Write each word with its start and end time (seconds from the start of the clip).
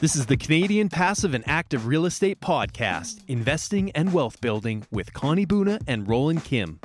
This 0.00 0.14
is 0.14 0.26
the 0.26 0.36
Canadian 0.36 0.88
Passive 0.88 1.34
and 1.34 1.42
Active 1.48 1.88
Real 1.88 2.06
Estate 2.06 2.40
Podcast, 2.40 3.20
Investing 3.26 3.90
and 3.96 4.12
Wealth 4.12 4.40
Building 4.40 4.86
with 4.92 5.12
Connie 5.12 5.44
Buna 5.44 5.82
and 5.88 6.06
Roland 6.08 6.44
Kim. 6.44 6.78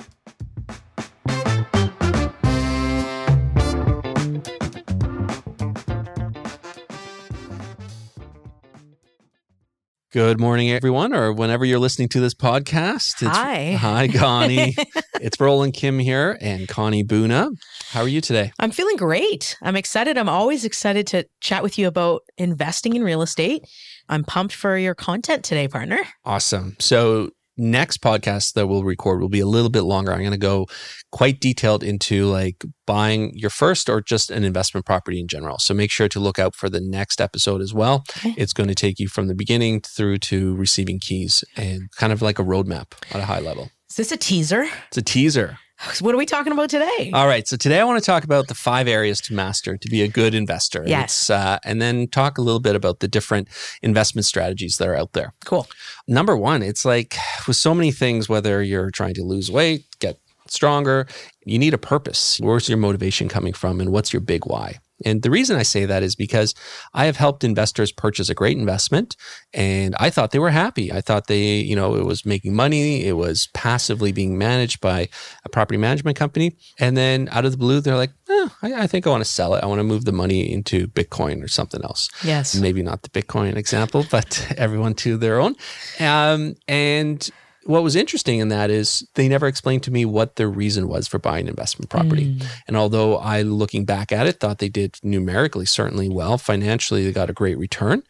Good 10.13 10.39
morning, 10.39 10.69
everyone, 10.69 11.11
or 11.15 11.33
whenever 11.33 11.65
you're 11.65 11.79
listening 11.79 12.07
to 12.09 12.19
this 12.19 12.35
podcast. 12.35 13.13
It's, 13.13 13.35
Hi. 13.35 13.71
Hi, 13.71 14.07
Connie. 14.07 14.75
it's 15.19 15.39
Roland 15.39 15.73
Kim 15.73 15.97
here 15.97 16.37
and 16.39 16.67
Connie 16.67 17.03
Buna. 17.03 17.49
How 17.89 18.01
are 18.01 18.07
you 18.07 18.21
today? 18.21 18.51
I'm 18.59 18.69
feeling 18.69 18.95
great. 18.95 19.57
I'm 19.63 19.75
excited. 19.75 20.15
I'm 20.19 20.29
always 20.29 20.65
excited 20.65 21.07
to 21.07 21.25
chat 21.41 21.63
with 21.63 21.79
you 21.79 21.87
about 21.87 22.21
investing 22.37 22.95
in 22.95 23.01
real 23.01 23.23
estate. 23.23 23.65
I'm 24.07 24.23
pumped 24.23 24.53
for 24.53 24.77
your 24.77 24.93
content 24.93 25.43
today, 25.43 25.67
partner. 25.67 26.01
Awesome. 26.23 26.75
So, 26.77 27.31
next 27.57 28.01
podcast 28.01 28.53
that 28.53 28.67
we'll 28.67 28.83
record 28.83 29.21
will 29.21 29.29
be 29.29 29.39
a 29.39 29.45
little 29.45 29.69
bit 29.69 29.83
longer. 29.83 30.11
I'm 30.11 30.19
going 30.19 30.31
to 30.31 30.37
go 30.37 30.67
quite 31.11 31.39
detailed 31.39 31.83
into 31.83 32.25
like 32.25 32.63
buying 32.85 33.31
your 33.35 33.49
first 33.49 33.89
or 33.89 34.01
just 34.01 34.31
an 34.31 34.43
investment 34.43 34.85
property 34.85 35.19
in 35.19 35.27
general. 35.27 35.59
So, 35.59 35.73
make 35.73 35.91
sure 35.91 36.09
to 36.09 36.19
look 36.19 36.39
out 36.39 36.55
for 36.55 36.69
the 36.69 36.81
next 36.81 37.21
episode 37.21 37.61
as 37.61 37.73
well. 37.73 38.03
Okay. 38.17 38.33
It's 38.37 38.53
going 38.53 38.69
to 38.69 38.75
take 38.75 38.99
you 38.99 39.07
from 39.07 39.27
the 39.27 39.35
beginning 39.35 39.81
through 39.81 40.19
to 40.19 40.55
receiving 40.55 40.99
keys 40.99 41.43
and 41.55 41.91
kind 41.91 42.13
of 42.13 42.21
like 42.21 42.39
a 42.39 42.43
roadmap 42.43 42.93
at 43.11 43.21
a 43.21 43.25
high 43.25 43.39
level. 43.39 43.69
Is 43.89 43.97
this 43.97 44.11
a 44.11 44.17
teaser? 44.17 44.67
It's 44.87 44.97
a 44.97 45.03
teaser. 45.03 45.59
What 46.01 46.13
are 46.13 46.17
we 46.17 46.25
talking 46.25 46.53
about 46.53 46.69
today? 46.69 47.11
All 47.13 47.27
right. 47.27 47.47
So 47.47 47.55
today 47.57 47.79
I 47.79 47.83
want 47.83 48.01
to 48.01 48.05
talk 48.05 48.23
about 48.23 48.47
the 48.47 48.55
five 48.55 48.87
areas 48.87 49.21
to 49.21 49.33
master 49.33 49.77
to 49.77 49.89
be 49.89 50.01
a 50.01 50.07
good 50.07 50.33
investor. 50.33 50.83
Yes. 50.85 51.29
Uh, 51.29 51.59
and 51.63 51.81
then 51.81 52.07
talk 52.07 52.37
a 52.37 52.41
little 52.41 52.59
bit 52.59 52.75
about 52.75 52.99
the 52.99 53.07
different 53.07 53.47
investment 53.81 54.25
strategies 54.25 54.77
that 54.77 54.87
are 54.87 54.95
out 54.95 55.13
there. 55.13 55.33
cool. 55.45 55.67
Number 56.07 56.35
one, 56.35 56.61
it's 56.61 56.83
like 56.85 57.15
with 57.47 57.57
so 57.57 57.73
many 57.73 57.91
things, 57.91 58.27
whether 58.27 58.61
you're 58.61 58.91
trying 58.91 59.13
to 59.15 59.23
lose 59.23 59.49
weight, 59.51 59.85
get 59.99 60.19
stronger, 60.47 61.07
you 61.45 61.57
need 61.57 61.73
a 61.73 61.77
purpose. 61.77 62.39
Where's 62.39 62.67
your 62.67 62.77
motivation 62.77 63.29
coming 63.29 63.53
from 63.53 63.79
and 63.79 63.91
what's 63.91 64.11
your 64.11 64.21
big 64.21 64.45
why? 64.45 64.79
And 65.05 65.21
the 65.21 65.29
reason 65.31 65.57
I 65.57 65.63
say 65.63 65.85
that 65.85 66.03
is 66.03 66.15
because 66.15 66.53
I 66.93 67.05
have 67.05 67.17
helped 67.17 67.43
investors 67.43 67.91
purchase 67.91 68.29
a 68.29 68.33
great 68.33 68.57
investment 68.57 69.15
and 69.53 69.95
I 69.99 70.09
thought 70.09 70.31
they 70.31 70.39
were 70.39 70.49
happy. 70.51 70.91
I 70.91 71.01
thought 71.01 71.27
they, 71.27 71.55
you 71.57 71.75
know, 71.75 71.95
it 71.95 72.05
was 72.05 72.25
making 72.25 72.55
money, 72.55 73.05
it 73.05 73.13
was 73.17 73.47
passively 73.53 74.11
being 74.11 74.37
managed 74.37 74.81
by 74.81 75.09
a 75.45 75.49
property 75.49 75.77
management 75.77 76.17
company. 76.17 76.55
And 76.79 76.95
then 76.97 77.29
out 77.31 77.45
of 77.45 77.51
the 77.51 77.57
blue, 77.57 77.81
they're 77.81 77.95
like, 77.95 78.11
eh, 78.29 78.49
I, 78.61 78.73
I 78.83 78.87
think 78.87 79.05
I 79.05 79.09
want 79.09 79.23
to 79.23 79.29
sell 79.29 79.55
it. 79.55 79.63
I 79.63 79.67
want 79.67 79.79
to 79.79 79.83
move 79.83 80.05
the 80.05 80.11
money 80.11 80.51
into 80.51 80.87
Bitcoin 80.87 81.43
or 81.43 81.47
something 81.47 81.81
else 81.83 82.09
Yes. 82.23 82.55
maybe 82.55 82.81
not 82.83 83.03
the 83.03 83.09
Bitcoin 83.09 83.55
example, 83.55 84.05
but 84.09 84.47
everyone 84.57 84.93
to 84.95 85.17
their 85.17 85.39
own. 85.39 85.55
Um, 85.99 86.55
and 86.67 87.29
what 87.65 87.83
was 87.83 87.95
interesting 87.95 88.39
in 88.39 88.49
that 88.49 88.69
is 88.69 89.07
they 89.15 89.27
never 89.27 89.47
explained 89.47 89.83
to 89.83 89.91
me 89.91 90.05
what 90.05 90.35
their 90.35 90.49
reason 90.49 90.87
was 90.87 91.07
for 91.07 91.19
buying 91.19 91.47
investment 91.47 91.89
property. 91.89 92.35
Mm. 92.35 92.45
And 92.67 92.77
although 92.77 93.17
I, 93.17 93.41
looking 93.41 93.85
back 93.85 94.11
at 94.11 94.27
it, 94.27 94.39
thought 94.39 94.59
they 94.59 94.69
did 94.69 94.97
numerically 95.03 95.65
certainly 95.65 96.09
well, 96.09 96.37
financially 96.37 97.03
they 97.03 97.11
got 97.11 97.29
a 97.29 97.33
great 97.33 97.57
return, 97.57 98.03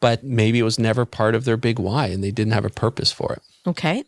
but 0.00 0.24
maybe 0.24 0.58
it 0.58 0.64
was 0.64 0.78
never 0.78 1.04
part 1.04 1.34
of 1.34 1.44
their 1.44 1.56
big 1.56 1.78
why 1.78 2.06
and 2.06 2.22
they 2.22 2.30
didn't 2.30 2.52
have 2.52 2.64
a 2.64 2.70
purpose 2.70 3.12
for 3.12 3.32
it. 3.32 3.42
Okay. 3.66 4.04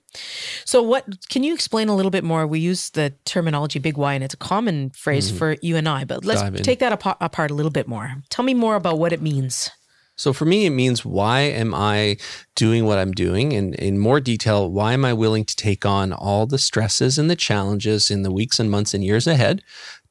So, 0.65 0.83
what 0.83 1.29
can 1.29 1.43
you 1.43 1.53
explain 1.53 1.91
a 1.91 1.95
little 1.95 2.11
bit 2.11 2.25
more? 2.25 2.47
We 2.47 2.59
use 2.59 2.89
the 2.91 3.13
terminology 3.27 3.79
big 3.79 3.99
why, 3.99 4.15
and 4.15 4.25
it's 4.25 4.33
a 4.33 4.39
common 4.39 4.91
phrase 4.91 5.31
for 5.31 5.57
you 5.61 5.77
and 5.77 5.87
I, 5.87 6.05
but 6.05 6.25
let's. 6.25 6.41
In. 6.41 6.55
take 6.55 6.79
that 6.79 6.93
apart, 6.93 7.19
apart 7.21 7.51
a 7.51 7.55
little 7.55 7.71
bit 7.71 7.87
more. 7.87 8.15
Tell 8.31 8.45
me 8.47 8.55
more 8.55 8.77
about 8.77 8.99
what 8.99 9.13
it 9.13 9.21
means. 9.21 9.71
So 10.17 10.33
for 10.33 10.45
me, 10.45 10.67
it 10.67 10.71
means 10.71 11.05
why 11.05 11.41
am 11.41 11.75
I 11.75 12.17
doing 12.55 12.85
what 12.85 12.99
I'm 12.99 13.13
doing? 13.13 13.53
And 13.53 13.75
in 13.75 13.99
more 13.99 14.21
detail, 14.21 14.71
why 14.71 14.93
am 14.93 15.05
I 15.05 15.13
willing 15.13 15.45
to 15.45 15.57
take 15.57 15.87
on 15.87 16.13
all 16.13 16.47
the 16.47 16.59
stresses 16.59 17.19
and 17.19 17.31
the 17.31 17.37
challenges 17.37 18.11
in 18.11 18.23
the 18.23 18.31
weeks 18.31 18.61
and 18.61 18.71
months 18.71 18.95
and 18.95 19.03
years 19.03 19.27
ahead 19.27 19.63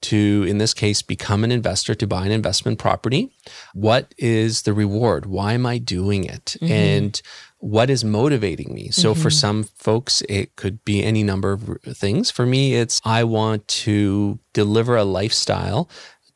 to, 0.01 0.45
in 0.47 0.57
this 0.57 0.73
case, 0.73 1.01
become 1.01 1.43
an 1.43 1.51
investor 1.51 1.93
to 1.93 2.07
buy 2.07 2.25
an 2.25 2.31
investment 2.31 2.79
property? 2.79 3.31
What 3.73 4.13
is 4.17 4.63
the 4.63 4.73
reward? 4.73 5.27
Why 5.27 5.53
am 5.53 5.65
I 5.65 5.77
doing 5.77 6.23
it? 6.23 6.57
Mm-hmm. 6.59 6.73
And 6.73 7.21
what 7.59 7.91
is 7.91 8.03
motivating 8.03 8.73
me? 8.73 8.89
So 8.89 9.13
for 9.13 9.29
mm-hmm. 9.29 9.29
some 9.29 9.63
folks, 9.63 10.23
it 10.27 10.55
could 10.55 10.83
be 10.83 11.03
any 11.03 11.21
number 11.21 11.53
of 11.53 11.79
things. 11.95 12.31
For 12.31 12.47
me, 12.47 12.73
it's 12.73 12.99
I 13.05 13.23
want 13.23 13.67
to 13.67 14.39
deliver 14.53 14.97
a 14.97 15.03
lifestyle 15.03 15.87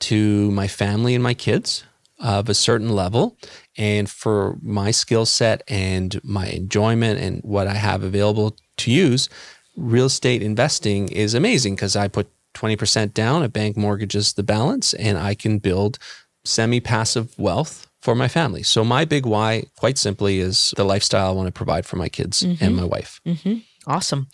to 0.01 0.51
my 0.51 0.67
family 0.67 1.15
and 1.15 1.23
my 1.23 1.33
kids 1.33 1.83
of 2.25 2.49
a 2.49 2.55
certain 2.55 2.89
level. 2.89 3.37
And 3.77 4.09
for 4.09 4.57
my 4.63 4.89
skill 4.89 5.27
set 5.27 5.61
and 5.67 6.19
my 6.23 6.47
enjoyment 6.47 7.19
and 7.19 7.39
what 7.43 7.67
I 7.67 7.75
have 7.75 8.03
available 8.03 8.57
to 8.77 8.91
use, 8.91 9.29
real 9.77 10.07
estate 10.07 10.41
investing 10.41 11.09
is 11.09 11.35
amazing 11.35 11.75
because 11.75 11.95
I 11.95 12.07
put 12.07 12.27
20% 12.55 13.13
down, 13.13 13.43
a 13.43 13.49
bank 13.49 13.77
mortgages 13.77 14.33
the 14.33 14.43
balance, 14.43 14.93
and 14.95 15.19
I 15.19 15.35
can 15.35 15.59
build 15.59 15.99
semi 16.43 16.79
passive 16.79 17.37
wealth 17.37 17.85
for 18.01 18.15
my 18.15 18.27
family. 18.27 18.63
So, 18.63 18.83
my 18.83 19.05
big 19.05 19.25
why, 19.25 19.65
quite 19.77 19.97
simply, 19.97 20.39
is 20.39 20.73
the 20.77 20.83
lifestyle 20.83 21.29
I 21.29 21.31
want 21.31 21.47
to 21.47 21.51
provide 21.51 21.85
for 21.85 21.97
my 21.97 22.09
kids 22.09 22.43
and 22.59 22.75
my 22.75 22.85
wife. 22.85 23.21
hmm 23.25 23.57
Awesome. 23.87 24.27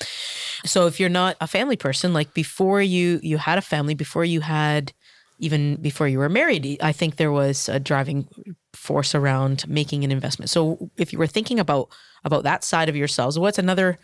So 0.64 0.88
if 0.88 0.98
you're 0.98 1.10
not 1.10 1.36
a 1.42 1.48
family 1.48 1.76
person, 1.76 2.14
like 2.14 2.34
before 2.34 2.82
you 2.82 3.20
you 3.22 3.38
had 3.38 3.58
a 3.58 3.62
family, 3.62 3.96
before 3.96 4.24
you 4.24 4.40
had 4.40 4.94
even 5.42 5.76
before 5.82 6.08
you 6.08 6.20
were 6.20 6.30
married, 6.30 6.78
I 6.82 6.94
think 6.94 7.16
there 7.16 7.32
was 7.32 7.68
a 7.68 7.80
driving 7.80 8.28
force 8.74 9.14
around 9.14 9.68
making 9.68 10.04
an 10.04 10.12
investment. 10.12 10.50
So 10.50 10.90
if 10.98 11.12
you 11.12 11.20
were 11.20 11.28
thinking 11.28 11.60
about 11.60 11.90
about 12.24 12.44
that 12.44 12.64
side 12.64 12.88
of 12.88 12.96
yourselves, 12.96 13.38
what's 13.38 13.58
another 13.58 13.98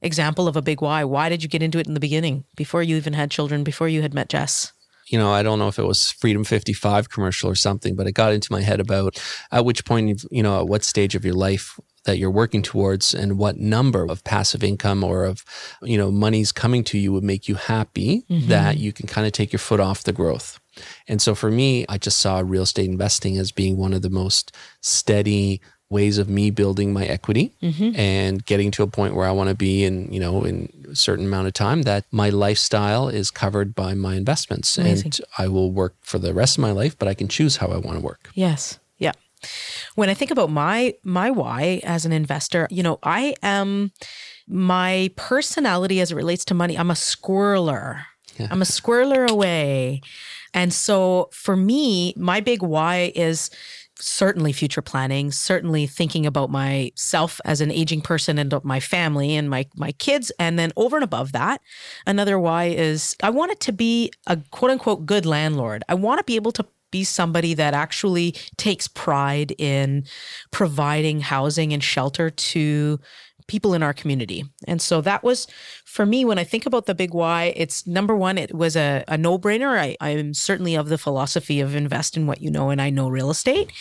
example 0.00 0.48
of 0.48 0.56
a 0.56 0.62
big 0.62 0.80
why? 0.80 1.04
Why 1.04 1.28
did 1.28 1.42
you 1.42 1.48
get 1.48 1.62
into 1.62 1.78
it 1.78 1.86
in 1.86 1.94
the 1.94 2.00
beginning, 2.00 2.44
before 2.56 2.82
you 2.82 2.96
even 2.96 3.12
had 3.12 3.30
children, 3.30 3.62
before 3.62 3.88
you 3.88 4.02
had 4.02 4.14
met 4.14 4.30
Jess? 4.30 4.72
you 5.08 5.18
know, 5.18 5.32
I 5.32 5.42
don't 5.42 5.58
know 5.58 5.68
if 5.68 5.78
it 5.78 5.84
was 5.84 6.12
Freedom 6.12 6.44
55 6.44 7.08
commercial 7.08 7.50
or 7.50 7.54
something, 7.54 7.96
but 7.96 8.06
it 8.06 8.12
got 8.12 8.32
into 8.32 8.52
my 8.52 8.60
head 8.60 8.80
about 8.80 9.18
at 9.50 9.64
which 9.64 9.84
point, 9.84 10.24
you 10.30 10.42
know, 10.42 10.60
at 10.60 10.66
what 10.66 10.84
stage 10.84 11.14
of 11.14 11.24
your 11.24 11.34
life 11.34 11.80
that 12.08 12.16
you're 12.16 12.30
working 12.30 12.62
towards 12.62 13.12
and 13.12 13.36
what 13.36 13.58
number 13.58 14.06
of 14.08 14.24
passive 14.24 14.64
income 14.64 15.04
or 15.04 15.24
of, 15.24 15.44
you 15.82 15.98
know, 15.98 16.10
money's 16.10 16.52
coming 16.52 16.82
to 16.84 16.98
you 16.98 17.12
would 17.12 17.22
make 17.22 17.48
you 17.48 17.54
happy 17.54 18.24
mm-hmm. 18.30 18.48
that 18.48 18.78
you 18.78 18.92
can 18.92 19.06
kind 19.06 19.26
of 19.26 19.32
take 19.34 19.52
your 19.52 19.60
foot 19.60 19.78
off 19.78 20.04
the 20.04 20.12
growth. 20.12 20.58
And 21.06 21.20
so 21.20 21.34
for 21.34 21.50
me, 21.50 21.84
I 21.86 21.98
just 21.98 22.18
saw 22.18 22.40
real 22.40 22.62
estate 22.62 22.88
investing 22.88 23.36
as 23.36 23.52
being 23.52 23.76
one 23.76 23.92
of 23.92 24.00
the 24.00 24.08
most 24.08 24.56
steady 24.80 25.60
ways 25.90 26.16
of 26.16 26.30
me 26.30 26.50
building 26.50 26.92
my 26.94 27.04
equity 27.04 27.54
mm-hmm. 27.62 27.98
and 27.98 28.44
getting 28.44 28.70
to 28.70 28.82
a 28.82 28.86
point 28.86 29.14
where 29.14 29.26
I 29.26 29.32
want 29.32 29.50
to 29.50 29.54
be 29.54 29.84
in, 29.84 30.10
you 30.10 30.20
know, 30.20 30.44
in 30.44 30.70
a 30.90 30.96
certain 30.96 31.26
amount 31.26 31.46
of 31.46 31.52
time 31.52 31.82
that 31.82 32.04
my 32.10 32.30
lifestyle 32.30 33.08
is 33.08 33.30
covered 33.30 33.74
by 33.74 33.94
my 33.94 34.14
investments 34.14 34.78
Amazing. 34.78 35.06
and 35.06 35.20
I 35.36 35.48
will 35.48 35.70
work 35.70 35.94
for 36.00 36.18
the 36.18 36.32
rest 36.32 36.56
of 36.56 36.62
my 36.62 36.72
life, 36.72 36.98
but 36.98 37.08
I 37.08 37.14
can 37.14 37.28
choose 37.28 37.56
how 37.56 37.68
I 37.68 37.78
want 37.78 37.98
to 37.98 38.04
work. 38.04 38.30
Yes. 38.34 38.78
Yeah. 38.98 39.12
When 39.98 40.08
I 40.08 40.14
think 40.14 40.30
about 40.30 40.48
my 40.48 40.94
my 41.02 41.28
why 41.32 41.80
as 41.82 42.06
an 42.06 42.12
investor, 42.12 42.68
you 42.70 42.84
know, 42.84 43.00
I 43.02 43.34
am 43.42 43.90
my 44.46 45.10
personality 45.16 46.00
as 46.00 46.12
it 46.12 46.14
relates 46.14 46.44
to 46.44 46.54
money, 46.54 46.78
I'm 46.78 46.92
a 46.92 46.94
squirreler. 46.94 48.04
Yeah. 48.38 48.46
I'm 48.48 48.62
a 48.62 48.64
squirreler 48.64 49.28
away. 49.28 50.02
And 50.54 50.72
so 50.72 51.28
for 51.32 51.56
me, 51.56 52.14
my 52.16 52.38
big 52.38 52.62
why 52.62 53.10
is 53.16 53.50
certainly 53.98 54.52
future 54.52 54.82
planning, 54.82 55.32
certainly 55.32 55.88
thinking 55.88 56.26
about 56.26 56.48
myself 56.48 57.40
as 57.44 57.60
an 57.60 57.72
aging 57.72 58.00
person 58.00 58.38
and 58.38 58.54
my 58.62 58.78
family 58.78 59.34
and 59.34 59.50
my 59.50 59.66
my 59.74 59.90
kids 59.90 60.30
and 60.38 60.60
then 60.60 60.70
over 60.76 60.96
and 60.96 61.02
above 61.02 61.32
that, 61.32 61.60
another 62.06 62.38
why 62.38 62.66
is 62.66 63.16
I 63.20 63.30
want 63.30 63.50
it 63.50 63.58
to 63.60 63.72
be 63.72 64.12
a 64.28 64.38
quote 64.52 64.70
unquote 64.70 65.06
good 65.06 65.26
landlord. 65.26 65.82
I 65.88 65.94
want 65.94 66.18
to 66.18 66.24
be 66.24 66.36
able 66.36 66.52
to 66.52 66.64
be 66.90 67.04
somebody 67.04 67.54
that 67.54 67.74
actually 67.74 68.34
takes 68.56 68.88
pride 68.88 69.54
in 69.58 70.04
providing 70.50 71.20
housing 71.20 71.72
and 71.72 71.82
shelter 71.82 72.30
to 72.30 72.98
people 73.48 73.74
in 73.74 73.82
our 73.82 73.94
community. 73.94 74.44
And 74.66 74.80
so 74.80 75.00
that 75.00 75.24
was 75.24 75.46
for 75.84 76.06
me 76.06 76.24
when 76.24 76.38
I 76.38 76.44
think 76.44 76.66
about 76.66 76.86
the 76.86 76.94
big 76.94 77.14
why, 77.14 77.54
it's 77.56 77.86
number 77.86 78.14
one, 78.14 78.38
it 78.38 78.54
was 78.54 78.76
a, 78.76 79.04
a 79.08 79.16
no-brainer. 79.16 79.76
I, 79.76 79.96
I'm 80.00 80.34
certainly 80.34 80.76
of 80.76 80.88
the 80.88 80.98
philosophy 80.98 81.60
of 81.60 81.74
invest 81.74 82.16
in 82.16 82.26
what 82.26 82.40
you 82.42 82.50
know 82.50 82.70
and 82.70 82.80
I 82.80 82.90
know 82.90 83.08
real 83.08 83.30
estate. 83.30 83.72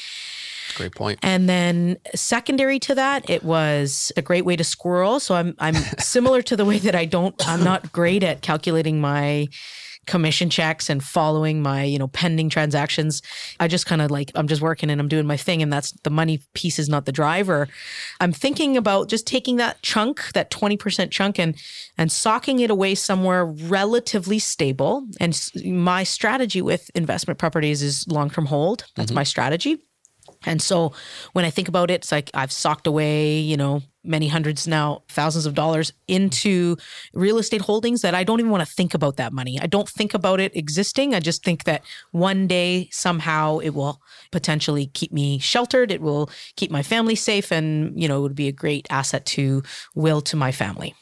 Great 0.75 0.95
point. 0.95 1.19
And 1.21 1.49
then 1.49 1.97
secondary 2.15 2.79
to 2.79 2.95
that, 2.95 3.29
it 3.29 3.43
was 3.43 4.11
a 4.15 4.21
great 4.21 4.45
way 4.45 4.55
to 4.55 4.63
squirrel. 4.63 5.19
So 5.19 5.35
I'm 5.35 5.55
I'm 5.59 5.75
similar 5.99 6.41
to 6.43 6.55
the 6.55 6.65
way 6.65 6.79
that 6.79 6.95
I 6.95 7.05
don't 7.05 7.35
I'm 7.47 7.63
not 7.63 7.91
great 7.91 8.23
at 8.23 8.41
calculating 8.41 9.01
my 9.01 9.47
commission 10.07 10.49
checks 10.49 10.89
and 10.89 11.03
following 11.03 11.61
my, 11.61 11.83
you 11.83 11.99
know, 11.99 12.07
pending 12.07 12.49
transactions. 12.49 13.21
I 13.59 13.67
just 13.67 13.85
kind 13.85 14.01
of 14.01 14.09
like 14.09 14.31
I'm 14.33 14.47
just 14.47 14.61
working 14.61 14.89
and 14.89 14.99
I'm 14.99 15.07
doing 15.07 15.27
my 15.27 15.37
thing 15.37 15.61
and 15.61 15.71
that's 15.71 15.91
the 16.03 16.09
money 16.09 16.41
piece 16.53 16.79
is 16.79 16.89
not 16.89 17.05
the 17.05 17.11
driver. 17.11 17.67
I'm 18.19 18.31
thinking 18.31 18.77
about 18.77 19.09
just 19.09 19.27
taking 19.27 19.57
that 19.57 19.81
chunk, 19.81 20.31
that 20.33 20.49
20% 20.49 21.11
chunk 21.11 21.37
and 21.37 21.55
and 21.97 22.11
socking 22.11 22.59
it 22.59 22.69
away 22.69 22.95
somewhere 22.95 23.45
relatively 23.45 24.39
stable. 24.39 25.05
And 25.19 25.39
my 25.65 26.03
strategy 26.03 26.61
with 26.61 26.89
investment 26.95 27.39
properties 27.39 27.81
is 27.83 28.07
long-term 28.07 28.45
hold. 28.45 28.85
That's 28.95 29.07
mm-hmm. 29.07 29.15
my 29.15 29.23
strategy. 29.23 29.77
And 30.45 30.61
so 30.61 30.93
when 31.33 31.45
I 31.45 31.49
think 31.49 31.67
about 31.67 31.89
it, 31.91 31.95
it's 31.95 32.11
like 32.11 32.29
I've 32.33 32.51
socked 32.51 32.87
away, 32.87 33.39
you 33.39 33.57
know, 33.57 33.81
many 34.03 34.27
hundreds 34.27 34.67
now, 34.67 35.03
thousands 35.09 35.45
of 35.45 35.53
dollars 35.53 35.91
into 36.07 36.77
real 37.13 37.37
estate 37.37 37.61
holdings 37.61 38.01
that 38.01 38.15
I 38.15 38.23
don't 38.23 38.39
even 38.39 38.51
want 38.51 38.65
to 38.65 38.73
think 38.73 38.93
about 38.93 39.17
that 39.17 39.33
money. 39.33 39.59
I 39.59 39.67
don't 39.67 39.89
think 39.89 40.13
about 40.13 40.39
it 40.39 40.55
existing. 40.55 41.13
I 41.13 41.19
just 41.19 41.43
think 41.43 41.65
that 41.65 41.83
one 42.11 42.47
day 42.47 42.87
somehow 42.91 43.57
it 43.59 43.71
will 43.71 44.01
potentially 44.31 44.87
keep 44.87 45.11
me 45.11 45.39
sheltered. 45.39 45.91
It 45.91 46.01
will 46.01 46.29
keep 46.55 46.71
my 46.71 46.83
family 46.83 47.15
safe 47.15 47.51
and, 47.51 47.99
you 48.01 48.07
know, 48.07 48.19
it 48.19 48.21
would 48.21 48.35
be 48.35 48.47
a 48.47 48.53
great 48.53 48.87
asset 48.89 49.25
to 49.27 49.63
will 49.93 50.21
to 50.21 50.35
my 50.35 50.51
family. 50.51 50.95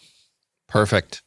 Perfect. 0.67 1.21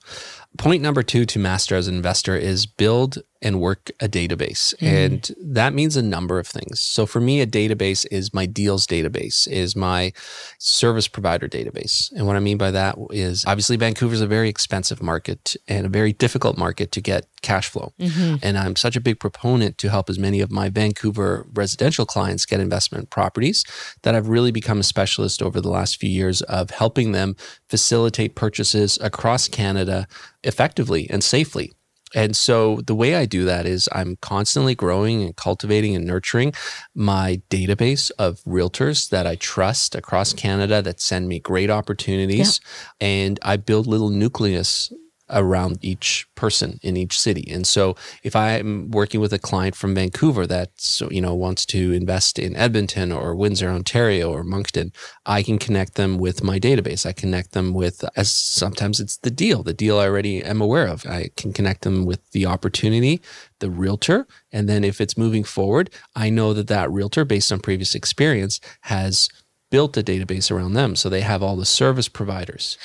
Point 0.56 0.82
number 0.82 1.02
two 1.02 1.24
to 1.26 1.38
master 1.38 1.76
as 1.76 1.86
an 1.86 1.94
investor 1.94 2.36
is 2.36 2.66
build 2.66 3.18
and 3.40 3.60
work 3.60 3.90
a 4.00 4.08
database. 4.08 4.74
Mm. 4.76 4.86
And 4.86 5.30
that 5.40 5.72
means 5.72 5.96
a 5.96 6.02
number 6.02 6.38
of 6.38 6.46
things. 6.46 6.80
So 6.80 7.06
for 7.06 7.20
me, 7.20 7.40
a 7.40 7.46
database 7.46 8.06
is 8.10 8.34
my 8.34 8.46
deals 8.46 8.86
database, 8.86 9.46
is 9.46 9.76
my 9.76 10.12
service 10.58 11.06
provider 11.06 11.48
database. 11.48 12.10
And 12.12 12.26
what 12.26 12.36
I 12.36 12.40
mean 12.40 12.58
by 12.58 12.70
that 12.72 12.96
is 13.10 13.44
obviously 13.46 13.76
Vancouver 13.76 14.14
is 14.14 14.20
a 14.20 14.26
very 14.26 14.48
expensive 14.48 15.02
market 15.02 15.56
and 15.68 15.86
a 15.86 15.88
very 15.88 16.12
difficult 16.12 16.58
market 16.58 16.90
to 16.92 17.00
get 17.00 17.26
cash 17.42 17.68
flow. 17.68 17.92
Mm-hmm. 18.00 18.36
And 18.42 18.58
I'm 18.58 18.74
such 18.74 18.96
a 18.96 19.00
big 19.00 19.20
proponent 19.20 19.78
to 19.78 19.88
help 19.88 20.10
as 20.10 20.18
many 20.18 20.40
of 20.40 20.50
my 20.50 20.68
Vancouver 20.68 21.46
residential 21.54 22.06
clients 22.06 22.44
get 22.44 22.60
investment 22.60 23.10
properties 23.10 23.64
that 24.02 24.14
I've 24.14 24.28
really 24.28 24.50
become 24.50 24.80
a 24.80 24.84
specialist 24.84 25.42
over 25.42 25.60
the 25.60 25.70
last 25.70 26.00
few 26.00 26.10
years 26.10 26.42
of 26.42 26.70
helping 26.70 27.12
them 27.12 27.36
facilitate 27.68 28.34
purchases 28.34 28.98
across 29.00 29.46
Canada 29.46 30.08
effectively 30.42 31.08
and 31.10 31.22
safely. 31.22 31.72
And 32.14 32.36
so 32.36 32.80
the 32.86 32.94
way 32.94 33.14
I 33.14 33.26
do 33.26 33.44
that 33.44 33.66
is 33.66 33.88
I'm 33.92 34.16
constantly 34.20 34.74
growing 34.74 35.22
and 35.22 35.36
cultivating 35.36 35.94
and 35.94 36.06
nurturing 36.06 36.52
my 36.94 37.42
database 37.50 38.10
of 38.18 38.42
realtors 38.44 39.10
that 39.10 39.26
I 39.26 39.36
trust 39.36 39.94
across 39.94 40.32
Canada 40.32 40.82
that 40.82 41.00
send 41.00 41.28
me 41.28 41.38
great 41.38 41.70
opportunities. 41.70 42.60
Yeah. 43.00 43.06
And 43.08 43.40
I 43.42 43.56
build 43.56 43.86
little 43.86 44.10
nucleus 44.10 44.92
around 45.30 45.78
each 45.82 46.26
person 46.34 46.78
in 46.82 46.96
each 46.96 47.18
city. 47.18 47.48
And 47.50 47.66
so 47.66 47.96
if 48.22 48.34
I'm 48.34 48.90
working 48.90 49.20
with 49.20 49.32
a 49.32 49.38
client 49.38 49.74
from 49.74 49.94
Vancouver 49.94 50.46
that 50.46 50.70
you 51.10 51.20
know 51.20 51.34
wants 51.34 51.66
to 51.66 51.92
invest 51.92 52.38
in 52.38 52.56
Edmonton 52.56 53.12
or 53.12 53.34
Windsor, 53.34 53.68
Ontario 53.68 54.30
or 54.30 54.44
Moncton, 54.44 54.92
I 55.26 55.42
can 55.42 55.58
connect 55.58 55.94
them 55.94 56.18
with 56.18 56.42
my 56.42 56.58
database. 56.58 57.06
I 57.06 57.12
connect 57.12 57.52
them 57.52 57.74
with 57.74 58.04
as 58.16 58.30
sometimes 58.30 59.00
it's 59.00 59.18
the 59.18 59.30
deal, 59.30 59.62
the 59.62 59.74
deal 59.74 59.98
I 59.98 60.06
already 60.06 60.42
am 60.42 60.60
aware 60.60 60.86
of. 60.86 61.04
I 61.06 61.30
can 61.36 61.52
connect 61.52 61.82
them 61.82 62.04
with 62.04 62.30
the 62.30 62.46
opportunity, 62.46 63.20
the 63.60 63.70
realtor, 63.70 64.26
and 64.52 64.68
then 64.68 64.84
if 64.84 65.00
it's 65.00 65.18
moving 65.18 65.44
forward, 65.44 65.90
I 66.14 66.30
know 66.30 66.52
that 66.54 66.68
that 66.68 66.90
realtor 66.90 67.24
based 67.24 67.52
on 67.52 67.60
previous 67.60 67.94
experience 67.94 68.60
has 68.82 69.28
built 69.70 69.96
a 69.96 70.02
database 70.02 70.50
around 70.50 70.72
them. 70.74 70.96
So 70.96 71.08
they 71.08 71.20
have 71.20 71.42
all 71.42 71.56
the 71.56 71.66
service 71.66 72.08
providers. 72.08 72.78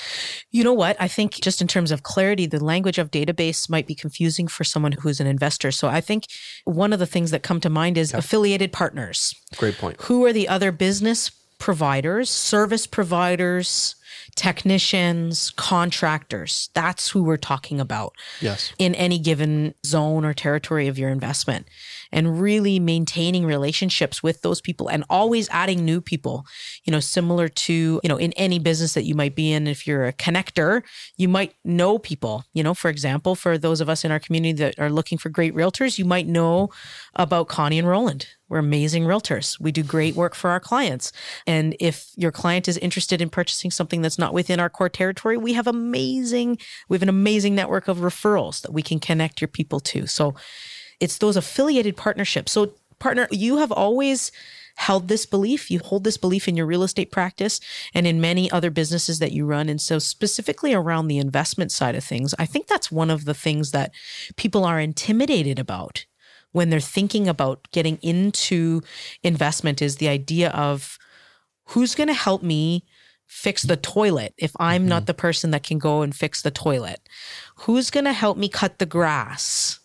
You 0.51 0.63
know 0.63 0.73
what? 0.73 0.97
I 0.99 1.07
think 1.07 1.33
just 1.33 1.61
in 1.61 1.67
terms 1.67 1.91
of 1.91 2.03
clarity, 2.03 2.45
the 2.45 2.63
language 2.63 2.97
of 2.97 3.11
database 3.11 3.69
might 3.69 3.87
be 3.87 3.95
confusing 3.95 4.47
for 4.47 4.63
someone 4.63 4.93
who's 4.93 5.19
an 5.19 5.27
investor. 5.27 5.71
So 5.71 5.87
I 5.87 6.01
think 6.01 6.25
one 6.65 6.93
of 6.93 6.99
the 6.99 7.05
things 7.05 7.31
that 7.31 7.43
come 7.43 7.59
to 7.61 7.69
mind 7.69 7.97
is 7.97 8.13
affiliated 8.13 8.71
partners. 8.71 9.33
Great 9.55 9.77
point. 9.77 10.01
Who 10.01 10.25
are 10.25 10.33
the 10.33 10.47
other 10.47 10.71
business 10.71 11.31
providers, 11.63 12.29
service 12.29 12.85
providers, 12.85 13.95
technicians, 14.35 15.51
contractors. 15.51 16.69
That's 16.73 17.09
who 17.09 17.23
we're 17.23 17.37
talking 17.37 17.79
about. 17.79 18.13
Yes. 18.41 18.73
In 18.77 18.95
any 18.95 19.19
given 19.19 19.73
zone 19.85 20.25
or 20.25 20.33
territory 20.33 20.87
of 20.87 20.97
your 20.97 21.09
investment 21.09 21.67
and 22.13 22.39
really 22.39 22.79
maintaining 22.79 23.45
relationships 23.45 24.23
with 24.23 24.41
those 24.41 24.61
people 24.61 24.87
and 24.87 25.03
always 25.09 25.49
adding 25.49 25.83
new 25.83 25.99
people, 25.99 26.45
you 26.85 26.91
know, 26.91 26.99
similar 26.99 27.49
to, 27.49 27.99
you 28.01 28.07
know, 28.07 28.17
in 28.17 28.31
any 28.33 28.59
business 28.59 28.93
that 28.93 29.03
you 29.03 29.15
might 29.15 29.35
be 29.35 29.51
in, 29.51 29.67
if 29.67 29.85
you're 29.85 30.05
a 30.05 30.13
connector, 30.13 30.83
you 31.17 31.27
might 31.27 31.55
know 31.65 31.97
people, 31.97 32.45
you 32.53 32.63
know, 32.63 32.73
for 32.73 32.89
example, 32.89 33.35
for 33.35 33.57
those 33.57 33.81
of 33.81 33.89
us 33.89 34.05
in 34.05 34.11
our 34.11 34.19
community 34.19 34.53
that 34.53 34.79
are 34.79 34.91
looking 34.91 35.17
for 35.17 35.29
great 35.29 35.53
realtors, 35.55 35.97
you 35.97 36.05
might 36.05 36.27
know 36.27 36.69
about 37.15 37.47
Connie 37.47 37.79
and 37.79 37.87
Roland. 37.87 38.27
We're 38.49 38.59
amazing 38.59 39.05
realtors. 39.05 39.59
We 39.59 39.71
do 39.71 39.81
great 39.81 40.15
work 40.15 40.35
for 40.35 40.51
our 40.51 40.59
clients. 40.59 41.11
And 41.47 41.75
if 41.79 42.11
your 42.15 42.31
client 42.31 42.67
is 42.67 42.77
interested 42.77 43.19
in 43.19 43.29
purchasing 43.31 43.71
something 43.71 44.03
that's 44.03 44.19
not 44.19 44.31
within 44.31 44.59
our 44.59 44.69
core 44.69 44.89
territory, 44.89 45.37
we 45.37 45.53
have 45.53 45.65
amazing, 45.65 46.59
we 46.87 46.95
have 46.95 47.01
an 47.01 47.09
amazing 47.09 47.55
network 47.55 47.87
of 47.87 47.97
referrals 47.97 48.61
that 48.61 48.71
we 48.71 48.83
can 48.83 48.99
connect 48.99 49.41
your 49.41 49.47
people 49.47 49.79
to. 49.79 50.05
So 50.05 50.35
it's 51.03 51.17
those 51.17 51.35
affiliated 51.35 51.97
partnerships. 51.97 52.53
So, 52.53 52.71
partner, 52.97 53.27
you 53.29 53.57
have 53.57 53.73
always 53.73 54.31
held 54.75 55.09
this 55.09 55.25
belief. 55.25 55.69
You 55.69 55.79
hold 55.79 56.05
this 56.05 56.15
belief 56.15 56.47
in 56.47 56.55
your 56.55 56.65
real 56.65 56.81
estate 56.81 57.11
practice 57.11 57.59
and 57.93 58.07
in 58.07 58.21
many 58.21 58.49
other 58.49 58.71
businesses 58.71 59.19
that 59.19 59.33
you 59.33 59.45
run. 59.45 59.67
And 59.67 59.81
so, 59.81 59.99
specifically 59.99 60.73
around 60.73 61.09
the 61.09 61.17
investment 61.17 61.73
side 61.73 61.95
of 61.95 62.05
things, 62.05 62.33
I 62.39 62.45
think 62.45 62.67
that's 62.67 62.89
one 62.89 63.09
of 63.09 63.25
the 63.25 63.33
things 63.33 63.71
that 63.71 63.91
people 64.37 64.63
are 64.63 64.79
intimidated 64.79 65.59
about 65.59 66.05
when 66.53 66.69
they're 66.69 66.79
thinking 66.79 67.27
about 67.27 67.67
getting 67.71 67.97
into 67.97 68.81
investment 69.23 69.81
is 69.81 69.97
the 69.97 70.07
idea 70.07 70.51
of 70.51 70.97
who's 71.65 71.95
going 71.95 72.07
to 72.07 72.13
help 72.13 72.43
me 72.43 72.85
fix 73.27 73.63
the 73.63 73.75
toilet 73.75 74.33
if 74.37 74.53
I'm 74.57 74.83
mm-hmm. 74.83 74.89
not 74.89 75.05
the 75.07 75.13
person 75.13 75.51
that 75.51 75.63
can 75.63 75.79
go 75.79 76.01
and 76.01 76.15
fix 76.15 76.41
the 76.41 76.51
toilet? 76.51 77.01
Who's 77.55 77.89
going 77.89 78.05
to 78.05 78.13
help 78.13 78.37
me 78.37 78.47
cut 78.47 78.79
the 78.79 78.85
grass? 78.85 79.79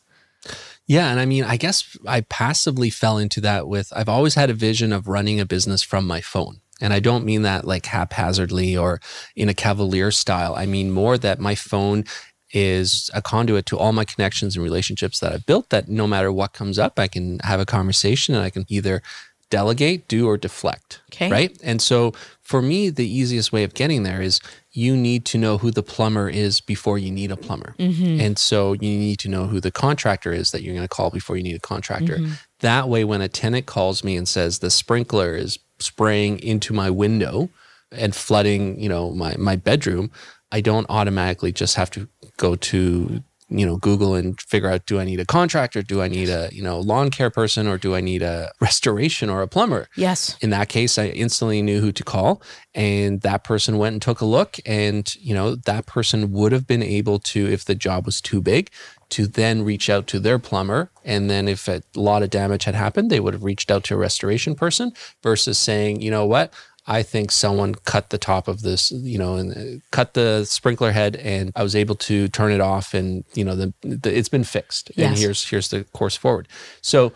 Yeah. 0.89 1.11
And 1.11 1.21
I 1.21 1.27
mean, 1.27 1.45
I 1.45 1.57
guess 1.57 1.97
I 2.07 2.23
passively 2.23 2.91
fell 2.91 3.19
into 3.19 3.41
that 3.43 3.69
with 3.69 3.93
I've 3.95 4.09
always 4.09 4.35
had 4.35 4.51
a 4.51 4.55
vision 4.55 4.93
of 4.93 5.07
running 5.07 5.39
a 5.39 5.47
business 5.47 5.83
from 5.83 6.07
my 6.07 6.21
phone. 6.21 6.61
And 6.81 6.93
I 6.93 7.01
don't 7.01 7.25
mean 7.25 7.43
that 7.43 7.65
like 7.65 7.87
haphazardly 7.87 8.77
or 8.77 9.01
in 9.37 9.49
a 9.49 9.55
cavalier 9.55 10.11
style. 10.11 10.55
I 10.57 10.67
mean 10.67 10.91
more 10.91 11.19
that 11.19 11.39
my 11.39 11.55
phone 11.55 12.05
is 12.53 13.11
a 13.13 13.21
conduit 13.21 13.67
to 13.67 13.79
all 13.79 13.93
my 13.93 14.05
connections 14.05 14.57
and 14.57 14.65
relationships 14.65 15.21
that 15.21 15.33
I've 15.33 15.47
built 15.47 15.69
that 15.71 15.89
no 15.89 16.07
matter 16.07 16.33
what 16.33 16.55
comes 16.55 16.79
up, 16.79 16.99
I 16.99 17.07
can 17.07 17.39
have 17.41 17.61
a 17.61 17.67
conversation 17.67 18.35
and 18.35 18.43
I 18.43 18.51
can 18.51 18.65
either 18.69 19.03
delegate, 19.51 20.09
do, 20.09 20.27
or 20.27 20.37
deflect. 20.37 21.01
Okay. 21.13 21.31
Right. 21.31 21.59
And 21.63 21.81
so 21.83 22.13
for 22.43 22.63
me, 22.63 22.91
the 22.91 23.09
easiest 23.09 23.53
way 23.53 23.65
of 23.65 23.75
getting 23.75 24.03
there 24.03 24.23
is 24.23 24.41
you 24.79 24.97
need 24.97 25.25
to 25.25 25.39
know 25.39 25.59
who 25.59 25.73
the 25.73 25.83
plumber 25.83 26.29
is 26.29 26.61
before 26.61 26.99
you 26.99 27.11
need 27.11 27.33
a 27.33 27.37
plumber. 27.37 27.75
Mm-hmm. 27.81 28.21
And 28.21 28.39
so 28.39 28.75
you 28.75 28.97
need 28.97 29.19
to 29.19 29.29
know 29.29 29.49
who 29.49 29.61
the 29.61 29.73
contractor 29.73 30.33
is 30.33 30.53
that 30.53 30.63
you're 30.63 30.73
going 30.73 30.87
to 30.87 30.89
call 30.89 31.11
before 31.11 31.37
you 31.37 31.43
need 31.43 31.57
a 31.57 31.61
contractor. 31.61 32.19
Mm-hmm. 32.19 32.35
That 32.61 32.89
way, 32.89 33.03
when 33.03 33.21
a 33.21 33.29
tenant 33.29 33.67
calls 33.67 34.05
me 34.05 34.17
and 34.17 34.29
says 34.29 34.61
the 34.61 34.71
sprinkler 34.71 35.35
is 35.35 35.59
spraying 35.81 36.39
into 36.39 36.73
my 36.73 36.91
window 36.91 37.51
and 37.91 38.15
flooding, 38.15 38.79
you 38.79 38.89
know, 38.89 39.11
my, 39.11 39.35
my 39.37 39.57
bedroom, 39.57 40.13
I 40.53 40.61
don't 40.61 40.87
automatically 40.89 41.51
just 41.51 41.75
have 41.75 41.91
to 41.91 42.09
go 42.37 42.55
to 42.55 43.25
you 43.49 43.65
know 43.65 43.77
google 43.77 44.15
and 44.15 44.41
figure 44.41 44.71
out 44.71 44.85
do 44.87 45.01
i 45.01 45.05
need 45.05 45.21
a 45.21 45.25
contractor 45.25 45.83
do 45.83 46.03
i 46.03 46.09
need 46.09 46.29
a 46.29 46.49
you 46.53 46.63
know 46.63 46.79
lawn 46.79 47.11
care 47.11 47.31
person 47.31 47.67
or 47.67 47.79
do 47.79 47.95
i 47.95 48.01
need 48.01 48.23
a 48.23 48.51
restoration 48.61 49.31
or 49.31 49.43
a 49.43 49.49
plumber? 49.49 49.89
Yes. 49.97 50.37
In 50.41 50.51
that 50.51 50.69
case 50.69 50.99
i 50.99 51.07
instantly 51.09 51.63
knew 51.63 51.81
who 51.81 51.93
to 51.93 52.05
call 52.05 52.43
and 52.75 53.23
that 53.23 53.45
person 53.45 53.79
went 53.79 53.95
and 53.95 54.03
took 54.03 54.21
a 54.21 54.27
look 54.27 54.57
and 54.67 55.15
you 55.17 55.35
know 55.35 55.55
that 55.55 55.87
person 55.87 56.33
would 56.33 56.53
have 56.53 56.67
been 56.67 56.83
able 56.83 57.19
to 57.19 57.47
if 57.47 57.65
the 57.65 57.75
job 57.75 58.07
was 58.07 58.21
too 58.21 58.41
big 58.41 58.71
to 59.11 59.27
then 59.27 59.65
reach 59.65 59.89
out 59.89 60.07
to 60.07 60.21
their 60.21 60.39
plumber. 60.39 60.91
And 61.03 61.31
then 61.31 61.49
if 61.49 61.67
a 61.69 61.83
lot 61.95 62.23
of 62.23 62.31
damage 62.31 62.65
had 62.65 62.75
happened 62.75 63.11
they 63.11 63.21
would 63.21 63.35
have 63.35 63.45
reached 63.45 63.71
out 63.71 63.85
to 63.85 63.95
a 63.95 63.99
restoration 63.99 64.55
person 64.55 64.93
versus 65.23 65.59
saying 65.59 66.03
you 66.03 66.11
know 66.11 66.27
what 66.27 66.53
I 66.89 67.03
think 67.03 67.31
someone 67.31 67.75
cut 67.75 68.09
the 68.09 68.17
top 68.17 68.49
of 68.49 68.63
this, 68.63 68.91
you 68.91 69.19
know, 69.19 69.37
and 69.37 69.83
cut 69.91 70.15
the 70.15 70.47
sprinkler 70.47 70.91
head, 70.91 71.17
and 71.17 71.53
I 71.55 71.63
was 71.63 71.77
able 71.77 71.95
to 71.97 72.29
turn 72.29 72.51
it 72.51 72.63
off, 72.63 72.95
and 72.95 73.25
you 73.35 73.45
know, 73.45 73.55
the, 73.55 73.75
the 73.83 74.17
it's 74.17 74.31
been 74.31 74.43
fixed, 74.43 74.91
yes. 74.97 75.07
and 75.07 75.19
here's 75.19 75.49
here's 75.49 75.69
the 75.69 75.85
course 75.93 76.17
forward. 76.17 76.49
So, 76.81 77.13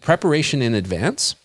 preparation 0.00 0.60
in 0.60 0.74
advance 0.74 1.36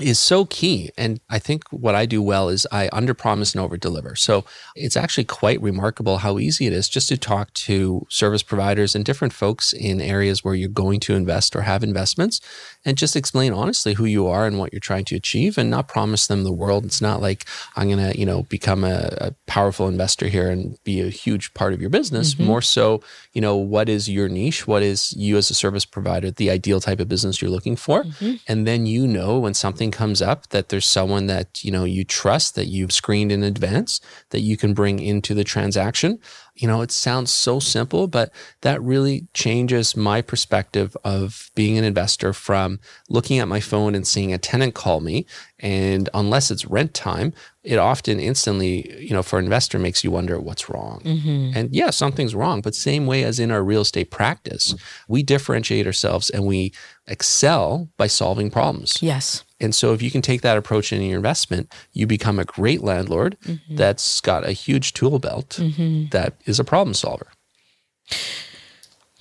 is 0.00 0.18
so 0.18 0.44
key. 0.46 0.90
And 0.96 1.20
I 1.28 1.38
think 1.38 1.64
what 1.70 1.94
I 1.94 2.06
do 2.06 2.22
well 2.22 2.48
is 2.48 2.66
I 2.70 2.88
under 2.92 3.14
promise 3.14 3.54
and 3.54 3.62
over 3.62 3.76
deliver. 3.76 4.14
So 4.14 4.44
it's 4.74 4.96
actually 4.96 5.24
quite 5.24 5.60
remarkable 5.60 6.18
how 6.18 6.38
easy 6.38 6.66
it 6.66 6.72
is 6.72 6.88
just 6.88 7.08
to 7.08 7.16
talk 7.16 7.52
to 7.54 8.06
service 8.08 8.42
providers 8.42 8.94
and 8.94 9.04
different 9.04 9.32
folks 9.32 9.72
in 9.72 10.00
areas 10.00 10.44
where 10.44 10.54
you're 10.54 10.68
going 10.68 11.00
to 11.00 11.14
invest 11.14 11.56
or 11.56 11.62
have 11.62 11.82
investments 11.82 12.40
and 12.88 12.96
just 12.96 13.14
explain 13.14 13.52
honestly 13.52 13.94
who 13.94 14.04
you 14.04 14.26
are 14.26 14.46
and 14.46 14.58
what 14.58 14.72
you're 14.72 14.80
trying 14.80 15.04
to 15.04 15.16
achieve 15.16 15.58
and 15.58 15.70
not 15.70 15.88
promise 15.88 16.26
them 16.26 16.42
the 16.42 16.52
world. 16.52 16.84
It's 16.84 17.00
not 17.00 17.22
like 17.22 17.44
I'm 17.76 17.88
going 17.88 18.12
to, 18.12 18.18
you 18.18 18.26
know, 18.26 18.42
become 18.44 18.82
a, 18.82 19.16
a, 19.20 19.34
powerful 19.46 19.88
investor 19.88 20.28
here 20.28 20.50
and 20.50 20.76
be 20.84 21.00
a 21.00 21.08
huge 21.08 21.54
part 21.54 21.72
of 21.72 21.80
your 21.80 21.90
business. 21.90 22.34
Mm-hmm. 22.34 22.44
More 22.44 22.62
so, 22.62 23.02
you 23.32 23.40
know, 23.40 23.56
what 23.56 23.88
is 23.88 24.08
your 24.08 24.28
niche? 24.28 24.66
What 24.66 24.82
is 24.82 25.12
you 25.16 25.36
as 25.36 25.50
a 25.50 25.54
service 25.54 25.84
provider, 25.84 26.30
the 26.30 26.50
ideal 26.50 26.80
type 26.80 27.00
of 27.00 27.08
business 27.08 27.40
you're 27.40 27.50
looking 27.50 27.76
for? 27.76 28.04
Mm-hmm. 28.04 28.34
And 28.46 28.66
then 28.66 28.86
you 28.86 29.06
know 29.06 29.38
when 29.38 29.54
something 29.54 29.68
something 29.68 29.90
comes 29.90 30.22
up 30.22 30.48
that 30.48 30.70
there's 30.70 30.86
someone 30.86 31.26
that 31.26 31.62
you 31.62 31.70
know 31.70 31.84
you 31.84 32.02
trust 32.02 32.54
that 32.54 32.66
you've 32.66 32.90
screened 32.90 33.30
in 33.30 33.42
advance 33.42 34.00
that 34.30 34.40
you 34.40 34.56
can 34.56 34.74
bring 34.74 34.98
into 34.98 35.34
the 35.34 35.44
transaction 35.44 36.18
you 36.58 36.66
know, 36.66 36.82
it 36.82 36.90
sounds 36.90 37.30
so 37.30 37.60
simple, 37.60 38.08
but 38.08 38.32
that 38.62 38.82
really 38.82 39.28
changes 39.32 39.96
my 39.96 40.20
perspective 40.20 40.96
of 41.04 41.52
being 41.54 41.78
an 41.78 41.84
investor 41.84 42.32
from 42.32 42.80
looking 43.08 43.38
at 43.38 43.46
my 43.46 43.60
phone 43.60 43.94
and 43.94 44.06
seeing 44.06 44.32
a 44.32 44.38
tenant 44.38 44.74
call 44.74 45.00
me. 45.00 45.24
And 45.60 46.08
unless 46.12 46.50
it's 46.50 46.66
rent 46.66 46.94
time, 46.94 47.32
it 47.62 47.78
often 47.78 48.18
instantly, 48.18 49.00
you 49.00 49.12
know, 49.12 49.22
for 49.22 49.38
an 49.38 49.44
investor 49.44 49.78
makes 49.78 50.02
you 50.02 50.10
wonder 50.10 50.40
what's 50.40 50.68
wrong. 50.68 51.00
Mm-hmm. 51.04 51.52
And 51.56 51.74
yeah, 51.74 51.90
something's 51.90 52.34
wrong, 52.34 52.60
but 52.60 52.74
same 52.74 53.06
way 53.06 53.22
as 53.22 53.38
in 53.38 53.52
our 53.52 53.62
real 53.62 53.82
estate 53.82 54.10
practice, 54.10 54.74
we 55.06 55.22
differentiate 55.22 55.86
ourselves 55.86 56.28
and 56.28 56.44
we 56.44 56.72
excel 57.06 57.88
by 57.96 58.08
solving 58.08 58.50
problems. 58.50 59.00
Yes. 59.00 59.44
And 59.60 59.74
so 59.74 59.92
if 59.92 60.02
you 60.02 60.10
can 60.10 60.22
take 60.22 60.42
that 60.42 60.56
approach 60.56 60.92
in 60.92 61.02
your 61.02 61.16
investment, 61.16 61.72
you 61.92 62.06
become 62.06 62.38
a 62.38 62.44
great 62.44 62.82
landlord 62.82 63.36
mm-hmm. 63.44 63.76
that's 63.76 64.20
got 64.20 64.46
a 64.46 64.52
huge 64.52 64.92
tool 64.92 65.18
belt 65.18 65.58
mm-hmm. 65.60 66.08
that 66.10 66.34
is 66.46 66.60
a 66.60 66.64
problem 66.64 66.94
solver. 66.94 67.26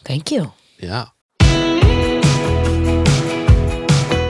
Thank 0.03 0.31
you. 0.31 0.53
Yeah. 0.79 1.07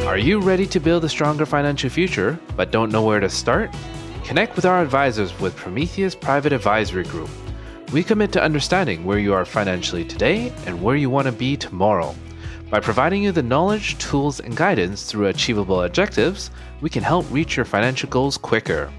Are 0.07 0.17
you 0.17 0.39
ready 0.39 0.65
to 0.67 0.79
build 0.79 1.03
a 1.03 1.09
stronger 1.09 1.45
financial 1.45 1.89
future 1.89 2.39
but 2.55 2.71
don't 2.71 2.91
know 2.91 3.03
where 3.03 3.19
to 3.19 3.29
start? 3.29 3.69
Connect 4.23 4.55
with 4.55 4.65
our 4.65 4.81
advisors 4.81 5.37
with 5.39 5.55
Prometheus 5.55 6.15
Private 6.15 6.53
Advisory 6.53 7.03
Group. 7.03 7.29
We 7.91 8.03
commit 8.03 8.31
to 8.31 8.41
understanding 8.41 9.05
where 9.05 9.19
you 9.19 9.33
are 9.33 9.45
financially 9.45 10.03
today 10.03 10.51
and 10.65 10.81
where 10.81 10.95
you 10.95 11.09
want 11.09 11.27
to 11.27 11.31
be 11.31 11.55
tomorrow. 11.55 12.15
By 12.69 12.81
providing 12.81 13.23
you 13.23 13.31
the 13.31 13.43
knowledge, 13.43 13.97
tools, 13.97 14.41
and 14.41 14.53
guidance 14.55 15.03
through 15.03 15.27
achievable 15.27 15.83
objectives, 15.83 16.51
we 16.81 16.89
can 16.89 17.01
help 17.01 17.25
reach 17.31 17.55
your 17.55 17.65
financial 17.65 18.09
goals 18.09 18.37
quicker. 18.37 18.91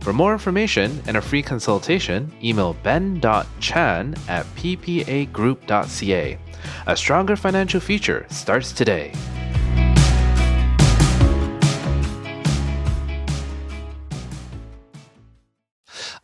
For 0.00 0.14
more 0.14 0.32
information 0.32 0.98
and 1.06 1.18
a 1.18 1.20
free 1.20 1.42
consultation, 1.42 2.32
email 2.42 2.74
ben.chan 2.82 4.14
at 4.26 4.46
ppagroup.ca. 4.56 6.38
A 6.86 6.96
stronger 6.96 7.36
financial 7.36 7.80
future 7.80 8.26
starts 8.30 8.72
today. 8.72 9.12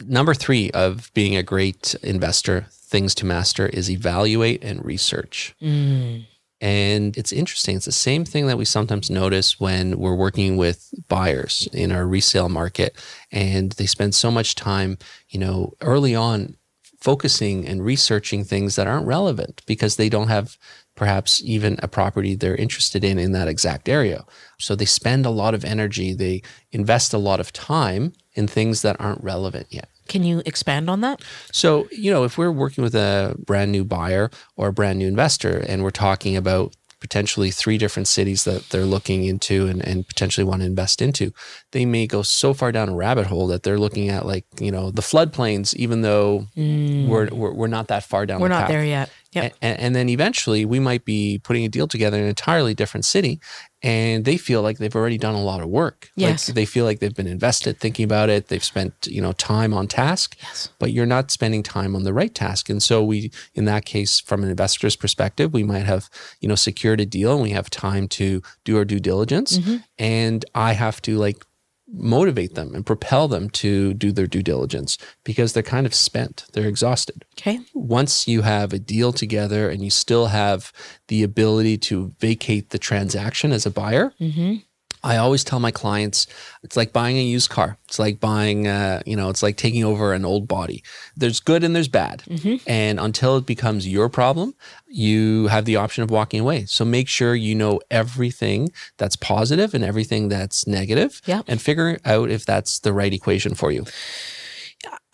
Number 0.03 0.33
three 0.33 0.71
of 0.71 1.11
being 1.13 1.37
a 1.37 1.43
great 1.43 1.95
investor, 2.03 2.69
things 2.71 3.15
to 3.17 3.27
master, 3.27 3.67
is 3.67 3.91
evaluate 3.91 4.65
and 4.65 4.83
research. 4.83 5.55
Mm. 5.61 6.25
And 6.61 7.17
it's 7.17 7.33
interesting. 7.33 7.77
It's 7.77 7.85
the 7.85 7.93
same 7.93 8.25
thing 8.25 8.47
that 8.47 8.57
we 8.57 8.65
sometimes 8.65 9.11
notice 9.11 9.61
when 9.61 9.99
we're 9.99 10.15
working 10.15 10.57
with 10.57 10.93
buyers 11.09 11.69
in 11.73 11.93
our 11.93 12.07
resale 12.07 12.49
market. 12.49 12.97
And 13.31 13.73
they 13.73 13.87
spend 13.87 14.15
so 14.15 14.31
much 14.31 14.55
time, 14.55 14.97
you 15.29 15.39
know, 15.39 15.75
early 15.83 16.15
on 16.15 16.57
focusing 16.99 17.67
and 17.67 17.85
researching 17.85 18.43
things 18.43 18.75
that 18.77 18.87
aren't 18.87 19.07
relevant 19.07 19.63
because 19.67 19.97
they 19.97 20.09
don't 20.09 20.29
have 20.29 20.57
perhaps 20.95 21.43
even 21.45 21.79
a 21.83 21.89
property 21.89 22.35
they're 22.35 22.57
interested 22.57 23.05
in 23.05 23.19
in 23.19 23.33
that 23.33 23.49
exact 23.49 23.89
area. 23.89 24.25
So 24.59 24.75
they 24.75 24.87
spend 24.87 25.27
a 25.27 25.31
lot 25.31 25.55
of 25.55 25.65
energy, 25.65 26.15
they 26.15 26.43
invest 26.73 27.13
a 27.13 27.19
lot 27.19 27.39
of 27.39 27.53
time 27.53 28.15
in 28.33 28.49
things 28.49 28.83
that 28.83 28.97
aren't 28.99 29.23
relevant 29.23 29.67
yet. 29.71 29.91
Can 30.09 30.25
you 30.25 30.43
expand 30.47 30.89
on 30.89 31.01
that? 31.03 31.23
So, 31.53 31.89
you 31.91 32.11
know, 32.11 32.25
if 32.25 32.39
we're 32.39 32.53
working 32.53 32.83
with 32.83 32.95
a 32.95 33.35
brand 33.39 33.73
new 33.73 33.85
buyer 33.85 34.31
or 34.57 34.69
a 34.69 34.73
brand 34.73 34.99
new 34.99 35.09
investor 35.09 35.59
and 35.69 35.83
we're 35.83 35.91
talking 35.91 36.37
about 36.37 36.75
potentially 37.01 37.51
three 37.51 37.79
different 37.79 38.09
cities 38.09 38.45
that 38.45 38.69
they're 38.71 38.85
looking 38.85 39.25
into 39.25 39.67
and, 39.67 39.87
and 39.87 40.09
potentially 40.09 40.45
want 40.45 40.63
to 40.63 40.67
invest 40.67 41.03
into, 41.03 41.33
they 41.73 41.85
may 41.85 42.07
go 42.07 42.23
so 42.23 42.55
far 42.55 42.73
down 42.73 42.89
a 42.89 42.95
rabbit 42.95 43.27
hole 43.27 43.47
that 43.47 43.63
they're 43.63 43.79
looking 43.79 44.09
at 44.09 44.25
like, 44.25 44.45
you 44.59 44.71
know, 44.71 44.91
the 44.91 45.03
floodplains, 45.03 45.75
even 45.75 46.03
though 46.03 46.47
mm. 46.57 47.07
we're, 47.07 47.29
we're, 47.29 47.53
we're, 47.53 47.67
not 47.67 47.89
that 47.89 48.03
far 48.03 48.25
down 48.27 48.41
we're 48.41 48.49
not 48.49 48.63
path. 48.63 48.71
there 48.71 48.85
yet. 48.85 49.11
Yep. 49.33 49.55
And, 49.61 49.81
and, 49.81 49.97
then 49.97 50.09
eventually 50.09 50.65
we 50.65 50.81
might 50.81 51.05
be 51.05 51.41
putting 51.43 51.65
a 51.65 51.69
deal 51.69 51.87
together 51.87 52.17
in 52.17 52.23
an 52.23 52.29
entirely 52.29 52.75
different 52.75 53.05
city 53.05 53.41
and 53.83 54.25
they 54.25 54.37
feel 54.37 54.63
like 54.63 54.79
they've 54.79 54.95
already 54.97 55.19
done 55.19 55.35
a 55.35 55.43
lot 55.43 55.61
of 55.61 55.69
work. 55.69 56.11
Yes. 56.17 56.49
Like 56.49 56.55
they 56.55 56.65
feel 56.65 56.85
like 56.85 57.01
they've 57.01 57.15
been 57.15 57.27
invested 57.27 57.79
thinking 57.79 58.05
about 58.05 58.31
it. 58.31 58.49
They've 58.49 58.65
spent, 58.65 59.07
you 59.07 59.21
know, 59.21 59.33
time 59.33 59.75
on 59.75 59.89
task. 59.89 60.37
Yes. 60.43 60.71
But 60.79 60.93
you're 60.93 61.07
not 61.07 61.31
spending 61.31 61.63
time 61.63 61.95
on 61.95 62.05
the 62.05 62.15
right 62.15 62.35
task. 62.35 62.71
And 62.71 62.83
so 62.83 63.05
we 63.05 63.31
in 63.55 63.65
that 63.67 63.85
case 63.85 64.21
from 64.21 64.43
an 64.43 64.51
investor's 64.51 64.97
perspective, 64.97 65.53
we 65.53 65.63
might 65.63 65.85
have, 65.85 66.09
you 66.41 66.49
know, 66.49 66.55
secured 66.55 67.01
a 67.01 67.07
deal 67.07 67.35
and 67.35 67.43
we 67.43 67.51
have 67.51 67.69
time 67.69 68.09
to 68.09 68.43
do 68.65 68.77
our 68.77 68.85
due 68.85 69.01
diligence 69.01 69.59
mm-hmm. 69.59 69.77
and 69.99 70.45
I 70.55 70.73
have 70.73 71.03
to 71.03 71.19
like 71.19 71.45
motivate 71.89 72.55
them 72.55 72.75
and 72.75 72.85
propel 72.85 73.29
them 73.29 73.49
to 73.49 73.95
do 73.95 74.13
their 74.13 74.27
due 74.27 74.43
diligence 74.43 74.99
because 75.25 75.53
they're 75.53 75.63
kind 75.63 75.87
of 75.87 75.95
spent. 75.95 76.45
They're 76.53 76.69
exhausted. 76.69 77.25
Okay. 77.39 77.61
Once 77.75 78.27
you 78.27 78.43
have 78.43 78.73
a 78.73 78.79
deal 78.79 79.13
together 79.13 79.71
and 79.71 79.83
you 79.83 79.91
still 79.91 80.27
have 80.27 80.73
the 81.09 81.23
ability 81.23 81.79
to 81.79 82.13
vacate 82.19 82.71
the 82.71 82.79
transaction 82.79 83.53
as 83.53 83.67
a 83.67 83.71
buyer, 83.71 84.13
mm-hmm. 84.21 84.57
I 85.07 85.19
always 85.19 85.45
tell 85.45 85.61
my 85.61 85.71
clients 85.71 86.27
it's 86.65 86.77
like 86.77 86.93
buying 86.93 87.17
a 87.17 87.23
used 87.23 87.49
car. 87.49 87.79
It's 87.85 88.01
like 88.01 88.19
buying, 88.19 88.67
uh, 88.67 89.03
you 89.07 89.15
know, 89.15 89.31
it's 89.31 89.41
like 89.41 89.57
taking 89.57 89.85
over 89.85 90.13
an 90.13 90.25
old 90.25 90.49
body. 90.49 90.83
There's 91.17 91.39
good 91.39 91.63
and 91.63 91.77
there's 91.77 91.87
bad. 91.87 92.25
Mm-hmm. 92.29 92.69
And 92.69 92.99
until 92.99 93.37
it 93.37 93.47
becomes 93.47 93.87
your 93.87 94.09
problem, 94.09 94.55
you 94.89 95.47
have 95.47 95.65
the 95.65 95.77
option 95.77 96.03
of 96.03 96.11
walking 96.11 96.41
away. 96.41 96.65
So 96.65 96.85
make 96.85 97.07
sure 97.07 97.37
you 97.37 97.55
know 97.55 97.81
everything 97.89 98.71
that's 98.97 99.15
positive 99.15 99.75
and 99.75 99.85
everything 99.85 100.29
that's 100.29 100.67
negative 100.67 101.23
yep. 101.25 101.45
and 101.47 101.63
figure 101.63 101.99
out 102.05 102.29
if 102.29 102.45
that's 102.45 102.81
the 102.81 102.93
right 102.93 103.13
equation 103.13 103.55
for 103.55 103.71
you. 103.71 103.85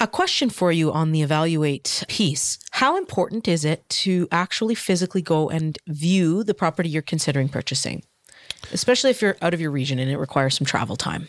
A 0.01 0.07
question 0.07 0.49
for 0.49 0.73
you 0.73 0.91
on 0.91 1.13
the 1.13 1.21
evaluate 1.21 2.05
piece. 2.09 2.59
How 2.73 2.97
important 2.97 3.47
is 3.47 3.65
it 3.65 3.87
to 4.05 4.27
actually 4.33 4.75
physically 4.75 5.23
go 5.23 5.51
and 5.51 5.79
view 5.87 6.43
the 6.45 6.55
property 6.55 6.89
you're 6.89 7.03
considering 7.03 7.51
purchasing? 7.51 8.03
Especially 8.73 9.11
if 9.11 9.23
you're 9.23 9.37
out 9.43 9.55
of 9.55 9.61
your 9.61 9.71
region 9.71 9.99
and 9.99 10.11
it 10.11 10.19
requires 10.19 10.57
some 10.57 10.65
travel 10.65 10.97
time. 10.97 11.29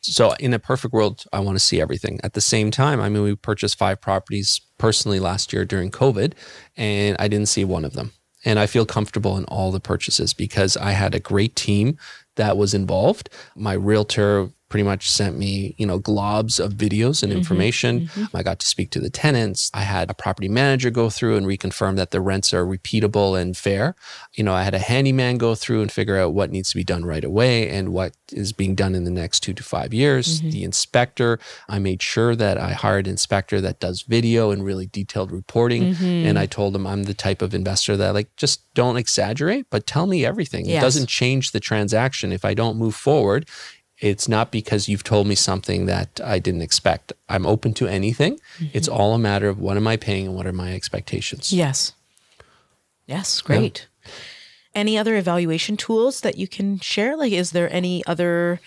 So, 0.00 0.32
in 0.32 0.52
a 0.52 0.58
perfect 0.58 0.92
world, 0.92 1.24
I 1.32 1.40
want 1.40 1.56
to 1.56 1.64
see 1.64 1.80
everything. 1.80 2.20
At 2.22 2.34
the 2.34 2.40
same 2.40 2.70
time, 2.70 3.00
I 3.00 3.08
mean, 3.08 3.22
we 3.22 3.34
purchased 3.34 3.78
five 3.78 4.00
properties 4.00 4.60
personally 4.78 5.18
last 5.18 5.52
year 5.52 5.64
during 5.64 5.90
COVID, 5.90 6.34
and 6.76 7.16
I 7.18 7.28
didn't 7.28 7.48
see 7.48 7.64
one 7.64 7.84
of 7.84 7.94
them. 7.94 8.12
And 8.44 8.58
I 8.58 8.66
feel 8.66 8.84
comfortable 8.84 9.38
in 9.38 9.44
all 9.44 9.70
the 9.70 9.80
purchases 9.80 10.34
because 10.34 10.76
I 10.76 10.90
had 10.90 11.14
a 11.14 11.20
great 11.20 11.54
team 11.54 11.96
that 12.36 12.56
was 12.56 12.74
involved. 12.74 13.30
My 13.54 13.72
realtor 13.74 14.50
pretty 14.72 14.84
much 14.84 15.10
sent 15.10 15.36
me, 15.36 15.74
you 15.76 15.84
know, 15.84 16.00
globs 16.00 16.58
of 16.58 16.72
videos 16.72 17.22
and 17.22 17.30
mm-hmm. 17.30 17.36
information. 17.36 18.00
Mm-hmm. 18.06 18.34
I 18.34 18.42
got 18.42 18.58
to 18.60 18.66
speak 18.66 18.88
to 18.92 19.00
the 19.00 19.10
tenants. 19.10 19.70
I 19.74 19.82
had 19.82 20.10
a 20.10 20.14
property 20.14 20.48
manager 20.48 20.88
go 20.88 21.10
through 21.10 21.36
and 21.36 21.44
reconfirm 21.44 21.96
that 21.96 22.10
the 22.10 22.22
rents 22.22 22.54
are 22.54 22.64
repeatable 22.64 23.38
and 23.38 23.54
fair. 23.54 23.94
You 24.32 24.44
know, 24.44 24.54
I 24.54 24.62
had 24.62 24.72
a 24.72 24.78
handyman 24.78 25.36
go 25.36 25.54
through 25.54 25.82
and 25.82 25.92
figure 25.92 26.16
out 26.16 26.32
what 26.32 26.50
needs 26.50 26.70
to 26.70 26.76
be 26.76 26.84
done 26.84 27.04
right 27.04 27.22
away 27.22 27.68
and 27.68 27.90
what 27.90 28.14
is 28.32 28.54
being 28.54 28.74
done 28.74 28.94
in 28.94 29.04
the 29.04 29.10
next 29.10 29.40
two 29.40 29.52
to 29.52 29.62
five 29.62 29.92
years. 29.92 30.40
Mm-hmm. 30.40 30.50
The 30.50 30.64
inspector, 30.64 31.38
I 31.68 31.78
made 31.78 32.00
sure 32.00 32.34
that 32.34 32.56
I 32.56 32.72
hired 32.72 33.06
an 33.06 33.10
inspector 33.10 33.60
that 33.60 33.78
does 33.78 34.00
video 34.00 34.52
and 34.52 34.64
really 34.64 34.86
detailed 34.86 35.32
reporting. 35.32 35.92
Mm-hmm. 35.92 36.28
And 36.28 36.38
I 36.38 36.46
told 36.46 36.74
him 36.74 36.86
I'm 36.86 37.02
the 37.02 37.12
type 37.12 37.42
of 37.42 37.52
investor 37.52 37.94
that 37.98 38.14
like 38.14 38.34
just 38.36 38.72
don't 38.72 38.96
exaggerate, 38.96 39.66
but 39.68 39.86
tell 39.86 40.06
me 40.06 40.24
everything. 40.24 40.64
Yes. 40.64 40.78
It 40.78 40.86
doesn't 40.86 41.08
change 41.10 41.50
the 41.50 41.60
transaction 41.60 42.32
if 42.32 42.42
I 42.42 42.54
don't 42.54 42.78
move 42.78 42.94
forward 42.94 43.46
it's 44.02 44.28
not 44.28 44.50
because 44.50 44.88
you've 44.88 45.04
told 45.04 45.28
me 45.28 45.36
something 45.36 45.86
that 45.86 46.20
I 46.22 46.40
didn't 46.40 46.62
expect. 46.62 47.12
I'm 47.28 47.46
open 47.46 47.72
to 47.74 47.86
anything. 47.86 48.34
Mm-hmm. 48.58 48.66
It's 48.72 48.88
all 48.88 49.14
a 49.14 49.18
matter 49.18 49.48
of 49.48 49.60
what 49.60 49.76
am 49.76 49.86
I 49.86 49.96
paying 49.96 50.26
and 50.26 50.34
what 50.34 50.46
are 50.46 50.52
my 50.52 50.74
expectations. 50.74 51.52
Yes. 51.52 51.92
Yes, 53.06 53.40
great. 53.40 53.86
Yeah. 54.04 54.10
Any 54.74 54.98
other 54.98 55.16
evaluation 55.16 55.76
tools 55.76 56.22
that 56.22 56.36
you 56.36 56.48
can 56.48 56.80
share? 56.80 57.16
Like, 57.16 57.32
is 57.32 57.52
there 57.52 57.72
any 57.72 58.04
other? 58.04 58.60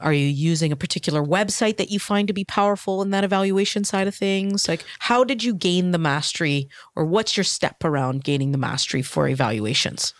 Are 0.00 0.14
you 0.14 0.26
using 0.26 0.72
a 0.72 0.76
particular 0.76 1.22
website 1.22 1.76
that 1.76 1.90
you 1.90 1.98
find 1.98 2.26
to 2.26 2.32
be 2.32 2.44
powerful 2.44 3.02
in 3.02 3.10
that 3.10 3.22
evaluation 3.22 3.84
side 3.84 4.08
of 4.08 4.14
things? 4.14 4.66
Like, 4.66 4.82
how 5.00 5.24
did 5.24 5.44
you 5.44 5.54
gain 5.54 5.90
the 5.90 5.98
mastery, 5.98 6.68
or 6.96 7.04
what's 7.04 7.36
your 7.36 7.44
step 7.44 7.84
around 7.84 8.24
gaining 8.24 8.52
the 8.52 8.58
mastery 8.58 9.02
for 9.02 9.28
evaluations? 9.28 10.14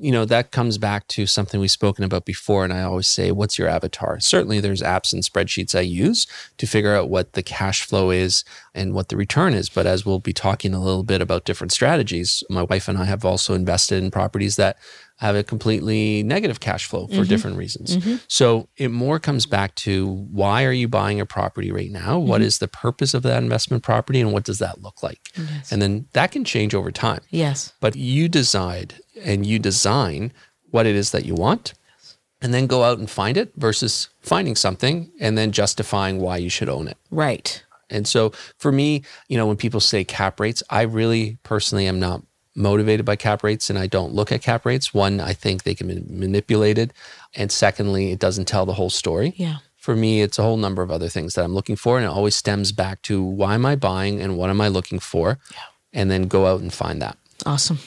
You 0.00 0.10
know, 0.10 0.24
that 0.24 0.50
comes 0.50 0.78
back 0.78 1.06
to 1.08 1.26
something 1.26 1.60
we've 1.60 1.70
spoken 1.70 2.04
about 2.04 2.24
before. 2.24 2.64
And 2.64 2.72
I 2.72 2.82
always 2.82 3.06
say, 3.06 3.30
what's 3.30 3.58
your 3.58 3.68
avatar? 3.68 4.18
Certainly, 4.18 4.60
there's 4.60 4.80
apps 4.80 5.12
and 5.12 5.22
spreadsheets 5.22 5.74
I 5.74 5.82
use 5.82 6.26
to 6.56 6.66
figure 6.66 6.94
out 6.94 7.10
what 7.10 7.34
the 7.34 7.42
cash 7.42 7.82
flow 7.82 8.10
is 8.10 8.44
and 8.74 8.94
what 8.94 9.08
the 9.08 9.16
return 9.16 9.52
is. 9.52 9.68
But 9.68 9.86
as 9.86 10.06
we'll 10.06 10.18
be 10.18 10.32
talking 10.32 10.72
a 10.72 10.82
little 10.82 11.02
bit 11.02 11.20
about 11.20 11.44
different 11.44 11.72
strategies, 11.72 12.42
my 12.48 12.62
wife 12.62 12.88
and 12.88 12.96
I 12.96 13.04
have 13.04 13.24
also 13.24 13.54
invested 13.54 14.02
in 14.02 14.10
properties 14.10 14.56
that 14.56 14.78
have 15.20 15.36
a 15.36 15.42
completely 15.44 16.22
negative 16.22 16.60
cash 16.60 16.86
flow 16.86 17.06
for 17.06 17.12
mm-hmm. 17.12 17.24
different 17.24 17.56
reasons. 17.58 17.96
Mm-hmm. 17.96 18.16
So 18.26 18.68
it 18.76 18.90
more 18.90 19.18
comes 19.18 19.44
back 19.46 19.74
to 19.76 20.06
why 20.32 20.64
are 20.64 20.72
you 20.72 20.88
buying 20.88 21.20
a 21.20 21.26
property 21.26 21.70
right 21.70 21.90
now? 21.90 22.18
Mm-hmm. 22.18 22.28
What 22.28 22.40
is 22.42 22.58
the 22.58 22.68
purpose 22.68 23.12
of 23.12 23.22
that 23.24 23.42
investment 23.42 23.82
property 23.82 24.20
and 24.20 24.32
what 24.32 24.44
does 24.44 24.58
that 24.60 24.80
look 24.80 25.02
like? 25.02 25.20
Yes. 25.36 25.70
And 25.70 25.82
then 25.82 26.06
that 26.14 26.32
can 26.32 26.42
change 26.44 26.74
over 26.74 26.90
time. 26.90 27.20
Yes. 27.28 27.74
But 27.80 27.96
you 27.96 28.28
decide 28.30 28.94
and 29.22 29.44
you 29.44 29.58
design 29.58 30.32
what 30.70 30.86
it 30.86 30.96
is 30.96 31.10
that 31.10 31.26
you 31.26 31.34
want. 31.34 31.74
Yes. 31.98 32.16
and 32.42 32.54
then 32.54 32.66
go 32.66 32.82
out 32.84 32.98
and 32.98 33.10
find 33.10 33.36
it 33.36 33.52
versus 33.56 34.08
finding 34.20 34.56
something 34.56 35.10
and 35.20 35.36
then 35.36 35.52
justifying 35.52 36.18
why 36.20 36.38
you 36.38 36.48
should 36.48 36.68
own 36.68 36.88
it. 36.88 36.96
Right. 37.10 37.62
And 37.90 38.06
so 38.06 38.32
for 38.56 38.72
me, 38.72 39.02
you 39.28 39.36
know, 39.36 39.46
when 39.46 39.56
people 39.56 39.80
say 39.80 40.04
cap 40.04 40.40
rates, 40.40 40.62
I 40.70 40.82
really 40.82 41.38
personally 41.42 41.86
am 41.86 41.98
not 41.98 42.22
motivated 42.54 43.06
by 43.06 43.16
cap 43.16 43.42
rates 43.42 43.70
and 43.70 43.78
I 43.78 43.86
don't 43.86 44.12
look 44.12 44.32
at 44.32 44.42
cap 44.42 44.66
rates. 44.66 44.92
One, 44.92 45.20
I 45.20 45.32
think 45.32 45.62
they 45.62 45.74
can 45.74 45.88
be 45.88 46.02
manipulated. 46.08 46.92
And 47.34 47.50
secondly, 47.50 48.10
it 48.12 48.18
doesn't 48.18 48.46
tell 48.46 48.66
the 48.66 48.74
whole 48.74 48.90
story. 48.90 49.34
Yeah. 49.36 49.58
For 49.76 49.96
me, 49.96 50.20
it's 50.20 50.38
a 50.38 50.42
whole 50.42 50.56
number 50.56 50.82
of 50.82 50.90
other 50.90 51.08
things 51.08 51.34
that 51.34 51.44
I'm 51.44 51.54
looking 51.54 51.76
for. 51.76 51.96
And 51.96 52.04
it 52.04 52.10
always 52.10 52.36
stems 52.36 52.72
back 52.72 53.02
to 53.02 53.22
why 53.22 53.54
am 53.54 53.64
I 53.64 53.76
buying 53.76 54.20
and 54.20 54.36
what 54.36 54.50
am 54.50 54.60
I 54.60 54.68
looking 54.68 54.98
for? 54.98 55.38
Yeah. 55.52 55.58
And 55.92 56.10
then 56.10 56.28
go 56.28 56.46
out 56.46 56.60
and 56.60 56.72
find 56.72 57.00
that. 57.00 57.16
Awesome. 57.46 57.78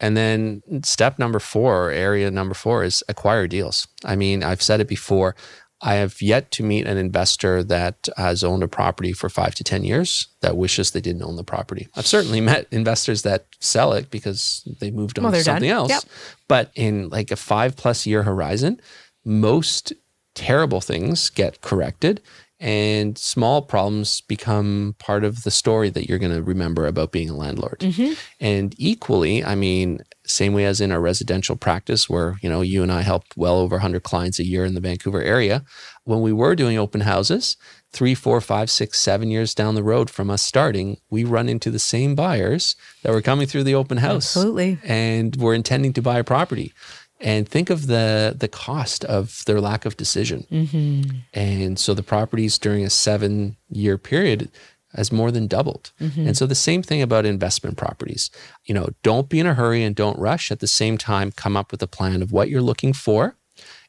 And 0.00 0.16
then 0.16 0.62
step 0.82 1.18
number 1.18 1.38
four, 1.38 1.90
area 1.90 2.30
number 2.30 2.54
four, 2.54 2.84
is 2.84 3.02
acquire 3.08 3.46
deals. 3.46 3.88
I 4.04 4.16
mean, 4.16 4.42
I've 4.44 4.62
said 4.62 4.80
it 4.80 4.88
before. 4.88 5.34
I 5.82 5.94
have 5.96 6.22
yet 6.22 6.50
to 6.52 6.62
meet 6.62 6.86
an 6.86 6.96
investor 6.96 7.62
that 7.64 8.08
has 8.16 8.42
owned 8.42 8.62
a 8.62 8.68
property 8.68 9.12
for 9.12 9.28
five 9.28 9.54
to 9.56 9.64
10 9.64 9.84
years 9.84 10.28
that 10.40 10.56
wishes 10.56 10.90
they 10.92 11.02
didn't 11.02 11.22
own 11.22 11.36
the 11.36 11.44
property. 11.44 11.86
I've 11.94 12.06
certainly 12.06 12.40
met 12.40 12.66
investors 12.70 13.22
that 13.22 13.44
sell 13.60 13.92
it 13.92 14.10
because 14.10 14.66
they 14.80 14.90
moved 14.90 15.18
on 15.18 15.24
Well, 15.24 15.32
to 15.34 15.42
something 15.42 15.68
done. 15.68 15.76
else. 15.78 15.90
Yep. 15.90 16.02
But 16.48 16.70
in 16.74 17.10
like 17.10 17.30
a 17.30 17.36
five 17.36 17.76
plus 17.76 18.06
year 18.06 18.22
horizon, 18.22 18.80
most 19.24 19.92
terrible 20.34 20.80
things 20.80 21.28
get 21.30 21.60
corrected 21.60 22.20
and 22.58 23.18
small 23.18 23.60
problems 23.60 24.22
become 24.22 24.94
part 24.98 25.24
of 25.24 25.42
the 25.42 25.50
story 25.50 25.90
that 25.90 26.08
you're 26.08 26.18
going 26.18 26.32
to 26.32 26.42
remember 26.42 26.86
about 26.86 27.12
being 27.12 27.28
a 27.28 27.36
landlord. 27.36 27.80
Mm-hmm. 27.80 28.14
And 28.40 28.74
equally, 28.78 29.44
I 29.44 29.54
mean, 29.54 30.00
same 30.24 30.54
way 30.54 30.64
as 30.64 30.80
in 30.80 30.90
our 30.90 31.00
residential 31.00 31.56
practice 31.56 32.08
where, 32.08 32.36
you 32.40 32.48
know, 32.48 32.62
you 32.62 32.82
and 32.82 32.90
I 32.90 33.02
helped 33.02 33.36
well 33.36 33.56
over 33.56 33.76
100 33.76 34.02
clients 34.02 34.38
a 34.38 34.46
year 34.46 34.64
in 34.64 34.74
the 34.74 34.80
Vancouver 34.80 35.20
area. 35.20 35.64
When 36.04 36.22
we 36.22 36.32
were 36.32 36.54
doing 36.54 36.78
open 36.78 37.02
houses, 37.02 37.56
three, 37.92 38.14
four, 38.14 38.40
five, 38.40 38.70
six, 38.70 39.00
seven 39.00 39.30
years 39.30 39.54
down 39.54 39.74
the 39.74 39.82
road 39.82 40.08
from 40.08 40.30
us 40.30 40.42
starting, 40.42 40.98
we 41.10 41.24
run 41.24 41.48
into 41.48 41.70
the 41.70 41.78
same 41.78 42.14
buyers 42.14 42.74
that 43.02 43.12
were 43.12 43.22
coming 43.22 43.46
through 43.46 43.64
the 43.64 43.74
open 43.74 43.98
house 43.98 44.36
Absolutely. 44.36 44.78
and 44.84 45.36
were 45.36 45.54
intending 45.54 45.92
to 45.92 46.02
buy 46.02 46.18
a 46.18 46.24
property. 46.24 46.72
And 47.20 47.48
think 47.48 47.70
of 47.70 47.86
the 47.86 48.34
the 48.38 48.48
cost 48.48 49.04
of 49.04 49.42
their 49.46 49.60
lack 49.60 49.84
of 49.86 49.96
decision. 49.96 50.46
Mm-hmm. 50.52 51.10
And 51.32 51.78
so 51.78 51.94
the 51.94 52.02
properties 52.02 52.58
during 52.58 52.84
a 52.84 52.90
seven 52.90 53.56
year 53.70 53.96
period 53.96 54.50
has 54.94 55.10
more 55.12 55.30
than 55.30 55.46
doubled. 55.46 55.92
Mm-hmm. 56.00 56.28
And 56.28 56.36
so 56.36 56.46
the 56.46 56.54
same 56.54 56.82
thing 56.82 57.02
about 57.02 57.24
investment 57.26 57.76
properties. 57.76 58.30
You 58.64 58.74
know, 58.74 58.88
don't 59.02 59.28
be 59.28 59.40
in 59.40 59.46
a 59.46 59.54
hurry 59.54 59.82
and 59.82 59.94
don't 59.96 60.18
rush. 60.18 60.50
At 60.50 60.60
the 60.60 60.66
same 60.66 60.96
time, 60.98 61.32
come 61.32 61.56
up 61.56 61.70
with 61.72 61.82
a 61.82 61.86
plan 61.86 62.22
of 62.22 62.32
what 62.32 62.48
you're 62.50 62.62
looking 62.62 62.92
for 62.92 63.36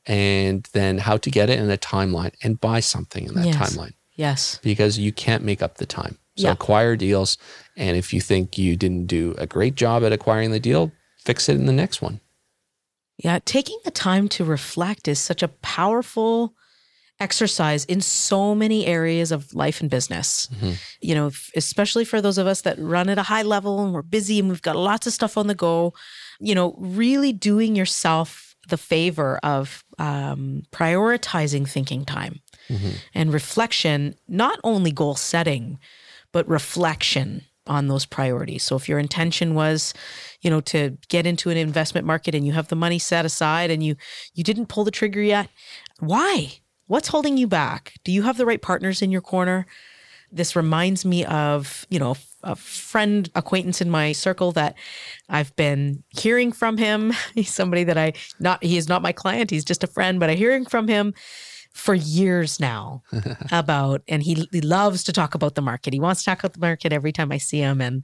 and 0.06 0.68
then 0.74 1.00
how 1.00 1.18
to 1.18 1.30
get 1.30 1.50
it 1.50 1.60
in 1.60 1.70
a 1.70 1.78
timeline 1.78 2.34
and 2.44 2.60
buy 2.60 2.80
something 2.80 3.26
in 3.26 3.34
that 3.36 3.46
Yes. 3.46 3.56
timeline 3.58 3.94
Yes. 4.16 4.60
because 4.64 4.98
you 4.98 5.12
can't 5.12 5.44
make 5.44 5.62
up 5.62 5.78
the 5.78 5.86
time. 5.86 6.18
So 6.38 6.44
Yeah. 6.48 6.52
acquire 6.54 6.96
deals. 6.96 7.38
And 7.76 7.98
if 7.98 8.14
you 8.14 8.22
think 8.22 8.58
you 8.58 8.76
didn't 8.76 9.08
do 9.08 9.36
a 9.38 9.46
great 9.48 9.76
job 9.76 10.04
at 10.04 10.12
acquiring 10.14 10.52
the 10.52 10.60
deal, 10.60 10.92
fix 11.26 11.50
it 11.50 11.56
in 11.56 11.66
the 11.66 11.74
next 11.74 12.02
one. 12.02 12.20
Yeah, 13.18 13.40
taking 13.46 13.80
the 13.84 13.92
time 13.92 14.28
to 14.30 14.46
reflect 14.46 15.08
is 15.08 15.20
such 15.20 15.42
a 15.42 15.48
powerful 15.48 16.54
exercise 17.20 17.84
in 17.86 18.00
so 18.00 18.54
many 18.54 18.86
areas 18.86 19.32
of 19.32 19.52
life 19.56 19.82
and 19.82 19.90
business. 19.90 20.48
You 21.02 21.16
know, 21.16 21.32
especially 21.56 22.06
for 22.06 22.22
those 22.22 22.38
of 22.38 22.46
us 22.46 22.62
that 22.62 22.78
run 22.78 23.10
at 23.10 23.18
a 23.18 23.24
high 23.24 23.42
level 23.42 23.84
and 23.84 23.92
we're 23.92 24.04
busy 24.04 24.40
and 24.40 24.50
we've 24.50 24.62
got 24.62 24.76
lots 24.76 25.08
of 25.08 25.14
stuff 25.14 25.36
on 25.36 25.48
the 25.48 25.56
go, 25.56 25.94
you 26.40 26.54
know, 26.54 26.76
really 26.78 27.34
doing 27.34 27.76
yourself 27.76 28.56
the 28.70 28.78
favor 28.78 29.40
of 29.44 29.84
um, 29.98 30.62
prioritizing 30.72 31.68
thinking 31.68 32.06
time 32.06 32.42
and 33.16 33.34
reflection, 33.34 34.14
not 34.28 34.60
only 34.64 34.92
goal 34.92 35.16
setting, 35.16 35.80
but 36.34 36.48
reflection 36.48 37.42
on 37.68 37.88
those 37.88 38.06
priorities. 38.06 38.64
So 38.64 38.76
if 38.76 38.88
your 38.90 39.00
intention 39.00 39.56
was, 39.56 39.94
you 40.42 40.50
know, 40.50 40.62
to 40.62 40.98
get 41.10 41.26
into 41.26 41.50
an 41.50 41.58
investment 41.58 42.08
market 42.08 42.36
and 42.36 42.46
you 42.46 42.54
have 42.54 42.68
the 42.68 42.76
money 42.76 43.00
set 43.00 43.26
aside 43.26 43.72
and 43.72 43.84
you 43.84 43.96
you 44.34 44.44
didn't 44.44 44.68
pull 44.68 44.84
the 44.84 44.92
trigger 44.92 45.22
yet, 45.22 45.50
why? 46.00 46.60
What's 46.88 47.10
holding 47.10 47.38
you 47.38 47.48
back? 47.48 47.94
Do 48.04 48.12
you 48.12 48.24
have 48.24 48.38
the 48.38 48.46
right 48.46 48.62
partners 48.62 49.02
in 49.02 49.12
your 49.12 49.22
corner? 49.22 49.66
This 50.32 50.56
reminds 50.56 51.06
me 51.06 51.26
of, 51.26 51.86
you 51.90 52.00
know, 52.00 52.16
a 52.44 52.56
friend 52.56 53.30
acquaintance 53.36 53.82
in 53.82 53.90
my 53.90 54.12
circle 54.12 54.52
that 54.54 54.76
I've 55.30 55.56
been 55.56 56.04
hearing 56.10 56.52
from 56.52 56.78
him. 56.78 57.14
He's 57.34 57.54
somebody 57.54 57.84
that 57.86 57.98
I 57.98 58.14
not 58.40 58.64
he 58.64 58.78
is 58.78 58.88
not 58.88 59.02
my 59.02 59.12
client, 59.12 59.52
he's 59.52 59.66
just 59.66 59.84
a 59.84 59.88
friend, 59.88 60.20
but 60.20 60.30
I'm 60.30 60.38
hearing 60.38 60.66
from 60.66 60.88
him 60.88 61.14
for 61.78 61.94
years 61.94 62.60
now 62.60 63.04
about 63.52 64.02
and 64.08 64.24
he, 64.24 64.48
he 64.52 64.62
loves 64.62 65.04
to 65.04 65.14
talk 65.14 65.36
about 65.36 65.56
the 65.56 65.62
market. 65.62 65.94
He 65.94 66.00
wants 66.00 66.24
to 66.24 66.26
talk 66.26 66.40
about 66.40 66.54
the 66.54 66.60
market 66.60 66.92
every 66.92 67.12
time 67.12 67.32
I 67.32 67.38
see 67.38 67.60
him 67.60 67.82
and 67.82 68.04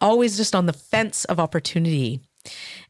always 0.00 0.36
just 0.36 0.54
on 0.54 0.66
the 0.66 0.72
fence 0.72 1.24
of 1.26 1.38
opportunity. 1.38 2.20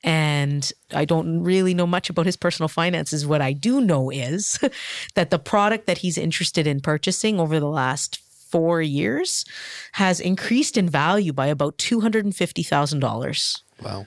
And 0.02 0.70
I 0.92 1.04
don't 1.04 1.42
really 1.42 1.74
know 1.74 1.86
much 1.86 2.10
about 2.10 2.26
his 2.26 2.36
personal 2.36 2.68
finances. 2.68 3.26
What 3.26 3.40
I 3.40 3.52
do 3.52 3.80
know 3.80 4.10
is 4.10 4.58
that 5.14 5.30
the 5.30 5.38
product 5.38 5.86
that 5.86 5.98
he's 5.98 6.18
interested 6.18 6.66
in 6.66 6.80
purchasing 6.80 7.38
over 7.38 7.60
the 7.60 7.68
last 7.68 8.18
four 8.50 8.80
years 8.82 9.44
has 9.92 10.20
increased 10.20 10.76
in 10.76 10.88
value 10.88 11.32
by 11.32 11.46
about 11.46 11.76
$250,000. 11.78 13.60
Wow. 13.82 14.06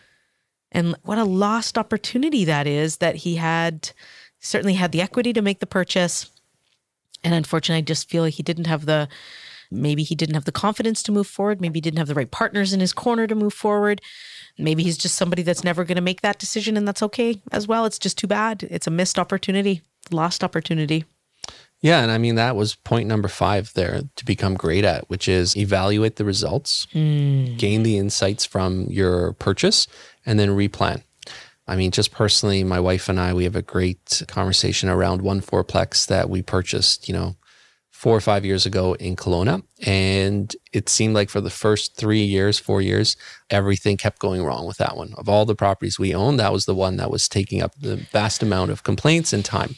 And 0.72 0.96
what 1.04 1.18
a 1.18 1.24
lost 1.24 1.78
opportunity 1.78 2.44
that 2.46 2.68
is 2.68 2.98
that 2.98 3.16
he 3.16 3.36
had 3.36 3.92
certainly 4.48 4.76
had 4.76 4.92
the 4.92 5.02
equity 5.02 5.34
to 5.34 5.42
make 5.42 5.60
the 5.60 5.68
purchase. 5.68 6.30
And 7.24 7.34
unfortunately, 7.34 7.80
I 7.80 7.82
just 7.82 8.10
feel 8.10 8.24
like 8.24 8.36
he 8.36 8.44
didn't 8.44 8.66
have 8.66 8.86
the 8.86 9.08
maybe 9.70 10.04
he 10.04 10.16
didn't 10.16 10.36
have 10.36 10.46
the 10.46 10.52
confidence 10.52 11.04
to 11.04 11.12
move 11.12 11.28
forward. 11.28 11.60
Maybe 11.60 11.78
he 11.78 11.82
didn't 11.82 12.00
have 12.00 12.08
the 12.08 12.16
right 12.16 12.32
partners 12.32 12.74
in 12.74 12.80
his 12.80 12.94
corner 12.94 13.28
to 13.28 13.36
move 13.36 13.54
forward. 13.54 14.02
Maybe 14.58 14.84
he's 14.84 14.98
just 14.98 15.16
somebody 15.16 15.44
that's 15.44 15.64
never 15.64 15.84
going 15.84 15.98
to 15.98 16.02
make 16.02 16.22
that 16.22 16.40
decision, 16.40 16.78
and 16.78 16.88
that's 16.88 17.04
okay 17.04 17.42
as 17.52 17.68
well. 17.68 17.86
It's 17.86 18.00
just 18.00 18.18
too 18.18 18.28
bad. 18.28 18.64
It's 18.64 18.88
a 18.88 18.92
missed 18.92 19.20
opportunity, 19.20 19.82
lost 20.10 20.44
opportunity. 20.44 21.06
Yeah. 21.82 22.02
And 22.02 22.12
I 22.12 22.18
mean, 22.18 22.36
that 22.36 22.56
was 22.56 22.76
point 22.76 23.08
number 23.08 23.28
five 23.28 23.72
there 23.74 24.02
to 24.16 24.26
become 24.26 24.56
great 24.56 24.84
at, 24.84 25.10
which 25.10 25.28
is 25.28 25.56
evaluate 25.56 26.16
the 26.16 26.26
results, 26.26 26.88
hmm. 26.92 27.56
gain 27.58 27.84
the 27.84 27.98
insights 27.98 28.46
from 28.46 28.88
your 28.90 29.34
purchase, 29.34 29.88
and 30.26 30.40
then 30.40 30.50
replan. 30.50 31.04
I 31.68 31.76
mean, 31.76 31.92
just 31.92 32.12
personally, 32.12 32.64
my 32.64 32.80
wife 32.80 33.10
and 33.10 33.20
I, 33.20 33.34
we 33.34 33.44
have 33.44 33.56
a 33.56 33.62
great 33.62 34.24
conversation 34.28 34.90
around 34.90 35.22
one 35.22 35.42
fourplex 35.42 36.08
that 36.08 36.30
we 36.30 36.42
purchased, 36.42 37.08
you 37.08 37.14
know, 37.14 37.36
four 37.92 38.16
or 38.16 38.22
five 38.22 38.46
years 38.46 38.66
ago 38.66 38.94
in 38.94 39.16
Kelowna. 39.16 39.64
And 39.86 40.56
it 40.72 40.88
seemed 40.88 41.16
like 41.16 41.30
for 41.30 41.42
the 41.42 41.50
first 41.50 41.98
three 41.98 42.24
years, 42.24 42.60
four 42.60 42.80
years, 42.80 43.18
everything 43.50 43.98
kept 43.98 44.20
going 44.20 44.44
wrong 44.44 44.68
with 44.68 44.78
that 44.78 44.96
one. 44.96 45.14
Of 45.18 45.28
all 45.28 45.46
the 45.46 45.56
properties 45.56 45.98
we 45.98 46.14
owned, 46.14 46.40
that 46.40 46.54
was 46.54 46.66
the 46.66 46.76
one 46.76 46.98
that 46.98 47.10
was 47.10 47.28
taking 47.28 47.62
up 47.62 47.74
the 47.80 47.96
vast 47.96 48.44
amount 48.44 48.70
of 48.72 48.84
complaints 48.84 49.34
and 49.34 49.44
time. 49.44 49.76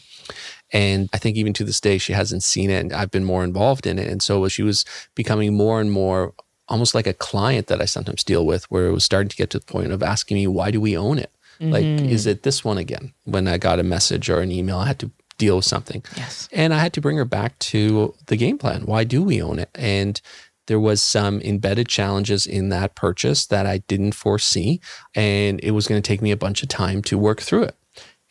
And 0.72 1.10
I 1.14 1.18
think 1.18 1.38
even 1.38 1.54
to 1.54 1.64
this 1.64 1.80
day, 1.80 1.98
she 1.98 2.14
hasn't 2.14 2.44
seen 2.44 2.70
it. 2.70 2.82
And 2.82 2.94
I've 2.94 3.10
been 3.10 3.24
more 3.24 3.44
involved 3.44 3.88
in 3.88 3.98
it. 3.98 4.08
And 4.08 4.22
so 4.22 4.48
she 4.50 4.64
was 4.64 4.86
becoming 5.16 5.56
more 5.56 5.82
and 5.82 5.92
more 5.92 6.34
almost 6.68 6.94
like 6.94 7.08
a 7.08 7.14
client 7.14 7.68
that 7.68 7.82
I 7.82 7.86
sometimes 7.86 8.24
deal 8.24 8.46
with, 8.46 8.70
where 8.70 8.86
it 8.86 8.92
was 8.92 9.04
starting 9.04 9.30
to 9.30 9.36
get 9.36 9.50
to 9.52 9.60
the 9.60 9.66
point 9.66 9.92
of 9.92 10.04
asking 10.04 10.36
me, 10.36 10.46
why 10.46 10.70
do 10.70 10.80
we 10.80 10.96
own 10.96 11.18
it? 11.18 11.32
Like, 11.60 11.84
mm-hmm. 11.84 12.08
is 12.08 12.26
it 12.26 12.44
this 12.44 12.64
one 12.64 12.78
again? 12.78 13.14
When 13.26 13.48
I 13.48 13.58
got 13.58 13.80
a 13.80 13.84
message 13.84 14.30
or 14.30 14.40
an 14.40 14.52
email, 14.52 14.78
I 14.78 14.88
had 14.88 15.00
to 15.00 15.12
deal 15.38 15.58
with 15.58 15.66
something. 15.66 16.04
Yes. 16.16 16.48
And 16.52 16.74
I 16.74 16.80
had 16.80 16.94
to 16.94 17.02
bring 17.02 17.18
her 17.18 17.26
back 17.26 17.58
to 17.60 18.14
the 18.28 18.36
game 18.36 18.58
plan. 18.58 18.84
Why 18.84 19.04
do 19.04 19.24
we 19.24 19.42
own 19.42 19.60
it? 19.60 19.70
And 19.76 20.22
there 20.68 20.80
was 20.80 21.02
some 21.02 21.42
embedded 21.42 21.88
challenges 21.88 22.46
in 22.46 22.70
that 22.70 22.96
purchase 22.96 23.48
that 23.48 23.66
I 23.66 23.80
didn't 23.88 24.14
foresee. 24.14 24.80
And 25.16 25.60
it 25.64 25.72
was 25.72 25.88
going 25.88 26.02
to 26.02 26.08
take 26.08 26.22
me 26.22 26.32
a 26.32 26.38
bunch 26.38 26.62
of 26.62 26.70
time 26.70 27.02
to 27.04 27.18
work 27.18 27.42
through 27.42 27.64
it. 27.64 27.76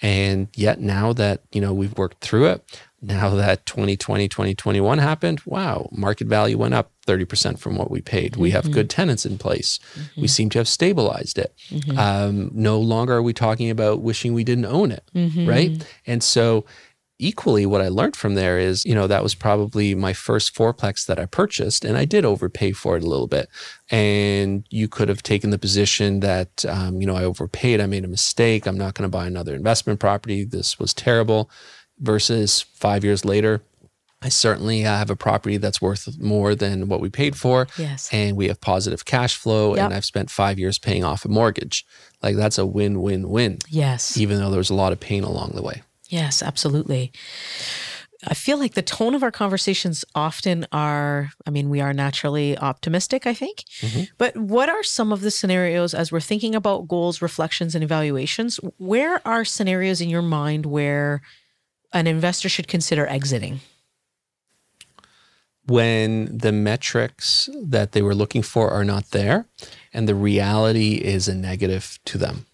And 0.01 0.49
yet 0.55 0.81
now 0.81 1.13
that, 1.15 1.43
you 1.53 1.61
know, 1.61 1.75
we've 1.75 1.97
worked 1.99 2.21
through 2.21 2.47
it, 2.47 2.81
now 3.01 3.31
that 3.31 3.65
2020, 3.67 4.29
2021 4.29 4.99
happened, 4.99 5.41
wow, 5.47 5.89
market 5.93 6.27
value 6.27 6.59
went 6.59 6.75
up 6.75 6.91
30% 7.07 7.59
from 7.59 7.77
what 7.77 7.91
we 7.91 8.01
paid. 8.01 8.37
We 8.37 8.51
have 8.51 8.71
good 8.73 8.91
tenants 8.91 9.25
in 9.25 9.39
place. 9.39 9.79
We 10.17 10.27
seem 10.29 10.51
to 10.51 10.59
have 10.59 10.69
stabilized 10.69 11.39
it. 11.39 11.55
Um, 11.97 12.51
no 12.53 12.81
longer 12.81 13.15
are 13.15 13.23
we 13.23 13.33
talking 13.33 13.71
about 13.71 14.01
wishing 14.03 14.35
we 14.35 14.45
didn't 14.45 14.67
own 14.67 14.91
it, 14.91 15.05
right? 15.49 15.87
And 16.07 16.23
so 16.23 16.65
equally 17.21 17.67
what 17.67 17.81
I 17.81 17.89
learned 17.89 18.15
from 18.15 18.35
there 18.37 18.59
is, 18.61 18.85
you 18.85 18.95
know, 18.95 19.09
that 19.09 19.25
was 19.25 19.35
probably 19.35 19.93
my 19.95 20.13
first 20.13 20.55
fourplex 20.55 21.05
that 21.07 21.19
I 21.19 21.27
purchased 21.27 21.85
and 21.85 21.97
I 21.97 22.05
did 22.05 22.25
overpay 22.25 22.73
for 22.73 22.97
it 22.97 23.03
a 23.03 23.09
little 23.09 23.27
bit. 23.27 23.49
And 23.91 24.65
you 24.71 24.87
could 24.87 25.09
have 25.09 25.23
taken 25.23 25.51
the 25.51 25.59
position 25.59 26.21
that, 26.21 26.65
um, 26.67 27.01
you 27.01 27.07
know, 27.09 27.17
I 27.17 27.25
overpaid, 27.25 27.81
I 27.81 27.87
made 27.87 28.05
a 28.05 28.09
mistake, 28.09 28.67
I'm 28.67 28.79
not 28.79 28.95
going 28.95 29.11
to 29.11 29.17
buy 29.17 29.27
another 29.27 29.55
investment 29.55 29.99
property, 29.99 30.45
this 30.45 30.79
was 30.79 30.95
terrible, 30.95 31.51
versus 32.01 32.63
five 32.75 33.05
years 33.05 33.25
later, 33.25 33.63
I 34.21 34.31
certainly 34.31 34.85
uh, 34.85 34.97
have 34.97 35.11
a 35.11 35.17
property 35.17 35.59
that's 35.59 35.81
worth 35.81 36.19
more 36.21 36.55
than 36.57 36.89
what 36.89 37.01
we 37.01 37.09
paid 37.09 37.37
for. 37.37 37.69
Yes. 37.79 38.09
And 38.13 38.37
we 38.37 38.49
have 38.49 38.61
positive 38.61 39.05
cash 39.05 39.37
flow 39.37 39.77
Yep. 39.77 39.85
and 39.85 39.95
I've 39.95 40.05
spent 40.05 40.29
five 40.31 40.59
years 40.59 40.79
paying 40.79 41.05
off 41.05 41.25
a 41.25 41.29
mortgage. 41.29 41.87
Like 42.23 42.35
that's 42.37 42.59
a 42.59 42.67
win, 42.67 43.01
win, 43.01 43.29
win 43.29 43.59
Yes. 43.69 44.17
even 44.17 44.39
though 44.39 44.51
there 44.51 44.59
was 44.59 44.71
a 44.71 44.75
lot 44.75 44.93
of 44.93 44.99
pain 44.99 45.23
along 45.23 45.53
the 45.55 45.63
way. 45.63 45.83
Yes, 46.09 46.43
absolutely. 46.43 47.13
I 48.27 48.35
feel 48.35 48.59
like 48.59 48.75
the 48.75 48.83
tone 48.83 49.15
of 49.15 49.23
our 49.23 49.31
conversations 49.31 50.05
often 50.17 50.67
are, 50.73 51.31
I 51.47 51.51
mean, 51.51 51.69
we 51.71 51.81
are 51.81 51.93
naturally 51.93 52.59
optimistic, 52.59 53.25
I 53.29 53.35
think. 53.35 53.59
Mm-hmm. 53.81 54.03
But 54.19 54.37
what 54.37 54.69
are 54.69 54.83
some 54.83 55.13
of 55.13 55.21
the 55.21 55.31
scenarios 55.31 55.95
as 55.95 56.11
we're 56.11 56.19
thinking 56.19 56.57
about 56.57 56.89
goals, 56.89 57.23
reflections, 57.23 57.77
and 57.77 57.85
evaluations? 57.85 58.57
Where 58.79 59.21
are 59.27 59.45
scenarios 59.45 60.01
in 60.01 60.09
your 60.09 60.23
mind 60.23 60.67
where 60.67 61.23
an 61.93 62.07
investor 62.07 62.49
should 62.49 62.69
consider 62.69 63.07
exiting? 63.07 63.61
When 65.67 66.37
the 66.37 66.53
metrics 66.53 67.49
that 67.63 67.93
they 67.93 68.01
were 68.01 68.15
looking 68.15 68.43
for 68.43 68.71
are 68.71 68.85
not 68.85 69.11
there 69.11 69.47
and 69.93 70.09
the 70.09 70.15
reality 70.15 70.95
is 70.95 71.29
a 71.29 71.35
negative 71.35 71.99
to 72.07 72.19
them. 72.19 72.47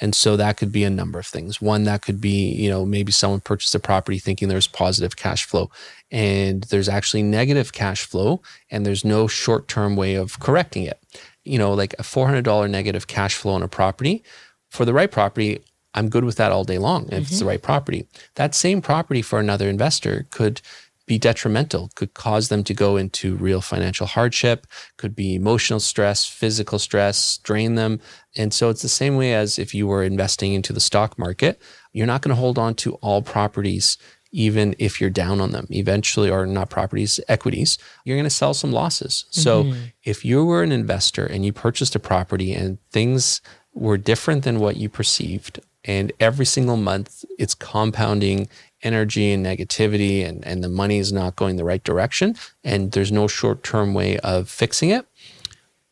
And 0.00 0.14
so 0.14 0.36
that 0.36 0.56
could 0.56 0.72
be 0.72 0.84
a 0.84 0.90
number 0.90 1.18
of 1.18 1.26
things. 1.26 1.60
One, 1.60 1.84
that 1.84 2.02
could 2.02 2.20
be, 2.20 2.52
you 2.52 2.70
know, 2.70 2.84
maybe 2.84 3.12
someone 3.12 3.40
purchased 3.40 3.74
a 3.74 3.80
property 3.80 4.18
thinking 4.18 4.48
there's 4.48 4.68
positive 4.68 5.16
cash 5.16 5.44
flow 5.44 5.70
and 6.10 6.64
there's 6.64 6.88
actually 6.88 7.22
negative 7.22 7.72
cash 7.72 8.04
flow 8.04 8.40
and 8.70 8.86
there's 8.86 9.04
no 9.04 9.26
short 9.26 9.68
term 9.68 9.96
way 9.96 10.14
of 10.14 10.38
correcting 10.40 10.84
it. 10.84 11.00
You 11.44 11.58
know, 11.58 11.72
like 11.72 11.94
a 11.94 12.02
$400 12.02 12.70
negative 12.70 13.06
cash 13.06 13.34
flow 13.34 13.52
on 13.52 13.62
a 13.62 13.68
property 13.68 14.22
for 14.70 14.84
the 14.84 14.92
right 14.92 15.10
property, 15.10 15.60
I'm 15.94 16.08
good 16.08 16.24
with 16.24 16.36
that 16.36 16.52
all 16.52 16.64
day 16.64 16.78
long 16.78 17.04
if 17.04 17.08
mm-hmm. 17.08 17.18
it's 17.22 17.30
the 17.30 17.36
mm-hmm. 17.36 17.48
right 17.48 17.62
property. 17.62 18.06
That 18.34 18.54
same 18.54 18.80
property 18.82 19.22
for 19.22 19.38
another 19.38 19.68
investor 19.68 20.26
could 20.30 20.60
be 21.08 21.18
detrimental, 21.18 21.90
could 21.94 22.14
cause 22.14 22.48
them 22.48 22.62
to 22.62 22.74
go 22.74 22.96
into 22.96 23.34
real 23.36 23.62
financial 23.62 24.06
hardship, 24.06 24.66
could 24.98 25.16
be 25.16 25.34
emotional 25.34 25.80
stress, 25.80 26.26
physical 26.26 26.78
stress, 26.78 27.38
drain 27.38 27.74
them. 27.74 27.98
And 28.36 28.52
so 28.52 28.68
it's 28.68 28.82
the 28.82 28.88
same 28.88 29.16
way 29.16 29.34
as 29.34 29.58
if 29.58 29.74
you 29.74 29.86
were 29.86 30.04
investing 30.04 30.52
into 30.52 30.72
the 30.72 30.80
stock 30.80 31.18
market. 31.18 31.60
You're 31.92 32.06
not 32.06 32.20
going 32.20 32.36
to 32.36 32.40
hold 32.40 32.58
on 32.58 32.74
to 32.76 32.94
all 32.96 33.22
properties 33.22 33.96
even 34.30 34.76
if 34.78 35.00
you're 35.00 35.10
down 35.10 35.40
on 35.40 35.52
them 35.52 35.66
eventually 35.70 36.30
or 36.30 36.46
not 36.46 36.68
properties 36.68 37.18
equities 37.28 37.78
you're 38.04 38.16
going 38.16 38.24
to 38.24 38.30
sell 38.30 38.52
some 38.52 38.72
losses 38.72 39.24
so 39.30 39.64
mm-hmm. 39.64 39.84
if 40.04 40.24
you 40.24 40.44
were 40.44 40.62
an 40.62 40.72
investor 40.72 41.24
and 41.24 41.46
you 41.46 41.52
purchased 41.52 41.96
a 41.96 41.98
property 41.98 42.52
and 42.52 42.78
things 42.90 43.40
were 43.72 43.96
different 43.96 44.44
than 44.44 44.60
what 44.60 44.76
you 44.76 44.88
perceived 44.88 45.60
and 45.88 46.12
every 46.20 46.46
single 46.46 46.76
month 46.76 47.24
it's 47.38 47.54
compounding 47.54 48.48
energy 48.82 49.32
and 49.32 49.44
negativity 49.44 50.24
and, 50.24 50.46
and 50.46 50.62
the 50.62 50.68
money 50.68 50.98
is 50.98 51.12
not 51.12 51.34
going 51.34 51.56
the 51.56 51.64
right 51.64 51.82
direction 51.82 52.36
and 52.62 52.92
there's 52.92 53.10
no 53.10 53.26
short-term 53.26 53.94
way 53.94 54.18
of 54.18 54.48
fixing 54.48 54.90
it 54.90 55.06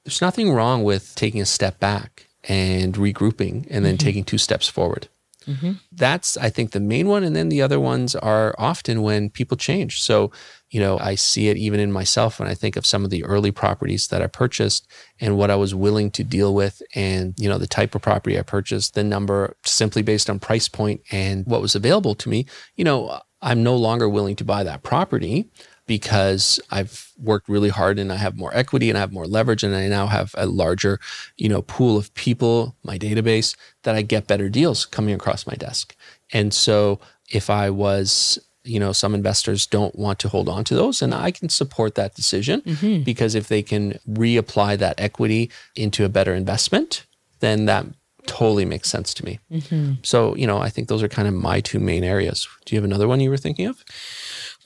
there's 0.05 0.21
nothing 0.21 0.53
wrong 0.53 0.85
with 0.85 1.13
taking 1.17 1.41
a 1.41 1.47
step 1.47 1.81
back 1.81 2.29
and 2.45 2.95
regrouping 2.95 3.67
and 3.71 3.85
then 3.85 3.97
mm-hmm. 3.97 4.07
taking 4.07 4.25
two 4.25 4.39
steps 4.39 4.69
forward 4.69 5.09
mm-hmm. 5.47 5.73
that's 5.93 6.37
i 6.37 6.51
think 6.51 6.73
the 6.73 6.81
main 6.81 7.07
one 7.07 7.25
and 7.25 7.35
then 7.37 7.49
the 7.49 7.63
other 7.63 7.81
ones 7.81 8.15
are 8.17 8.55
often 8.59 9.03
when 9.03 9.31
people 9.31 9.57
change 9.57 10.03
so 10.03 10.31
you 10.71 10.81
know, 10.81 10.99
I 10.99 11.15
see 11.15 11.49
it 11.49 11.57
even 11.57 11.79
in 11.79 11.93
myself 11.93 12.41
when 12.41 12.49
I 12.49 12.55
think 12.55 12.77
of 12.77 12.85
some 12.85 13.05
of 13.05 13.11
the 13.11 13.25
early 13.25 13.53
properties 13.53 14.09
that 14.09 14.21
I 14.21 14.27
purchased 14.27 14.87
and 15.21 15.39
what 15.39 15.51
I 15.51 15.57
was 15.57 15.75
willing 15.75 16.11
to 16.13 16.25
deal 16.25 16.55
with 16.55 16.83
and, 16.95 17.35
you 17.39 17.49
know, 17.49 17.59
the 17.59 17.69
type 17.69 17.95
of 17.95 18.03
property 18.03 18.39
I 18.39 18.43
purchased, 18.43 18.95
the 18.95 19.05
number 19.05 19.57
simply 19.65 20.03
based 20.03 20.29
on 20.29 20.41
price 20.41 20.69
point 20.69 21.03
and 21.11 21.47
what 21.47 21.63
was 21.63 21.75
available 21.75 22.15
to 22.17 22.29
me. 22.29 22.47
You 22.75 22.85
know, 22.85 23.21
I'm 23.43 23.63
no 23.63 23.77
longer 23.77 24.09
willing 24.09 24.35
to 24.37 24.45
buy 24.45 24.65
that 24.65 24.83
property 24.83 25.49
because 25.87 26.61
I've 26.71 27.13
worked 27.19 27.49
really 27.49 27.69
hard 27.69 27.99
and 27.99 28.13
I 28.13 28.17
have 28.17 28.37
more 28.37 28.55
equity 28.55 28.89
and 28.89 28.97
I 28.97 29.01
have 29.01 29.13
more 29.13 29.27
leverage 29.27 29.63
and 29.63 29.75
I 29.75 29.89
now 29.89 30.07
have 30.07 30.35
a 30.37 30.47
larger, 30.47 31.01
you 31.37 31.49
know, 31.49 31.63
pool 31.63 31.97
of 31.97 32.13
people, 32.15 32.77
my 32.83 32.99
database 32.99 33.57
that 33.85 33.95
I 33.95 34.03
get 34.03 34.27
better 34.27 34.49
deals 34.49 34.85
coming 34.85 35.15
across 35.15 35.47
my 35.47 35.55
desk. 35.55 35.95
And 36.33 36.53
so 36.53 37.01
if 37.31 37.51
I 37.51 37.71
was 37.71 38.39
you 38.67 38.81
know 38.81 38.93
some 38.93 39.15
investors 39.15 39.67
don't 39.67 39.97
want 39.97 40.19
to 40.19 40.29
hold 40.29 40.49
on 40.49 40.65
to 40.65 40.75
those 40.75 41.01
and 41.01 41.15
i 41.15 41.31
can 41.31 41.49
support 41.49 41.95
that 41.95 42.15
decision 42.15 42.61
mm-hmm. 42.63 43.03
because 43.05 43.35
if 43.35 43.49
they 43.49 43.63
can 43.63 43.99
reapply 44.11 44.77
that 44.77 44.99
equity 44.99 45.51
into 45.77 46.05
a 46.05 46.09
better 46.09 46.35
investment 46.35 47.07
then 47.41 47.67
that 47.67 47.87
totally 48.27 48.65
makes 48.65 48.91
sense 48.91 49.15
to 49.15 49.25
me 49.25 49.39
mm-hmm. 49.51 49.93
so 50.03 50.35
you 50.35 50.47
know 50.47 50.59
i 50.59 50.69
think 50.69 50.89
those 50.89 51.03
are 51.03 51.09
kind 51.09 51.29
of 51.29 51.35
my 51.35 51.61
two 51.61 51.79
main 51.79 52.03
areas 52.03 52.49
do 52.65 52.75
you 52.75 52.79
have 52.81 52.85
another 52.85 53.07
one 53.07 53.21
you 53.21 53.31
were 53.31 53.37
thinking 53.37 53.67
of 53.67 53.85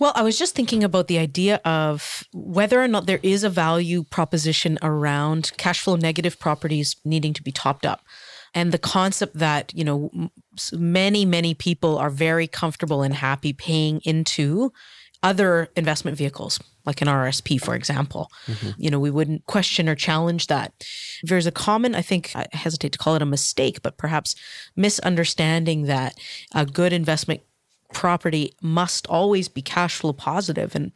well, 0.00 0.12
I 0.16 0.22
was 0.22 0.38
just 0.38 0.54
thinking 0.54 0.82
about 0.82 1.08
the 1.08 1.18
idea 1.18 1.60
of 1.62 2.24
whether 2.32 2.82
or 2.82 2.88
not 2.88 3.04
there 3.04 3.20
is 3.22 3.44
a 3.44 3.50
value 3.50 4.02
proposition 4.02 4.78
around 4.80 5.52
cash 5.58 5.80
flow 5.80 5.94
negative 5.94 6.38
properties 6.40 6.96
needing 7.04 7.34
to 7.34 7.42
be 7.42 7.52
topped 7.52 7.84
up. 7.84 8.00
And 8.54 8.72
the 8.72 8.78
concept 8.78 9.38
that 9.38 9.72
you 9.74 9.84
know 9.84 10.10
many 10.72 11.24
many 11.24 11.54
people 11.54 11.98
are 11.98 12.10
very 12.10 12.46
comfortable 12.48 13.02
and 13.02 13.14
happy 13.14 13.52
paying 13.52 14.00
into 14.04 14.72
other 15.22 15.68
investment 15.76 16.16
vehicles 16.16 16.58
like 16.86 17.02
an 17.02 17.08
RSP 17.08 17.60
for 17.60 17.74
example. 17.74 18.30
Mm-hmm. 18.46 18.70
you 18.78 18.90
know 18.90 18.98
we 18.98 19.10
wouldn't 19.10 19.44
question 19.44 19.86
or 19.86 19.94
challenge 19.94 20.46
that. 20.46 20.72
There's 21.22 21.46
a 21.46 21.52
common 21.52 21.94
i 21.94 22.00
think 22.00 22.32
i 22.34 22.46
hesitate 22.52 22.92
to 22.92 22.98
call 22.98 23.14
it 23.16 23.22
a 23.22 23.26
mistake 23.26 23.82
but 23.82 23.98
perhaps 23.98 24.34
misunderstanding 24.76 25.82
that 25.82 26.14
a 26.54 26.64
good 26.64 26.94
investment 26.94 27.42
property 27.92 28.53
must 28.62 29.07
always 29.07 29.48
be 29.48 29.62
cash 29.62 29.96
flow 29.96 30.12
positive 30.12 30.74
and 30.74 30.92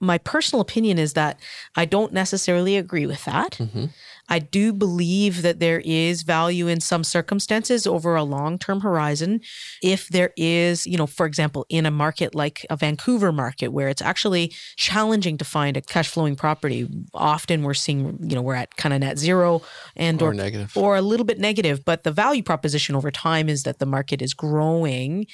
my 0.00 0.18
personal 0.18 0.60
opinion 0.60 0.98
is 0.98 1.14
that 1.14 1.40
I 1.74 1.84
don't 1.84 2.12
necessarily 2.12 2.76
agree 2.76 3.06
with 3.06 3.24
that. 3.24 3.52
Mm-hmm. 3.52 3.86
I 4.28 4.38
do 4.38 4.72
believe 4.72 5.42
that 5.42 5.60
there 5.60 5.80
is 5.84 6.22
value 6.22 6.66
in 6.66 6.80
some 6.80 7.04
circumstances 7.04 7.86
over 7.86 8.16
a 8.16 8.24
long 8.24 8.58
term 8.58 8.80
horizon. 8.80 9.40
If 9.82 10.08
there 10.08 10.32
is, 10.36 10.86
you 10.86 10.96
know, 10.96 11.06
for 11.06 11.26
example, 11.26 11.64
in 11.68 11.86
a 11.86 11.90
market 11.90 12.34
like 12.34 12.66
a 12.68 12.76
Vancouver 12.76 13.32
market 13.32 13.68
where 13.68 13.88
it's 13.88 14.02
actually 14.02 14.52
challenging 14.76 15.38
to 15.38 15.44
find 15.44 15.76
a 15.76 15.80
cash 15.80 16.08
flowing 16.08 16.36
property, 16.36 16.88
often 17.14 17.62
we're 17.62 17.74
seeing, 17.74 18.18
you 18.20 18.34
know, 18.34 18.42
we're 18.42 18.54
at 18.54 18.76
kind 18.76 18.92
of 18.92 19.00
net 19.00 19.18
zero 19.18 19.62
and 19.94 20.20
or, 20.20 20.30
or 20.30 20.34
negative 20.34 20.76
or 20.76 20.96
a 20.96 21.02
little 21.02 21.26
bit 21.26 21.38
negative. 21.38 21.84
But 21.84 22.02
the 22.02 22.12
value 22.12 22.42
proposition 22.42 22.96
over 22.96 23.10
time 23.10 23.48
is 23.48 23.62
that 23.62 23.78
the 23.78 23.86
market 23.86 24.22
is 24.22 24.34
growing, 24.34 25.26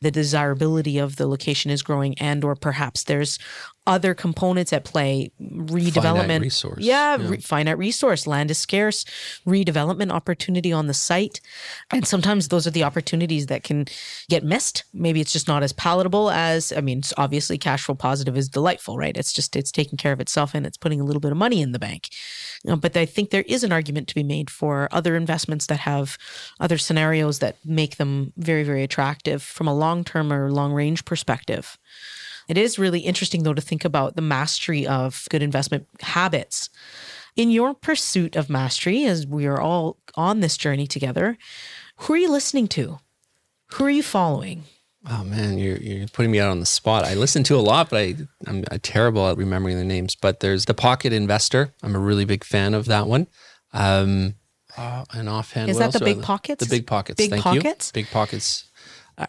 the 0.00 0.10
desirability 0.10 0.98
of 0.98 1.16
the 1.16 1.26
location 1.26 1.70
is 1.70 1.82
growing, 1.82 2.18
and 2.18 2.44
or 2.44 2.56
perhaps 2.56 3.04
there's 3.04 3.38
other 3.90 4.14
components 4.14 4.72
at 4.72 4.84
play 4.84 5.32
redevelopment. 5.42 6.28
finite 6.28 6.40
resource. 6.40 6.78
Yeah, 6.78 7.16
yeah. 7.16 7.28
Re- 7.28 7.40
finite 7.40 7.76
resource. 7.76 8.24
Land 8.24 8.52
is 8.52 8.58
scarce. 8.58 9.04
Redevelopment 9.44 10.12
opportunity 10.12 10.72
on 10.72 10.86
the 10.86 10.94
site. 10.94 11.40
And 11.90 12.06
sometimes 12.06 12.48
those 12.48 12.68
are 12.68 12.70
the 12.70 12.84
opportunities 12.84 13.46
that 13.46 13.64
can 13.64 13.86
get 14.28 14.44
missed. 14.44 14.84
Maybe 14.94 15.20
it's 15.20 15.32
just 15.32 15.48
not 15.48 15.64
as 15.64 15.72
palatable 15.72 16.30
as 16.30 16.72
i 16.72 16.80
mean 16.80 17.02
obviously 17.16 17.58
cash 17.58 17.84
flow 17.84 17.96
positive 17.96 18.36
is 18.36 18.48
delightful 18.48 18.96
right? 18.96 19.16
It's 19.16 19.32
just 19.32 19.56
it's 19.56 19.72
taking 19.72 19.98
care 19.98 20.12
of 20.12 20.20
itself 20.20 20.54
and 20.54 20.64
it's 20.64 20.76
putting 20.76 21.00
a 21.00 21.04
little 21.04 21.20
bit 21.20 21.32
of 21.32 21.38
money 21.38 21.60
in 21.60 21.72
the 21.72 21.78
bank. 21.80 22.08
Uh, 22.68 22.76
but 22.76 22.96
i 22.96 23.04
think 23.04 23.30
there 23.30 23.44
is 23.48 23.64
an 23.64 23.72
argument 23.72 24.06
to 24.06 24.14
be 24.14 24.22
made 24.22 24.48
for 24.50 24.88
other 24.92 25.16
investments 25.16 25.66
that 25.66 25.80
have 25.80 26.16
other 26.60 26.78
scenarios 26.78 27.40
that 27.40 27.56
make 27.64 27.96
them 27.96 28.32
very 28.36 28.62
very 28.62 28.84
attractive 28.84 29.42
from 29.42 29.66
a 29.66 29.74
long 29.74 30.04
term 30.04 30.32
or 30.32 30.52
long 30.52 30.72
range 30.72 31.04
perspective 31.04 31.76
it 32.50 32.58
is 32.58 32.78
really 32.78 33.00
interesting, 33.00 33.42
though, 33.42 33.54
to 33.54 33.60
think 33.60 33.84
about 33.84 34.16
the 34.16 34.22
mastery 34.22 34.86
of 34.86 35.26
good 35.30 35.42
investment 35.42 35.86
habits. 36.00 36.68
In 37.36 37.50
your 37.50 37.74
pursuit 37.74 38.34
of 38.34 38.50
mastery, 38.50 39.04
as 39.04 39.26
we 39.26 39.46
are 39.46 39.60
all 39.60 39.98
on 40.16 40.40
this 40.40 40.56
journey 40.56 40.86
together, 40.86 41.38
who 41.96 42.14
are 42.14 42.18
you 42.18 42.30
listening 42.30 42.66
to? 42.68 42.98
Who 43.74 43.84
are 43.84 43.90
you 43.90 44.02
following? 44.02 44.64
Oh 45.08 45.24
man, 45.24 45.58
you're 45.58 45.78
you're 45.78 46.08
putting 46.08 46.30
me 46.30 46.40
out 46.40 46.50
on 46.50 46.60
the 46.60 46.66
spot. 46.66 47.04
I 47.04 47.14
listen 47.14 47.42
to 47.44 47.56
a 47.56 47.62
lot, 47.62 47.88
but 47.88 47.98
I 47.98 48.16
I'm 48.46 48.64
terrible 48.82 49.26
at 49.28 49.38
remembering 49.38 49.78
the 49.78 49.84
names. 49.84 50.14
But 50.14 50.40
there's 50.40 50.66
the 50.66 50.74
Pocket 50.74 51.12
Investor. 51.12 51.72
I'm 51.82 51.94
a 51.94 51.98
really 51.98 52.26
big 52.26 52.44
fan 52.44 52.74
of 52.74 52.86
that 52.86 53.06
one. 53.06 53.26
Um, 53.72 54.34
uh, 54.76 55.04
an 55.12 55.28
offhand. 55.28 55.70
Is 55.70 55.78
that 55.78 55.92
the 55.92 56.00
big 56.00 56.22
pockets? 56.22 56.64
The 56.64 56.70
big 56.70 56.86
pockets. 56.86 57.16
Big 57.16 57.30
Thank 57.30 57.42
pockets. 57.42 57.92
You. 57.94 58.02
Big 58.02 58.10
pockets. 58.10 58.69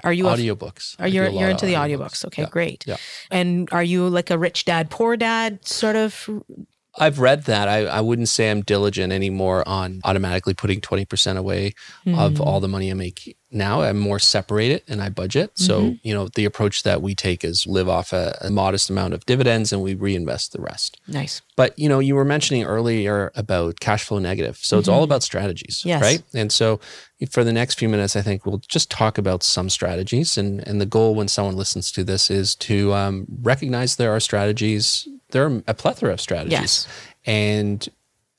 Are 0.04 0.14
you 0.14 0.26
audiobooks? 0.26 1.00
A, 1.00 1.04
are 1.04 1.08
you 1.08 1.30
you're 1.30 1.50
into 1.50 1.66
the 1.66 1.74
audiobooks? 1.74 2.26
Okay, 2.26 2.44
yeah. 2.44 2.50
great. 2.50 2.84
Yeah. 2.88 2.98
And 3.30 3.70
are 3.72 3.84
you 3.84 4.08
like 4.10 4.30
a 4.30 4.38
rich 4.38 4.66
dad, 4.66 4.90
poor 4.90 5.18
dad 5.18 5.66
sort 5.68 5.96
of 5.96 6.30
I've 6.98 7.20
read 7.20 7.44
that. 7.46 7.68
I, 7.68 7.86
I 7.86 8.02
wouldn't 8.02 8.28
say 8.28 8.52
I'm 8.52 8.62
diligent 8.62 9.14
anymore 9.14 9.68
on 9.68 10.02
automatically 10.04 10.54
putting 10.54 10.82
20% 10.82 11.38
away 11.38 11.74
mm. 12.06 12.20
of 12.20 12.38
hmm. 12.38 12.44
all 12.44 12.60
the 12.60 12.68
money 12.68 12.92
I 12.92 12.96
make 12.96 13.38
now. 13.52 13.82
I'm 13.82 13.98
more 13.98 14.20
separated 14.20 14.84
and 14.88 15.02
I 15.02 15.10
budget. 15.10 15.54
Mm-hmm. 15.56 15.64
So, 15.64 15.96
you 16.04 16.14
know, 16.14 16.28
the 16.30 16.46
approach 16.46 16.84
that 16.84 17.02
we 17.02 17.16
take 17.16 17.44
is 17.44 17.68
live 17.68 17.90
off 17.90 18.14
a, 18.14 18.38
a, 18.42 18.50
modest 18.50 18.90
amount 18.90 19.14
of 19.14 19.26
dividends 19.26 19.72
and 19.72 19.82
we 19.82 19.94
reinvest 19.94 20.54
the 20.54 20.62
rest. 20.62 21.00
Nice. 21.08 21.42
But, 21.56 21.78
you 21.78 21.90
know, 21.90 22.00
you 22.00 22.16
were 22.16 22.26
mentioning 22.26 22.64
earlier 22.64 23.32
about 23.36 23.80
cash 23.80 24.04
flow 24.04 24.20
negative. 24.20 24.58
So 24.58 24.76
mm-hmm. 24.76 24.80
it's 24.80 24.88
all 24.88 24.98
mm-hmm. 24.98 25.06
about 25.06 25.24
strategies, 25.24 25.84
yes. 25.86 26.02
right? 26.02 26.24
And 26.34 26.52
so 26.52 26.80
for 27.30 27.44
the 27.44 27.54
next 27.54 27.78
few 27.80 27.90
minutes, 27.90 28.16
I 28.16 28.22
think 28.22 28.46
we'll 28.46 28.62
just 28.68 28.90
talk 28.90 29.18
about 29.18 29.44
some 29.44 29.70
strategies. 29.70 30.38
And, 30.38 30.66
and 30.68 30.82
the 30.82 30.86
goal 30.86 31.16
when 31.16 31.28
someone 31.28 31.56
listens 31.56 31.92
to 31.94 32.04
this 32.04 32.30
is 32.30 32.56
to 32.56 32.94
um, 32.94 33.26
recognize 33.42 33.96
there 33.96 34.12
are 34.12 34.20
strategies 34.20 35.08
there 35.32 35.46
are 35.46 35.64
a 35.68 35.74
plethora 35.74 36.14
of 36.14 36.22
strategies. 36.22 36.52
Yes. 36.52 36.88
And 37.26 37.88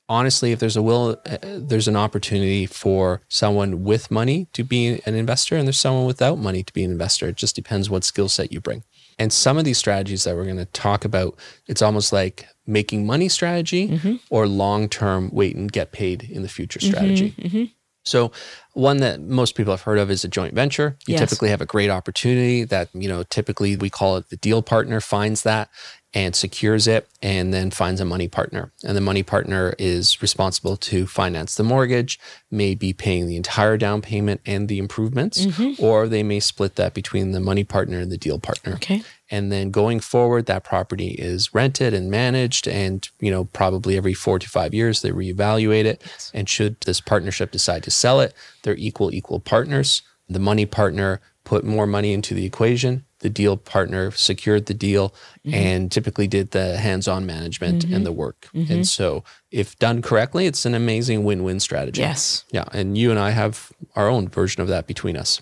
honestly, 0.09 0.51
if 0.51 0.59
there's 0.59 0.75
a 0.77 0.81
will, 0.81 1.17
uh, 1.25 1.37
there's 1.43 1.87
an 1.87 1.95
opportunity 1.95 2.65
for 2.65 3.21
someone 3.29 3.83
with 3.83 4.11
money 4.11 4.47
to 4.53 4.63
be 4.63 5.01
an 5.05 5.15
investor, 5.15 5.55
and 5.57 5.67
there's 5.67 5.79
someone 5.79 6.05
without 6.05 6.37
money 6.37 6.63
to 6.63 6.73
be 6.73 6.83
an 6.83 6.91
investor. 6.91 7.27
It 7.29 7.35
just 7.37 7.55
depends 7.55 7.89
what 7.89 8.03
skill 8.03 8.29
set 8.29 8.51
you 8.51 8.59
bring. 8.61 8.83
And 9.19 9.31
some 9.31 9.57
of 9.57 9.63
these 9.65 9.77
strategies 9.77 10.23
that 10.23 10.35
we're 10.35 10.45
going 10.45 10.57
to 10.57 10.65
talk 10.65 11.05
about, 11.05 11.37
it's 11.67 11.81
almost 11.81 12.11
like 12.11 12.47
making 12.65 13.05
money 13.05 13.29
strategy 13.29 13.89
Mm-hmm. 13.89 14.15
or 14.29 14.47
long 14.47 14.89
term 14.89 15.29
wait 15.31 15.55
and 15.55 15.71
get 15.71 15.91
paid 15.91 16.23
in 16.23 16.41
the 16.41 16.49
future 16.49 16.79
strategy. 16.79 17.35
Mm-hmm. 17.37 17.63
So 18.05 18.31
one 18.73 18.97
that 18.97 19.21
most 19.21 19.55
people 19.55 19.71
have 19.71 19.83
heard 19.83 19.97
of 19.97 20.11
is 20.11 20.25
a 20.25 20.27
joint 20.27 20.53
venture. 20.53 20.97
You 21.07 21.13
Yes. 21.13 21.21
typically 21.21 21.49
have 21.49 21.61
a 21.61 21.65
great 21.65 21.89
opportunity 21.89 22.65
that, 22.65 22.89
you 22.93 23.07
know, 23.07 23.23
typically 23.23 23.75
we 23.77 23.89
call 23.89 24.17
it 24.17 24.29
the 24.29 24.35
deal 24.35 24.61
partner 24.61 24.99
finds 24.99 25.43
that 25.43 25.69
and 26.15 26.35
secures 26.35 26.87
it 26.87 27.07
and 27.23 27.51
then 27.51 27.71
finds 27.71 27.99
a 27.99 28.05
money 28.05 28.27
partner. 28.27 28.71
And 28.83 28.95
the 28.95 29.01
money 29.01 29.23
partner 29.23 29.73
is 29.79 30.21
responsible 30.21 30.77
to 30.77 31.07
finance 31.07 31.55
the 31.55 31.63
mortgage, 31.63 32.19
may 32.51 32.75
be 32.75 32.93
paying 32.93 33.25
the 33.27 33.35
entire 33.35 33.77
down 33.77 34.01
payment 34.01 34.39
and 34.45 34.67
the 34.67 34.77
improvements, 34.77 35.45
Mm-hmm. 35.45 35.83
or 35.83 36.07
they 36.07 36.21
may 36.21 36.39
split 36.39 36.75
that 36.75 36.93
between 36.93 37.31
the 37.31 37.39
money 37.39 37.63
partner 37.63 37.99
and 37.99 38.11
the 38.11 38.17
deal 38.17 38.37
partner. 38.37 38.73
Okay. 38.73 39.01
And 39.31 39.51
then 39.51 39.71
going 39.71 39.99
forward, 39.99 40.45
that 40.45 40.63
property 40.63 41.15
is 41.17 41.51
rented 41.55 41.95
and 41.95 42.11
managed. 42.11 42.67
And, 42.67 43.07
you 43.19 43.31
know, 43.31 43.45
probably 43.45 43.97
every 43.97 44.13
four 44.13 44.37
to 44.37 44.47
five 44.47 44.73
years, 44.75 45.01
they 45.01 45.09
reevaluate 45.09 45.85
it. 45.85 46.03
And 46.33 46.47
should 46.47 46.79
this 46.81 47.01
partnership 47.01 47.49
decide 47.49 47.81
to 47.83 47.91
sell 47.91 48.19
it, 48.19 48.35
they're 48.61 48.75
equal, 48.75 49.11
equal 49.11 49.39
partners. 49.39 50.03
The 50.29 50.39
money 50.39 50.67
partner 50.67 51.19
put 51.43 51.63
more 51.65 51.87
money 51.87 52.13
into 52.13 52.35
the 52.35 52.45
equation. 52.45 53.05
The 53.23 53.29
deal 53.29 53.55
partner 53.55 54.11
secured 54.11 54.65
the 54.65 54.73
deal 54.73 55.15
mm-hmm. 55.47 55.53
and 55.53 55.89
typically 55.89 56.27
did 56.27 56.51
the 56.51 56.75
hands 56.75 57.07
on 57.07 57.25
management 57.25 57.85
mm-hmm. 57.85 57.93
and 57.93 58.05
the 58.05 58.11
work. 58.11 58.49
Mm-hmm. 58.53 58.73
And 58.73 58.85
so, 58.85 59.23
if 59.49 59.79
done 59.79 60.01
correctly, 60.01 60.45
it's 60.45 60.65
an 60.65 60.75
amazing 60.75 61.23
win 61.23 61.41
win 61.45 61.61
strategy. 61.61 62.01
Yes. 62.01 62.43
Yeah. 62.51 62.65
And 62.73 62.97
you 62.97 63.11
and 63.11 63.19
I 63.19 63.29
have 63.29 63.71
our 63.95 64.09
own 64.09 64.27
version 64.27 64.61
of 64.61 64.67
that 64.67 64.87
between 64.87 65.15
us. 65.15 65.41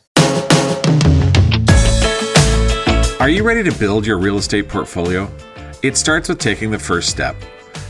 Are 3.20 3.30
you 3.30 3.42
ready 3.42 3.64
to 3.64 3.76
build 3.80 4.06
your 4.06 4.20
real 4.20 4.38
estate 4.38 4.70
portfolio? 4.70 5.28
It 5.82 5.98
starts 5.98 6.30
with 6.30 6.38
taking 6.38 6.70
the 6.70 6.78
first 6.78 7.10
step. 7.10 7.36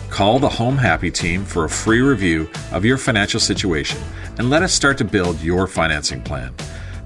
Call 0.09 0.39
the 0.39 0.47
Home 0.47 0.77
Happy 0.77 1.11
team 1.11 1.43
for 1.43 1.65
a 1.65 1.69
free 1.69 1.99
review 1.99 2.49
of 2.71 2.85
your 2.85 2.97
financial 2.97 3.41
situation 3.41 3.99
and 4.37 4.49
let 4.49 4.63
us 4.63 4.71
start 4.71 4.97
to 4.99 5.03
build 5.03 5.41
your 5.41 5.67
financing 5.67 6.21
plan. 6.21 6.53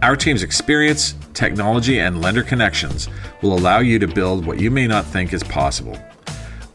Our 0.06 0.16
team's 0.16 0.44
experience, 0.44 1.16
technology, 1.34 2.00
and 2.00 2.22
lender 2.22 2.44
connections 2.44 3.10
will 3.42 3.58
allow 3.58 3.80
you 3.80 3.98
to 3.98 4.08
build 4.08 4.46
what 4.46 4.60
you 4.60 4.70
may 4.70 4.86
not 4.86 5.04
think 5.04 5.34
is 5.34 5.42
possible. 5.42 6.00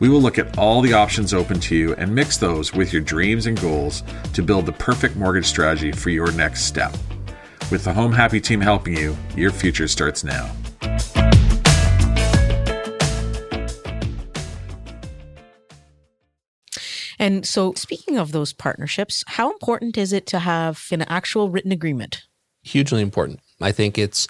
We 0.00 0.08
will 0.08 0.20
look 0.20 0.36
at 0.36 0.58
all 0.58 0.80
the 0.80 0.94
options 0.94 1.32
open 1.32 1.60
to 1.60 1.76
you 1.76 1.94
and 1.94 2.12
mix 2.12 2.38
those 2.38 2.74
with 2.74 2.92
your 2.92 3.02
dreams 3.02 3.46
and 3.46 3.60
goals 3.60 4.02
to 4.32 4.42
build 4.42 4.66
the 4.66 4.72
perfect 4.72 5.14
mortgage 5.14 5.46
strategy 5.46 5.92
for 5.92 6.10
your 6.10 6.32
next 6.32 6.64
step. 6.64 6.92
With 7.70 7.84
the 7.84 7.92
Home 7.92 8.10
Happy 8.10 8.40
team 8.40 8.60
helping 8.60 8.96
you, 8.96 9.16
your 9.36 9.52
future 9.52 9.86
starts 9.86 10.24
now. 10.24 10.50
And 17.20 17.46
so, 17.46 17.74
speaking 17.74 18.18
of 18.18 18.32
those 18.32 18.52
partnerships, 18.52 19.22
how 19.28 19.52
important 19.52 19.96
is 19.96 20.12
it 20.12 20.26
to 20.26 20.40
have 20.40 20.88
an 20.90 21.02
actual 21.02 21.48
written 21.48 21.70
agreement? 21.70 22.24
Hugely 22.62 23.02
important. 23.02 23.40
I 23.60 23.72
think 23.72 23.98
it's 23.98 24.26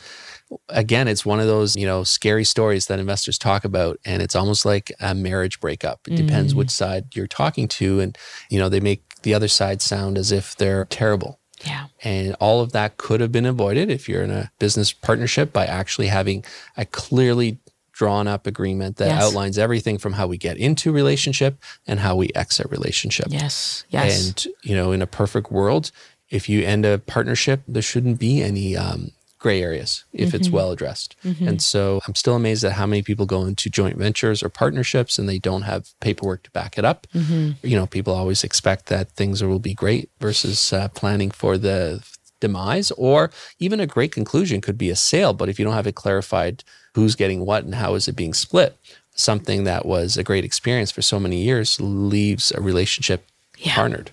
again, 0.69 1.07
it's 1.07 1.25
one 1.25 1.39
of 1.39 1.47
those, 1.47 1.77
you 1.77 1.87
know, 1.87 2.03
scary 2.03 2.45
stories 2.45 2.87
that 2.87 2.99
investors 2.99 3.39
talk 3.39 3.65
about 3.65 4.01
and 4.05 4.21
it's 4.21 4.35
almost 4.35 4.65
like 4.65 4.93
a 5.01 5.15
marriage 5.15 5.61
breakup. 5.61 6.01
It 6.09 6.17
depends 6.17 6.55
mm. 6.55 6.57
which 6.57 6.71
side 6.71 7.15
you're 7.15 7.29
talking 7.29 7.69
to 7.69 8.01
and 8.01 8.19
you 8.49 8.59
know, 8.59 8.69
they 8.69 8.81
make 8.81 9.21
the 9.23 9.35
other 9.35 9.49
side 9.49 9.81
sound 9.81 10.19
as 10.19 10.33
if 10.33 10.57
they're 10.57 10.87
terrible. 10.87 11.39
Yeah. 11.65 11.87
And 12.03 12.35
all 12.41 12.63
of 12.63 12.73
that 12.73 12.97
could 12.97 13.21
have 13.21 13.31
been 13.31 13.47
avoided 13.47 13.91
if 13.91 14.09
you're 14.09 14.23
in 14.23 14.31
a 14.31 14.51
business 14.59 14.93
partnership 14.93 15.53
by 15.53 15.67
actually 15.67 16.09
having 16.09 16.45
a 16.77 16.85
clearly 16.85 17.59
drawn 17.93 18.27
up 18.27 18.47
agreement 18.47 18.97
that 18.97 19.09
Yes. 19.09 19.23
outlines 19.23 19.59
everything 19.59 19.99
from 19.99 20.15
how 20.15 20.27
we 20.27 20.39
get 20.39 20.57
into 20.57 20.91
relationship 20.91 21.63
and 21.87 22.01
how 22.01 22.17
we 22.17 22.31
exit 22.35 22.71
relationship. 22.71 23.27
Yes. 23.29 23.85
Yes. 23.91 24.27
And, 24.27 24.47
you 24.63 24.75
know, 24.75 24.93
in 24.93 25.03
a 25.03 25.07
perfect 25.07 25.53
world, 25.53 25.93
if 26.31 26.49
you 26.49 26.63
end 26.65 26.85
a 26.87 26.99
partnership, 26.99 27.63
there 27.67 27.83
shouldn't 27.83 28.19
be 28.19 28.41
any 28.43 28.77
um, 28.77 29.11
gray 29.39 29.63
areas 29.63 30.05
if 30.13 30.35
it's 30.35 30.51
well 30.51 30.71
addressed. 30.71 31.17
And 31.25 31.61
so 31.63 32.01
I'm 32.07 32.15
still 32.15 32.37
amazed 32.37 32.63
at 32.65 32.73
how 32.73 32.87
many 32.87 33.03
people 33.03 33.27
go 33.27 33.45
into 33.47 33.69
joint 33.71 33.97
ventures 33.97 34.43
or 34.43 34.49
partnerships 34.49 35.19
and 35.19 35.29
they 35.29 35.39
don't 35.39 35.63
have 35.63 35.89
paperwork 36.01 36.43
to 36.45 36.51
back 36.51 36.79
it 36.79 36.85
up. 36.85 37.07
You 37.15 37.77
know, 37.77 37.87
people 37.87 38.15
always 38.15 38.45
expect 38.45 38.87
that 38.87 39.11
things 39.13 39.43
will 39.43 39.59
be 39.59 39.75
great 39.75 40.11
versus 40.21 40.73
uh, 40.73 40.89
planning 40.89 41.31
for 41.31 41.57
the 41.59 42.03
demise 42.41 42.91
or 42.93 43.31
even 43.59 43.81
a 43.81 43.87
great 43.87 44.13
conclusion 44.13 44.63
could 44.63 44.79
be 44.79 44.89
a 44.89 44.97
sale 44.97 45.35
but 45.35 45.51
if 45.51 45.59
you 45.59 45.65
don't 45.67 45.75
have 45.75 45.87
it 45.87 45.95
clarified 45.95 46.65
who's 46.95 47.15
getting 47.15 47.45
what 47.45 47.65
and 47.65 47.75
how 47.75 47.95
is 47.95 48.09
it 48.09 48.17
being 48.17 48.33
split 48.33 48.79
something 49.15 49.65
that 49.65 49.85
was 49.85 50.17
a 50.17 50.23
great 50.25 50.43
experience 50.43 50.91
for 50.91 51.03
so 51.03 51.21
many 51.21 51.43
years 51.43 51.79
leaves 51.83 52.51
a 52.53 52.61
relationship 52.63 53.27
Yeah. 53.59 53.75
partnered 53.75 54.13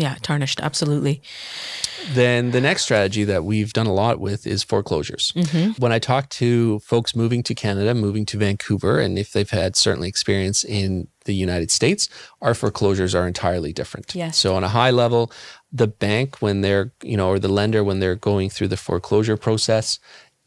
yeah. 0.00 0.16
Tarnished. 0.22 0.60
Absolutely. 0.60 1.22
then 2.14 2.50
the 2.50 2.60
next 2.60 2.82
strategy 2.82 3.24
that 3.24 3.44
we've 3.44 3.72
done 3.72 3.86
a 3.86 3.92
lot 3.92 4.18
with 4.18 4.46
is 4.46 4.62
foreclosures. 4.62 5.32
Mm-hmm. 5.36 5.72
When 5.78 5.92
I 5.92 5.98
talk 5.98 6.28
to 6.30 6.78
folks 6.80 7.14
moving 7.14 7.42
to 7.44 7.54
Canada, 7.54 7.94
moving 7.94 8.24
to 8.26 8.38
Vancouver, 8.38 8.98
and 8.98 9.18
if 9.18 9.32
they've 9.32 9.50
had 9.50 9.76
certainly 9.76 10.08
experience 10.08 10.64
in 10.64 11.08
the 11.26 11.34
United 11.34 11.70
States, 11.70 12.08
our 12.40 12.54
foreclosures 12.54 13.14
are 13.14 13.28
entirely 13.28 13.72
different. 13.72 14.14
Yes. 14.14 14.38
So 14.38 14.54
on 14.54 14.64
a 14.64 14.68
high 14.68 14.90
level, 14.90 15.30
the 15.72 15.86
bank 15.86 16.40
when 16.40 16.62
they're, 16.62 16.92
you 17.02 17.16
know, 17.16 17.28
or 17.28 17.38
the 17.38 17.48
lender 17.48 17.84
when 17.84 18.00
they're 18.00 18.16
going 18.16 18.50
through 18.50 18.68
the 18.68 18.76
foreclosure 18.76 19.36
process, 19.36 19.98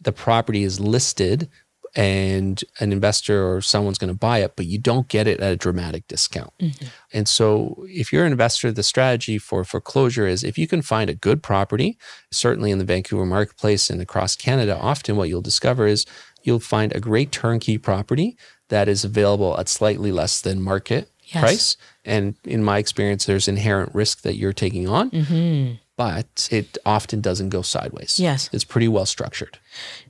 the 0.02 0.12
property 0.12 0.64
is 0.64 0.80
listed 0.80 1.50
and 1.96 2.64
an 2.80 2.92
investor 2.92 3.48
or 3.48 3.62
someone's 3.62 3.98
going 3.98 4.12
to 4.12 4.18
buy 4.18 4.40
it, 4.40 4.56
but 4.56 4.66
you 4.66 4.80
don't 4.80 5.08
get 5.08 5.28
it 5.28 5.40
at 5.40 5.52
a 5.52 5.56
dramatic 5.56 6.08
discount. 6.08 6.52
Mm-hmm. 6.60 6.86
And 7.14 7.28
so, 7.28 7.86
if 7.88 8.12
you're 8.12 8.26
an 8.26 8.32
investor, 8.32 8.72
the 8.72 8.84
strategy 8.84 9.38
for 9.38 9.64
foreclosure 9.64 10.28
is 10.28 10.44
if 10.44 10.58
you 10.58 10.68
can 10.68 10.82
find 10.82 11.10
a 11.10 11.16
good 11.16 11.44
property, 11.44 11.98
certainly 12.32 12.72
in 12.72 12.80
the 12.80 12.86
Vancouver 12.86 13.26
marketplace 13.26 13.90
and 13.90 14.02
across 14.02 14.36
Canada, 14.36 14.78
often 14.78 15.16
what 15.16 15.30
you'll 15.30 15.42
discover 15.42 15.86
is 15.86 16.06
you'll 16.42 16.60
find 16.60 16.96
a 16.96 17.00
great 17.00 17.32
turnkey 17.32 17.78
property 17.78 18.38
that 18.70 18.88
is 18.88 19.06
available 19.06 19.58
at 19.60 19.70
slightly 19.70 20.12
less 20.12 20.42
than 20.42 20.62
market 20.62 21.10
Yes. 21.26 21.42
price. 21.42 21.78
And 22.06 22.36
in 22.44 22.64
my 22.64 22.78
experience, 22.78 23.26
there's 23.26 23.48
inherent 23.48 23.94
risk 23.96 24.22
that 24.22 24.36
you're 24.36 24.54
taking 24.54 24.88
on, 24.88 25.10
mm-hmm. 25.10 25.76
but 25.96 26.50
it 26.52 26.78
often 26.86 27.22
doesn't 27.22 27.50
go 27.50 27.62
sideways. 27.62 28.20
Yes. 28.20 28.50
It's 28.52 28.64
pretty 28.64 28.88
well 28.88 29.06
structured. 29.06 29.58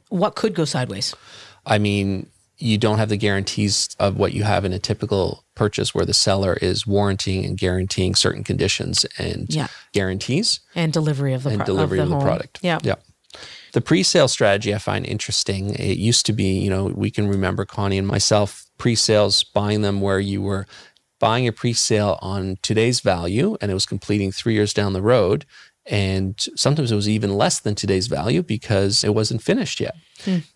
What 0.09 0.35
could 0.35 0.53
go 0.53 0.65
sideways? 0.65 1.15
I 1.65 1.77
mean, 1.77 2.27
you 2.57 2.77
don't 2.77 2.97
have 2.99 3.09
the 3.09 3.17
guarantees 3.17 3.89
of 3.99 4.15
what 4.17 4.33
you 4.33 4.43
have 4.43 4.63
in 4.63 4.73
a 4.73 4.79
typical 4.79 5.43
purchase 5.55 5.93
where 5.93 6.05
the 6.05 6.13
seller 6.13 6.53
is 6.61 6.87
warranting 6.87 7.45
and 7.45 7.57
guaranteeing 7.57 8.15
certain 8.15 8.43
conditions 8.43 9.05
and 9.17 9.47
Yeah. 9.49 9.67
guarantees 9.91 10.59
And 10.75 10.93
delivery 10.93 11.33
of 11.33 11.43
the 11.43 11.49
and 11.49 11.57
pro- 11.59 11.65
delivery 11.65 11.99
of 11.99 12.09
the, 12.09 12.15
home. 12.15 12.23
product. 12.23 12.59
Yeah. 12.61 12.79
Yeah. 12.83 12.95
The 13.73 13.81
pre-sale 13.81 14.27
strategy 14.27 14.73
I 14.73 14.77
find 14.77 15.05
interesting. 15.05 15.73
It 15.75 15.97
used 15.97 16.25
to 16.27 16.33
be, 16.33 16.59
you 16.59 16.69
know, 16.69 16.85
we 16.85 17.09
can 17.09 17.27
remember 17.27 17.65
Connie 17.65 17.97
and 17.97 18.07
myself 18.07 18.65
pre-sales 18.77 19.43
buying 19.43 19.81
them 19.81 19.99
where 19.99 20.19
you 20.19 20.41
were 20.41 20.67
buying 21.19 21.47
a 21.47 21.51
pre-sale 21.51 22.19
on 22.21 22.57
today's 22.61 22.99
value 22.99 23.57
and 23.61 23.71
it 23.71 23.73
was 23.73 23.85
completing 23.85 24.31
3 24.31 24.53
years 24.53 24.73
down 24.73 24.93
the 24.93 25.01
road 25.01 25.45
and 25.85 26.39
sometimes 26.55 26.91
it 26.91 26.95
was 26.95 27.09
even 27.09 27.35
less 27.35 27.59
than 27.59 27.75
today's 27.75 28.07
value 28.07 28.41
because 28.41 29.03
it 29.03 29.13
wasn't 29.13 29.41
finished 29.41 29.79
yet. 29.79 29.95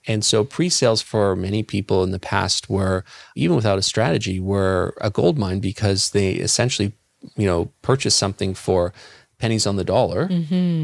And 0.08 0.24
so 0.24 0.46
pre-sales 0.46 1.02
for 1.02 1.36
many 1.36 1.62
people 1.64 2.04
in 2.04 2.12
the 2.12 2.20
past 2.20 2.70
were 2.70 3.04
even 3.36 3.56
without 3.56 3.78
a 3.78 3.82
strategy 3.82 4.40
were 4.40 4.96
a 5.02 5.10
gold 5.10 5.38
mine 5.38 5.60
because 5.60 6.12
they 6.12 6.32
essentially, 6.32 6.94
you 7.36 7.46
know, 7.46 7.72
purchased 7.82 8.18
something 8.18 8.54
for 8.54 8.94
pennies 9.40 9.68
on 9.68 9.76
the 9.76 9.84
dollar, 9.84 10.30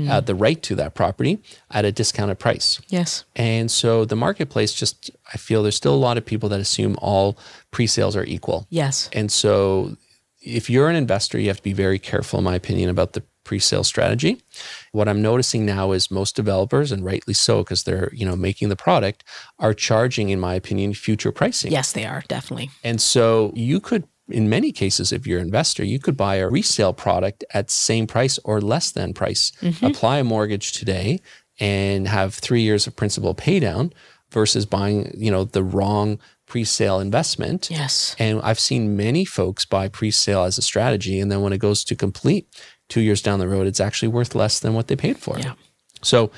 uh, 0.09 0.19
the 0.19 0.35
right 0.35 0.61
to 0.63 0.75
that 0.75 0.93
property 0.93 1.41
at 1.71 1.85
a 1.85 1.91
discounted 1.91 2.39
price. 2.39 2.81
Yes. 2.89 3.23
And 3.35 3.71
so 3.71 4.05
the 4.05 4.15
marketplace 4.15 4.73
just, 4.73 5.09
I 5.33 5.37
feel 5.37 5.63
there's 5.63 5.77
still 5.77 5.95
a 5.95 5.95
lot 5.95 6.17
of 6.17 6.25
people 6.25 6.49
that 6.49 6.59
assume 6.59 6.95
all 7.01 7.37
pre 7.71 7.87
sales 7.87 8.15
are 8.15 8.25
equal. 8.25 8.67
Yes. 8.69 9.09
And 9.13 9.31
so 9.31 9.95
if 10.41 10.69
you're 10.69 10.89
an 10.89 10.95
investor, 10.95 11.39
you 11.39 11.47
have 11.47 11.57
to 11.57 11.63
be 11.63 11.73
very 11.73 11.99
careful, 11.99 12.39
in 12.39 12.45
my 12.45 12.55
opinion, 12.55 12.89
about 12.89 13.13
the 13.13 13.23
pre-sale 13.43 13.83
strategy. 13.83 14.41
What 14.91 15.07
I'm 15.07 15.21
noticing 15.21 15.65
now 15.65 15.91
is 15.91 16.09
most 16.09 16.35
developers, 16.35 16.91
and 16.91 17.03
rightly 17.03 17.33
so, 17.33 17.63
because 17.63 17.83
they're, 17.83 18.09
you 18.13 18.25
know, 18.25 18.35
making 18.35 18.69
the 18.69 18.75
product, 18.75 19.23
are 19.59 19.73
charging, 19.73 20.29
in 20.29 20.39
my 20.39 20.55
opinion, 20.55 20.93
future 20.93 21.31
pricing. 21.31 21.71
Yes, 21.71 21.91
they 21.91 22.05
are 22.05 22.23
definitely. 22.27 22.69
And 22.83 23.01
so 23.01 23.51
you 23.55 23.79
could, 23.79 24.07
in 24.29 24.49
many 24.49 24.71
cases, 24.71 25.11
if 25.11 25.27
you're 25.27 25.39
an 25.39 25.45
investor, 25.45 25.83
you 25.83 25.99
could 25.99 26.15
buy 26.15 26.35
a 26.35 26.49
resale 26.49 26.93
product 26.93 27.43
at 27.53 27.69
same 27.69 28.07
price 28.07 28.39
or 28.45 28.61
less 28.61 28.91
than 28.91 29.13
price. 29.13 29.51
Mm-hmm. 29.61 29.85
Apply 29.85 30.19
a 30.19 30.23
mortgage 30.23 30.71
today 30.71 31.19
and 31.59 32.07
have 32.07 32.33
three 32.33 32.61
years 32.61 32.87
of 32.87 32.95
principal 32.95 33.33
pay 33.33 33.59
down 33.59 33.93
versus 34.31 34.65
buying, 34.65 35.13
you 35.15 35.29
know, 35.29 35.43
the 35.43 35.63
wrong 35.63 36.17
pre-sale 36.47 36.99
investment. 36.99 37.69
Yes. 37.69 38.15
And 38.19 38.41
I've 38.41 38.59
seen 38.59 38.97
many 38.97 39.25
folks 39.25 39.65
buy 39.65 39.87
pre-sale 39.87 40.43
as 40.43 40.57
a 40.57 40.61
strategy, 40.61 41.19
and 41.19 41.31
then 41.31 41.41
when 41.41 41.53
it 41.53 41.59
goes 41.59 41.83
to 41.85 41.95
complete 41.95 42.47
two 42.93 43.01
years 43.01 43.23
down 43.23 43.39
the 43.39 43.47
road, 43.47 43.65
it's 43.65 43.79
actually 43.79 44.07
worth 44.07 44.35
less 44.35 44.59
than 44.59 44.75
what 44.75 44.87
they 44.87 44.95
paid 44.95 45.17
for. 45.17 45.39
Yeah. 45.39 45.53
So, 46.03 46.29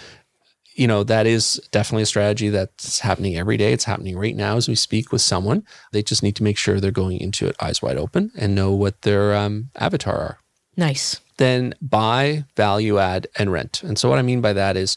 you 0.73 0.87
know, 0.87 1.03
that 1.03 1.27
is 1.27 1.59
definitely 1.71 2.03
a 2.03 2.05
strategy 2.05 2.47
that's 2.47 2.99
happening 2.99 3.35
every 3.35 3.57
day. 3.57 3.73
It's 3.73 3.83
happening 3.83 4.17
right 4.17 4.35
now 4.35 4.55
as 4.55 4.69
we 4.69 4.75
speak 4.75 5.11
with 5.11 5.21
someone. 5.21 5.65
They 5.91 6.01
just 6.01 6.23
need 6.23 6.37
to 6.37 6.43
make 6.43 6.57
sure 6.57 6.79
they're 6.79 6.91
going 6.91 7.19
into 7.19 7.45
it 7.45 7.57
eyes 7.61 7.81
wide 7.81 7.97
open 7.97 8.31
and 8.37 8.55
know 8.55 8.71
what 8.71 9.01
their 9.01 9.35
um, 9.35 9.69
avatar 9.75 10.15
are. 10.15 10.37
Nice. 10.77 11.19
Then 11.35 11.73
buy, 11.81 12.45
value 12.55 12.99
add, 12.99 13.27
and 13.37 13.51
rent. 13.51 13.83
And 13.83 13.99
so, 13.99 14.09
what 14.09 14.19
I 14.19 14.21
mean 14.21 14.39
by 14.39 14.53
that 14.53 14.77
is 14.77 14.95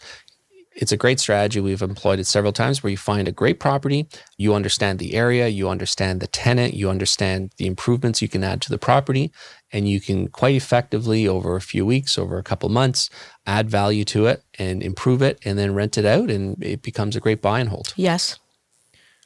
it's 0.80 0.92
a 0.92 0.96
great 0.96 1.18
strategy. 1.18 1.60
We've 1.60 1.82
employed 1.82 2.20
it 2.20 2.26
several 2.26 2.52
times 2.52 2.82
where 2.82 2.90
you 2.90 2.96
find 2.96 3.26
a 3.26 3.32
great 3.32 3.58
property, 3.58 4.08
you 4.36 4.54
understand 4.54 5.00
the 5.00 5.14
area, 5.14 5.48
you 5.48 5.68
understand 5.68 6.20
the 6.20 6.28
tenant, 6.28 6.74
you 6.74 6.88
understand 6.88 7.50
the 7.56 7.66
improvements 7.66 8.22
you 8.22 8.28
can 8.28 8.44
add 8.44 8.62
to 8.62 8.70
the 8.70 8.78
property, 8.78 9.32
and 9.72 9.88
you 9.88 10.00
can 10.00 10.28
quite 10.28 10.54
effectively 10.54 11.26
over 11.26 11.56
a 11.56 11.60
few 11.60 11.84
weeks, 11.84 12.16
over 12.16 12.38
a 12.38 12.44
couple 12.44 12.68
months, 12.68 13.10
add 13.44 13.68
value 13.68 14.04
to 14.04 14.26
it 14.26 14.44
and 14.58 14.82
improve 14.82 15.20
it 15.20 15.38
and 15.44 15.58
then 15.58 15.74
rent 15.74 15.98
it 15.98 16.04
out 16.04 16.30
and 16.30 16.62
it 16.62 16.80
becomes 16.80 17.16
a 17.16 17.20
great 17.20 17.42
buy 17.42 17.58
and 17.58 17.70
hold. 17.70 17.92
Yes. 17.96 18.38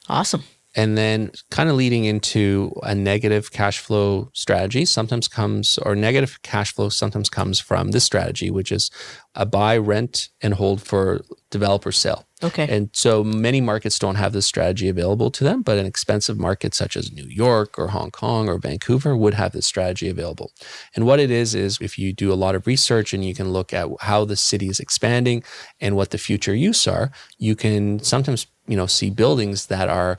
Awesome. 0.09 0.45
And 0.75 0.97
then 0.97 1.33
kind 1.51 1.69
of 1.69 1.77
leading 1.77 2.05
into 2.05 2.73
a 2.83 2.95
negative 2.95 3.53
cash 3.53 3.79
flow 3.79 4.31
strategy 4.33 4.87
sometimes 4.87 5.29
comes, 5.29 5.79
or 5.79 5.95
negative 5.95 6.41
cash 6.43 6.75
flow 6.75 6.89
sometimes 6.89 7.29
comes 7.29 7.61
from 7.61 7.91
this 7.91 8.05
strategy, 8.05 8.51
which 8.51 8.73
is 8.73 8.91
a 9.35 9.45
buy, 9.45 9.77
rent, 9.77 10.31
and 10.41 10.55
hold 10.55 10.81
for 10.81 11.23
developer 11.51 11.93
sale. 11.93 12.27
Okay. 12.43 12.67
And 12.69 12.91
so 12.93 13.23
many 13.23 13.61
markets 13.61 13.99
don't 13.99 14.17
have 14.17 14.33
this 14.33 14.47
strategy 14.47 14.89
available 14.89 15.31
to 15.33 15.45
them, 15.45 15.63
but 15.63 15.79
an 15.79 15.87
expensive 15.87 16.39
market 16.39 16.75
such 16.75 16.97
as 16.97 17.13
New 17.13 17.27
York 17.27 17.79
or 17.79 17.89
Hong 17.89 18.11
Kong 18.11 18.49
or 18.49 18.59
Vancouver 18.59 19.17
would 19.17 19.35
have 19.35 19.53
this 19.53 19.67
strategy 19.67 20.09
available. 20.09 20.53
And 20.97 21.07
what 21.07 21.21
it 21.21 21.31
is, 21.31 21.55
is 21.55 21.79
if 21.81 21.99
you 21.99 22.13
do 22.13 22.33
a 22.33 22.35
lot 22.35 22.55
of 22.55 22.67
research 22.67 23.13
and 23.13 23.25
you 23.25 23.35
can 23.35 23.51
look 23.51 23.73
at 23.73 23.89
how 24.01 24.25
the 24.25 24.37
city 24.37 24.69
is 24.69 24.81
expanding 24.81 25.45
and 25.81 25.97
what 25.97 26.11
the 26.11 26.19
future 26.19 26.55
use 26.55 26.89
are, 26.89 27.13
you 27.39 27.55
can 27.55 28.01
sometimes, 28.01 28.47
you 28.67 28.77
know, 28.77 28.87
see 28.87 29.11
buildings 29.11 29.67
that 29.67 29.89
are 29.89 30.19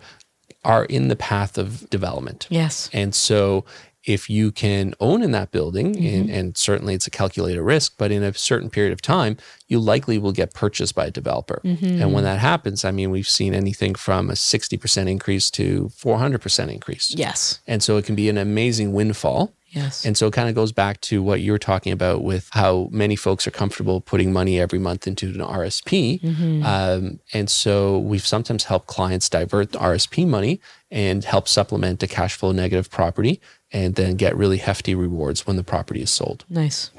are 0.66 0.86
in 0.86 1.08
the 1.10 1.16
path 1.16 1.58
of 1.58 1.90
development. 1.90 2.48
yes. 2.50 2.90
And 2.94 3.14
so 3.16 3.66
if 4.06 4.30
you 4.30 4.52
can 4.52 4.94
own 5.00 5.22
in 5.24 5.32
that 5.32 5.52
building, 5.52 5.94
Mm-hmm. 5.96 6.06
and, 6.16 6.30
and 6.30 6.58
certainly 6.58 6.94
it's 6.94 7.08
a 7.08 7.10
calculated 7.10 7.62
risk, 7.62 7.94
but 7.98 8.12
in 8.12 8.22
a 8.22 8.34
certain 8.34 8.70
period 8.70 8.92
of 8.92 9.02
time, 9.02 9.38
you 9.70 9.80
likely 9.80 10.18
will 10.18 10.34
get 10.34 10.54
purchased 10.54 10.94
by 10.94 11.06
a 11.06 11.12
developer. 11.12 11.62
Mm-hmm. 11.64 12.02
And 12.02 12.12
when 12.14 12.26
that 12.26 12.40
happens, 12.40 12.84
I 12.84 12.92
mean, 12.92 13.12
we've 13.12 13.30
seen 13.30 13.54
anything 13.54 13.96
from 13.96 14.30
a 14.30 14.34
60% 14.34 15.08
increase 15.10 15.50
to 15.52 15.90
400% 15.96 16.70
increase. 16.74 17.16
Yes. 17.16 17.60
And 17.66 17.82
so 17.82 17.96
it 17.96 18.04
can 18.06 18.16
be 18.16 18.28
an 18.28 18.38
amazing 18.38 18.92
windfall. 18.92 19.54
Yes. 19.74 20.06
And 20.06 20.16
so 20.16 20.28
it 20.28 20.34
kind 20.34 20.50
of 20.50 20.56
goes 20.56 20.72
back 20.72 21.02
to 21.02 21.24
what 21.24 21.42
you 21.42 21.52
were 21.52 21.60
talking 21.60 21.92
about 21.92 22.24
with 22.24 22.48
how 22.54 22.90
many 22.92 23.16
folks 23.16 23.48
are 23.48 23.52
comfortable 23.52 24.02
putting 24.02 24.32
money 24.32 24.60
every 24.60 24.80
month 24.80 25.08
into 25.08 25.28
an 25.28 25.40
RSP. 25.40 26.22
Mm-hmm. 26.22 26.64
Um, 26.64 27.20
and 27.34 27.50
so 27.50 27.98
we've 27.98 28.26
sometimes 28.26 28.66
helped 28.66 28.88
clients 28.88 29.30
divert 29.30 29.72
the 29.72 29.80
RSP 29.80 30.28
money 30.28 30.62
and 30.92 31.24
help 31.24 31.48
supplement 31.48 32.04
a 32.04 32.08
cash 32.08 32.36
flow 32.36 32.52
negative 32.52 32.92
property 32.92 33.42
and 33.72 33.96
then 33.96 34.16
get 34.16 34.38
really 34.38 34.58
hefty 34.58 34.94
rewards 34.94 35.48
when 35.48 35.56
the 35.56 35.64
property 35.64 36.02
is 36.02 36.12
sold. 36.12 36.46
nice. 36.50 36.92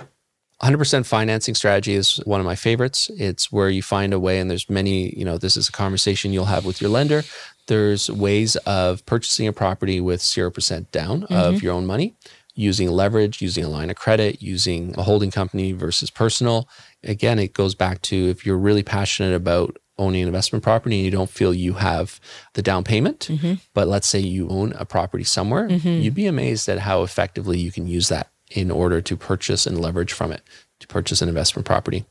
100% 0.62 1.04
financing 1.04 1.54
strategy 1.54 1.92
is 1.92 2.16
one 2.24 2.40
of 2.40 2.46
my 2.46 2.54
favorites. 2.54 3.10
It's 3.18 3.52
where 3.52 3.68
you 3.68 3.82
find 3.82 4.14
a 4.14 4.20
way, 4.20 4.38
and 4.38 4.48
there's 4.48 4.70
many, 4.70 5.14
you 5.14 5.24
know, 5.24 5.36
this 5.36 5.56
is 5.56 5.68
a 5.68 5.72
conversation 5.72 6.32
you'll 6.32 6.46
have 6.46 6.64
with 6.64 6.80
your 6.80 6.90
lender. 6.90 7.22
There's 7.66 8.10
ways 8.10 8.56
of 8.56 9.04
purchasing 9.04 9.46
a 9.46 9.52
property 9.52 10.00
with 10.00 10.20
0% 10.20 10.90
down 10.90 11.24
of 11.24 11.62
your 11.62 11.74
own 11.74 11.86
money, 11.86 12.14
using 12.54 12.88
leverage, 12.90 13.42
using 13.42 13.64
a 13.64 13.68
line 13.68 13.90
of 13.90 13.96
credit, 13.96 14.42
using 14.42 14.94
a 14.96 15.02
holding 15.02 15.30
company 15.30 15.72
versus 15.72 16.10
personal. 16.10 16.68
Again, 17.02 17.38
it 17.38 17.52
goes 17.52 17.74
back 17.74 18.00
to 18.02 18.28
if 18.28 18.46
you're 18.46 18.58
really 18.58 18.82
passionate 18.82 19.34
about 19.34 19.76
owning 19.98 20.22
an 20.22 20.28
investment 20.28 20.62
property 20.62 20.96
and 20.96 21.04
you 21.04 21.10
don't 21.10 21.30
feel 21.30 21.54
you 21.54 21.74
have 21.74 22.20
the 22.54 22.62
down 22.62 22.84
payment, 22.84 23.28
mm-hmm. 23.30 23.54
but 23.74 23.86
let's 23.86 24.08
say 24.08 24.18
you 24.18 24.48
own 24.48 24.72
a 24.72 24.84
property 24.84 25.24
somewhere, 25.24 25.68
mm-hmm. 25.68 25.88
you'd 25.88 26.14
be 26.14 26.26
amazed 26.26 26.68
at 26.68 26.80
how 26.80 27.02
effectively 27.02 27.58
you 27.58 27.70
can 27.70 27.86
use 27.86 28.08
that 28.08 28.30
in 28.50 28.70
order 28.70 29.00
to 29.00 29.16
purchase 29.16 29.66
and 29.66 29.80
leverage 29.80 30.12
from 30.12 30.32
it 30.32 30.42
to 30.80 30.86
purchase 30.86 31.22
an 31.22 31.28
investment 31.28 31.66
property. 31.66 32.04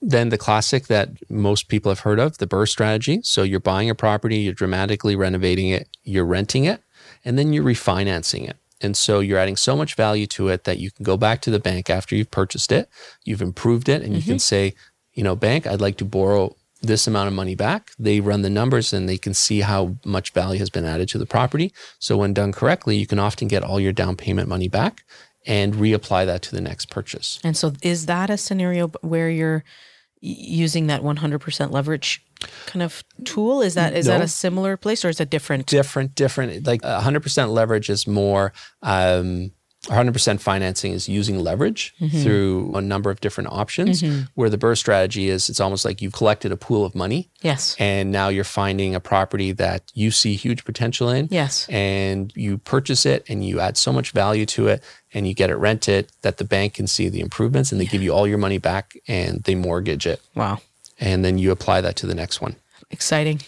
Then 0.00 0.28
the 0.28 0.38
classic 0.38 0.86
that 0.88 1.10
most 1.30 1.68
people 1.68 1.90
have 1.90 2.00
heard 2.00 2.20
of, 2.20 2.38
the 2.38 2.46
BRRRR 2.46 2.68
strategy. 2.68 3.20
So 3.22 3.42
you're 3.42 3.58
buying 3.58 3.88
a 3.88 3.94
property, 3.94 4.36
you're 4.38 4.52
dramatically 4.52 5.16
renovating 5.16 5.70
it, 5.70 5.88
you're 6.02 6.26
renting 6.26 6.64
it, 6.64 6.82
and 7.24 7.38
then 7.38 7.52
you're 7.52 7.64
refinancing 7.64 8.48
it. 8.48 8.56
And 8.84 8.96
so 8.96 9.20
you're 9.20 9.38
adding 9.38 9.56
so 9.56 9.74
much 9.74 9.94
value 9.94 10.26
to 10.28 10.48
it 10.48 10.64
that 10.64 10.78
you 10.78 10.90
can 10.90 11.02
go 11.02 11.16
back 11.16 11.40
to 11.42 11.50
the 11.50 11.58
bank 11.58 11.90
after 11.90 12.14
you've 12.14 12.30
purchased 12.30 12.70
it, 12.70 12.88
you've 13.24 13.42
improved 13.42 13.88
it, 13.88 14.02
and 14.02 14.14
you 14.14 14.22
can 14.22 14.32
mm-hmm. 14.32 14.38
say, 14.38 14.74
you 15.14 15.24
know, 15.24 15.34
bank, 15.34 15.66
I'd 15.66 15.80
like 15.80 15.96
to 15.98 16.04
borrow 16.04 16.54
this 16.82 17.06
amount 17.06 17.28
of 17.28 17.34
money 17.34 17.54
back. 17.54 17.92
They 17.98 18.20
run 18.20 18.42
the 18.42 18.50
numbers 18.50 18.92
and 18.92 19.08
they 19.08 19.18
can 19.18 19.34
see 19.34 19.60
how 19.60 19.96
much 20.04 20.30
value 20.32 20.58
has 20.58 20.70
been 20.70 20.84
added 20.84 21.08
to 21.10 21.18
the 21.18 21.26
property. 21.26 21.72
So 21.98 22.16
when 22.16 22.34
done 22.34 22.52
correctly, 22.52 22.96
you 22.96 23.06
can 23.06 23.18
often 23.18 23.48
get 23.48 23.62
all 23.62 23.80
your 23.80 23.92
down 23.92 24.16
payment 24.16 24.48
money 24.48 24.68
back 24.68 25.04
and 25.46 25.74
reapply 25.74 26.26
that 26.26 26.42
to 26.42 26.54
the 26.54 26.60
next 26.60 26.90
purchase. 26.90 27.38
And 27.42 27.56
so 27.56 27.72
is 27.82 28.06
that 28.06 28.30
a 28.30 28.36
scenario 28.36 28.88
where 29.00 29.30
you're 29.30 29.64
using 30.20 30.86
that 30.86 31.02
100% 31.02 31.70
leverage 31.70 32.24
kind 32.66 32.82
of 32.82 33.04
tool? 33.24 33.62
Is 33.62 33.74
that 33.74 33.94
is 33.94 34.06
that 34.06 34.20
a 34.20 34.28
similar 34.28 34.76
place 34.76 35.04
or 35.04 35.08
is 35.08 35.20
it 35.20 35.30
different? 35.30 35.66
different, 35.66 36.14
different. 36.14 36.66
Like 36.66 36.82
100% 36.82 37.52
leverage 37.52 37.90
is 37.90 38.06
more, 38.06 38.52
um, 38.82 39.52
100% 39.84 40.40
financing 40.40 40.92
is 40.92 41.10
using 41.10 41.38
leverage 41.38 41.94
through 42.22 42.72
a 42.74 42.80
number 42.80 43.10
of 43.10 43.20
different 43.20 43.50
options. 43.52 44.02
Where 44.34 44.48
the 44.48 44.56
BRRRR 44.56 44.78
strategy 44.78 45.28
is, 45.28 45.50
it's 45.50 45.60
almost 45.60 45.84
like 45.84 46.00
you've 46.00 46.14
collected 46.14 46.52
a 46.52 46.56
pool 46.56 46.86
of 46.86 46.94
money 46.94 47.30
yes. 47.42 47.76
and 47.78 48.10
now 48.10 48.28
you're 48.28 48.44
finding 48.44 48.94
a 48.94 49.00
property 49.00 49.52
that 49.52 49.92
you 49.92 50.10
see 50.10 50.36
huge 50.36 50.64
potential 50.64 51.10
in. 51.10 51.28
Yes. 51.30 51.68
And 51.68 52.32
you 52.34 52.56
purchase 52.56 53.04
it 53.04 53.26
and 53.28 53.44
you 53.44 53.60
add 53.60 53.76
so 53.76 53.92
much 53.92 54.12
value 54.12 54.46
to 54.46 54.68
it 54.68 54.82
and 55.12 55.28
you 55.28 55.34
get 55.34 55.50
it 55.50 55.56
rented 55.56 56.10
that 56.22 56.38
the 56.38 56.44
bank 56.44 56.74
can 56.74 56.86
see 56.86 57.10
the 57.10 57.20
improvements 57.20 57.70
and 57.70 57.78
they 57.78 57.86
give 57.86 58.02
you 58.02 58.14
all 58.14 58.26
your 58.26 58.38
money 58.38 58.58
back 58.58 58.96
and 59.06 59.42
they 59.42 59.54
mortgage 59.54 60.06
it. 60.06 60.22
Wow. 60.34 60.60
And 61.00 61.24
then 61.24 61.38
you 61.38 61.50
apply 61.50 61.80
that 61.80 61.96
to 61.96 62.06
the 62.06 62.14
next 62.14 62.40
one 62.40 62.56
Exciting. 62.90 63.40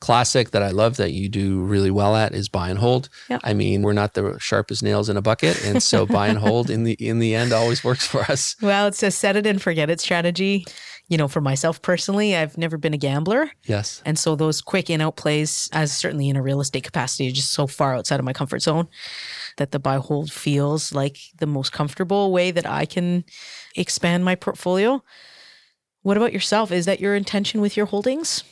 classic 0.00 0.50
that 0.50 0.62
I 0.62 0.70
love 0.70 0.96
that 0.96 1.12
you 1.12 1.28
do 1.28 1.60
really 1.60 1.90
well 1.90 2.16
at 2.16 2.34
is 2.34 2.48
buy 2.48 2.70
and 2.70 2.78
hold. 2.78 3.08
Yep. 3.28 3.40
I 3.44 3.54
mean, 3.54 3.82
we're 3.82 3.92
not 3.92 4.14
the 4.14 4.36
sharpest 4.38 4.82
nails 4.82 5.08
in 5.08 5.16
a 5.16 5.22
bucket, 5.22 5.64
and 5.64 5.82
so 5.82 6.06
buy 6.06 6.28
and 6.28 6.38
hold 6.38 6.70
in 6.70 6.84
the 6.84 6.94
in 6.94 7.18
the 7.18 7.34
end 7.34 7.52
always 7.52 7.84
works 7.84 8.06
for 8.06 8.22
us. 8.22 8.56
Well, 8.62 8.86
it's 8.88 9.02
a 9.02 9.10
set 9.10 9.36
it 9.36 9.46
and 9.46 9.60
forget 9.62 9.90
it 9.90 10.00
strategy. 10.00 10.64
You 11.08 11.16
know, 11.16 11.26
for 11.28 11.40
myself 11.40 11.80
personally, 11.80 12.36
I've 12.36 12.58
never 12.58 12.76
been 12.76 12.92
a 12.92 12.98
gambler. 12.98 13.50
Yes. 13.64 14.02
And 14.04 14.18
so 14.18 14.36
those 14.36 14.60
quick 14.60 14.90
in 14.90 15.00
out 15.00 15.16
plays, 15.16 15.70
as 15.72 15.90
certainly 15.90 16.28
in 16.28 16.36
a 16.36 16.42
real 16.42 16.60
estate 16.60 16.84
capacity, 16.84 17.28
are 17.28 17.32
just 17.32 17.50
so 17.52 17.66
far 17.66 17.94
outside 17.94 18.18
of 18.20 18.26
my 18.26 18.34
comfort 18.34 18.60
zone 18.60 18.88
that 19.56 19.70
the 19.70 19.78
buy 19.78 19.96
hold 19.96 20.30
feels 20.30 20.92
like 20.92 21.16
the 21.38 21.46
most 21.46 21.72
comfortable 21.72 22.30
way 22.30 22.50
that 22.50 22.66
I 22.66 22.84
can 22.84 23.24
expand 23.74 24.24
my 24.24 24.34
portfolio. 24.34 25.02
What 26.02 26.16
about 26.16 26.32
yourself? 26.32 26.70
Is 26.72 26.86
that 26.86 27.00
your 27.00 27.14
intention 27.14 27.60
with 27.60 27.76
your 27.76 27.86
holdings? 27.86 28.44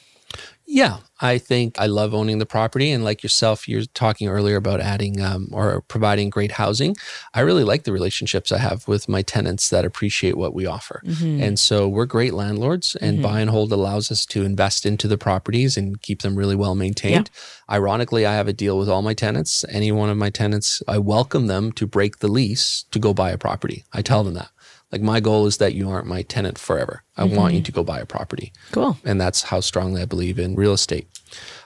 Yeah, 0.69 0.97
I 1.21 1.39
think 1.39 1.79
I 1.79 1.87
love 1.87 2.13
owning 2.13 2.39
the 2.41 2.47
property, 2.47 2.91
and 2.91 3.05
like 3.05 3.23
yourself, 3.23 3.69
you're 3.69 3.85
talking 3.95 4.27
earlier 4.27 4.57
about 4.57 4.81
adding 4.81 5.21
um, 5.21 5.49
or 5.53 5.83
providing 5.83 6.29
great 6.29 6.51
housing. 6.51 6.97
I 7.33 7.41
really 7.43 7.63
like 7.63 7.85
the 7.85 7.93
relationships 7.93 8.51
I 8.51 8.59
have 8.59 8.89
with 8.89 9.09
my 9.09 9.23
tenants 9.23 9.71
that 9.71 9.85
appreciate 9.85 10.37
what 10.37 10.55
we 10.55 10.67
offer, 10.67 11.03
and 11.41 11.57
so 11.57 11.87
we're 11.87 12.05
great 12.05 12.35
landlords. 12.35 12.97
And 12.97 13.23
buy 13.23 13.41
and 13.41 13.49
hold 13.51 13.71
allows 13.71 14.11
us 14.11 14.27
to 14.27 14.43
invest 14.43 14.85
into 14.85 15.07
the 15.07 15.17
properties 15.17 15.77
and 15.77 16.03
keep 16.03 16.23
them 16.23 16.35
really 16.35 16.57
well 16.57 16.75
maintained. 16.75 17.31
Ironically, 17.71 18.27
I 18.27 18.35
have 18.35 18.49
a 18.49 18.53
deal 18.53 18.77
with 18.77 18.89
all 18.89 19.03
my 19.03 19.15
tenants. 19.15 19.65
Any 19.69 19.93
one 19.93 20.11
of 20.11 20.17
my 20.17 20.31
tenants, 20.31 20.83
I 20.89 20.99
welcome 20.99 21.47
them 21.47 21.71
to 21.73 21.87
break 21.87 22.19
the 22.19 22.29
lease 22.29 22.85
to 22.91 22.99
go 22.99 23.15
buy 23.15 23.31
a 23.31 23.39
property. 23.39 23.85
I 23.93 24.03
tell 24.03 24.25
them 24.25 24.35
that. 24.35 24.51
Like 24.93 25.03
my 25.03 25.21
goal 25.21 25.47
is 25.47 25.59
that 25.59 25.75
you 25.75 25.91
aren't 25.91 26.07
my 26.07 26.23
tenant 26.23 26.59
forever. 26.59 27.03
I 27.17 27.25
mm-hmm. 27.25 27.37
want 27.37 27.55
you 27.55 27.63
to 27.63 27.73
go 27.73 27.83
buy 27.83 28.01
a 28.01 28.07
property. 28.07 28.53
Cool. 28.73 28.97
And 29.05 29.21
that's 29.21 29.45
how 29.45 29.61
strongly 29.61 30.03
I 30.03 30.05
believe 30.05 30.39
in 30.39 30.55
real 30.55 30.73
estate. 30.73 31.09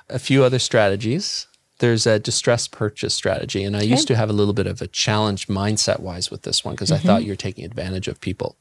A 0.09 0.18
few 0.18 0.42
other 0.42 0.59
strategies. 0.59 1.46
There's 1.78 2.06
a 2.06 2.18
distressed 2.18 2.72
purchase 2.72 3.14
strategy. 3.14 3.64
And 3.64 3.76
I 3.76 3.83
used 3.83 4.06
to 4.09 4.16
have 4.16 4.28
a 4.28 4.35
little 4.35 4.52
bit 4.52 4.66
of 4.66 4.83
a 4.83 4.87
challenge 4.87 5.46
mindset 5.46 6.00
wise 6.00 6.30
with 6.30 6.42
this 6.42 6.64
one 6.64 6.75
because 6.75 6.92
I 6.92 6.98
thought 6.98 7.21
mm-hmm. 7.21 7.29
you're 7.29 7.37
taking 7.37 7.64
advantage 7.64 8.08
of 8.08 8.21
people. 8.21 8.56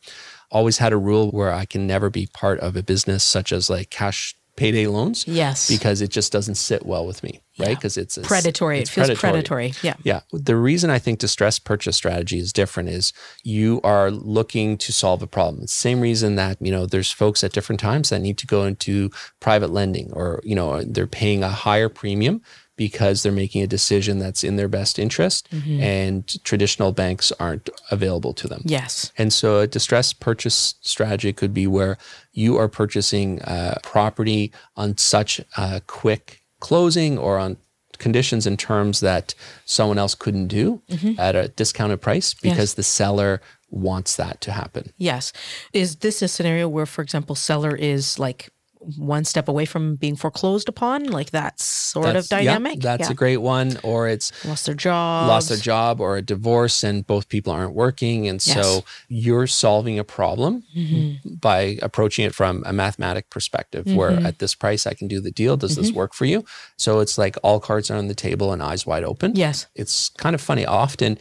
Always 0.52 0.78
had 0.78 0.94
a 0.94 0.98
rule 0.98 1.30
where 1.32 1.54
I 1.54 1.66
can 1.66 1.86
never 1.86 2.10
be 2.10 2.28
part 2.28 2.60
of 2.60 2.76
a 2.76 2.84
business 2.84 3.24
such 3.24 3.52
as 3.52 3.70
like 3.70 3.90
cash 3.90 4.36
payday 4.60 4.88
loans 4.88 5.26
Yes. 5.28 5.68
because 5.70 6.02
it 6.02 6.10
just 6.10 6.32
doesn't 6.32 6.56
sit 6.56 6.86
well 6.86 7.06
with 7.08 7.24
me, 7.24 7.42
right? 7.58 7.76
Because 7.76 7.98
it's, 7.98 8.18
it's 8.18 8.28
predatory. 8.28 8.80
it's 8.80 8.90
it 8.98 9.06
feels 9.06 9.20
predatory. 9.20 9.74
Yeah. 9.82 9.96
yeah. 10.04 10.22
The 10.32 10.56
reason 10.56 10.90
I 10.90 11.00
think 11.00 11.20
distressed 11.20 11.64
purchase 11.64 11.96
strategy 11.96 12.38
is 12.40 12.52
different 12.54 12.90
is 12.90 13.14
you 13.44 13.80
are 13.84 14.12
looking 14.12 14.78
to 14.80 14.92
solve 14.92 15.22
a 15.22 15.28
problem. 15.28 15.64
It's 15.64 15.74
the 15.76 15.82
same 15.82 16.02
reason 16.02 16.36
that, 16.36 16.58
you 16.60 16.72
know, 16.72 16.86
there's 16.86 17.12
folks 17.12 17.44
at 17.44 17.54
different 17.54 17.80
times 17.80 18.10
that 18.10 18.20
need 18.20 18.38
to 18.40 18.48
go 18.48 18.66
into 18.66 19.10
private 19.40 19.70
lending 19.72 20.12
or, 20.14 20.42
you 20.44 20.56
know, 20.56 20.84
they're 20.84 21.08
paying 21.08 21.44
a 21.44 21.50
higher 21.50 21.90
premium 21.90 22.42
because 22.80 23.24
they're 23.24 23.32
making 23.34 23.62
a 23.62 23.68
decision 23.68 24.20
that's 24.20 24.42
in 24.42 24.56
their 24.56 24.70
best 24.70 24.98
interest 24.98 25.50
mm-hmm. 25.52 25.82
and 25.82 26.42
traditional 26.46 26.94
banks 26.94 27.30
aren't 27.38 27.70
available 27.92 28.34
to 28.34 28.48
them. 28.48 28.62
Yes. 28.64 29.12
And 29.18 29.34
so 29.34 29.60
a 29.60 29.68
distressed 29.68 30.22
purchase 30.22 30.76
strategy 30.80 31.34
could 31.34 31.54
be 31.54 31.68
where 31.68 31.98
you 32.32 32.56
are 32.56 32.70
purchasing 32.70 33.42
a 33.44 33.80
property 33.84 34.54
on 34.78 34.98
such 34.98 35.42
a 35.58 35.82
quick 35.88 36.42
closing 36.62 37.18
or 37.18 37.38
on 37.38 37.58
conditions 37.98 38.48
and 38.48 38.58
terms 38.58 39.02
that 39.02 39.36
someone 39.66 39.98
else 39.98 40.16
couldn't 40.16 40.48
do 40.48 40.82
mm-hmm. 40.90 41.20
at 41.20 41.36
a 41.36 41.50
discounted 41.50 42.00
price 42.00 42.34
because 42.34 42.76
the 42.76 42.84
seller 42.84 43.42
wants 43.70 44.16
that 44.16 44.40
to 44.40 44.54
happen. 44.54 44.94
Yes. 44.96 45.34
Is 45.74 45.98
this 45.98 46.22
a 46.22 46.30
scenario 46.30 46.70
where, 46.70 46.86
for 46.86 47.02
example, 47.02 47.36
seller 47.36 47.76
is 47.76 48.18
like 48.18 48.50
one 48.98 49.26
step 49.26 49.48
away 49.50 49.66
from 49.66 49.96
being 49.96 50.16
foreclosed 50.16 50.70
upon? 50.70 51.04
Like 51.06 51.32
that 51.32 51.60
sort 51.60 52.06
of 52.08 52.14
That's- 52.30 52.32
yeah, 52.32 52.54
dynamic? 52.54 52.80
that's 52.80 53.08
Yeah. 53.08 53.12
a 53.12 53.14
great 53.14 53.38
one. 53.38 53.78
Or 53.84 54.08
it's 54.08 54.32
Lost 54.46 54.66
their 54.66 54.76
job. 54.76 55.28
lost 55.28 55.50
their 55.50 55.58
job 55.58 56.00
or 56.00 56.18
a 56.18 56.22
divorce 56.22 56.84
and 56.84 57.06
both 57.06 57.28
people 57.30 57.52
aren't 57.52 57.74
working. 57.74 58.28
And 58.28 58.42
so 58.42 58.84
you're 59.10 59.48
solving 59.48 60.00
a 60.00 60.04
problem 60.04 60.64
Mm-hmm. 60.76 61.34
by 61.42 61.78
approaching 61.82 62.26
it 62.26 62.34
from 62.34 62.64
a 62.66 62.72
mathematic 62.74 63.30
perspective 63.30 63.86
where 63.88 64.12
at 64.12 64.40
this 64.40 64.56
price 64.56 64.88
I 64.88 64.94
can 64.94 65.08
do 65.08 65.20
the 65.20 65.32
deal. 65.32 65.58
Does 65.58 65.74
Mm-hmm. 65.74 65.82
this 65.82 65.92
work 65.92 66.14
for 66.14 66.26
you? 66.26 66.46
So 66.78 67.00
it's 67.00 67.18
like 67.18 67.36
all 67.44 67.60
cards 67.60 67.92
are 67.92 67.98
on 67.98 68.08
the 68.08 68.16
table 68.16 68.54
and 68.54 68.64
eyes 68.64 68.86
wide 68.86 69.04
open. 69.04 69.36
Yes. 69.36 69.68
It's 69.76 70.10
kind 70.18 70.34
of 70.34 70.42
funny. 70.42 70.66
Often 70.66 71.18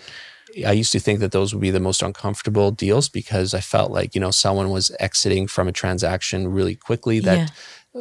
I 0.66 0.72
used 0.72 0.92
to 0.92 1.00
think 1.00 1.20
that 1.20 1.32
those 1.32 1.54
would 1.54 1.60
be 1.60 1.70
the 1.70 1.80
most 1.80 2.02
uncomfortable 2.02 2.70
deals 2.70 3.08
because 3.08 3.54
I 3.54 3.60
felt 3.60 3.90
like, 3.90 4.14
you 4.14 4.20
know, 4.20 4.30
someone 4.30 4.70
was 4.70 4.90
exiting 4.98 5.46
from 5.46 5.68
a 5.68 5.72
transaction 5.72 6.48
really 6.52 6.74
quickly 6.74 7.20
that 7.20 7.52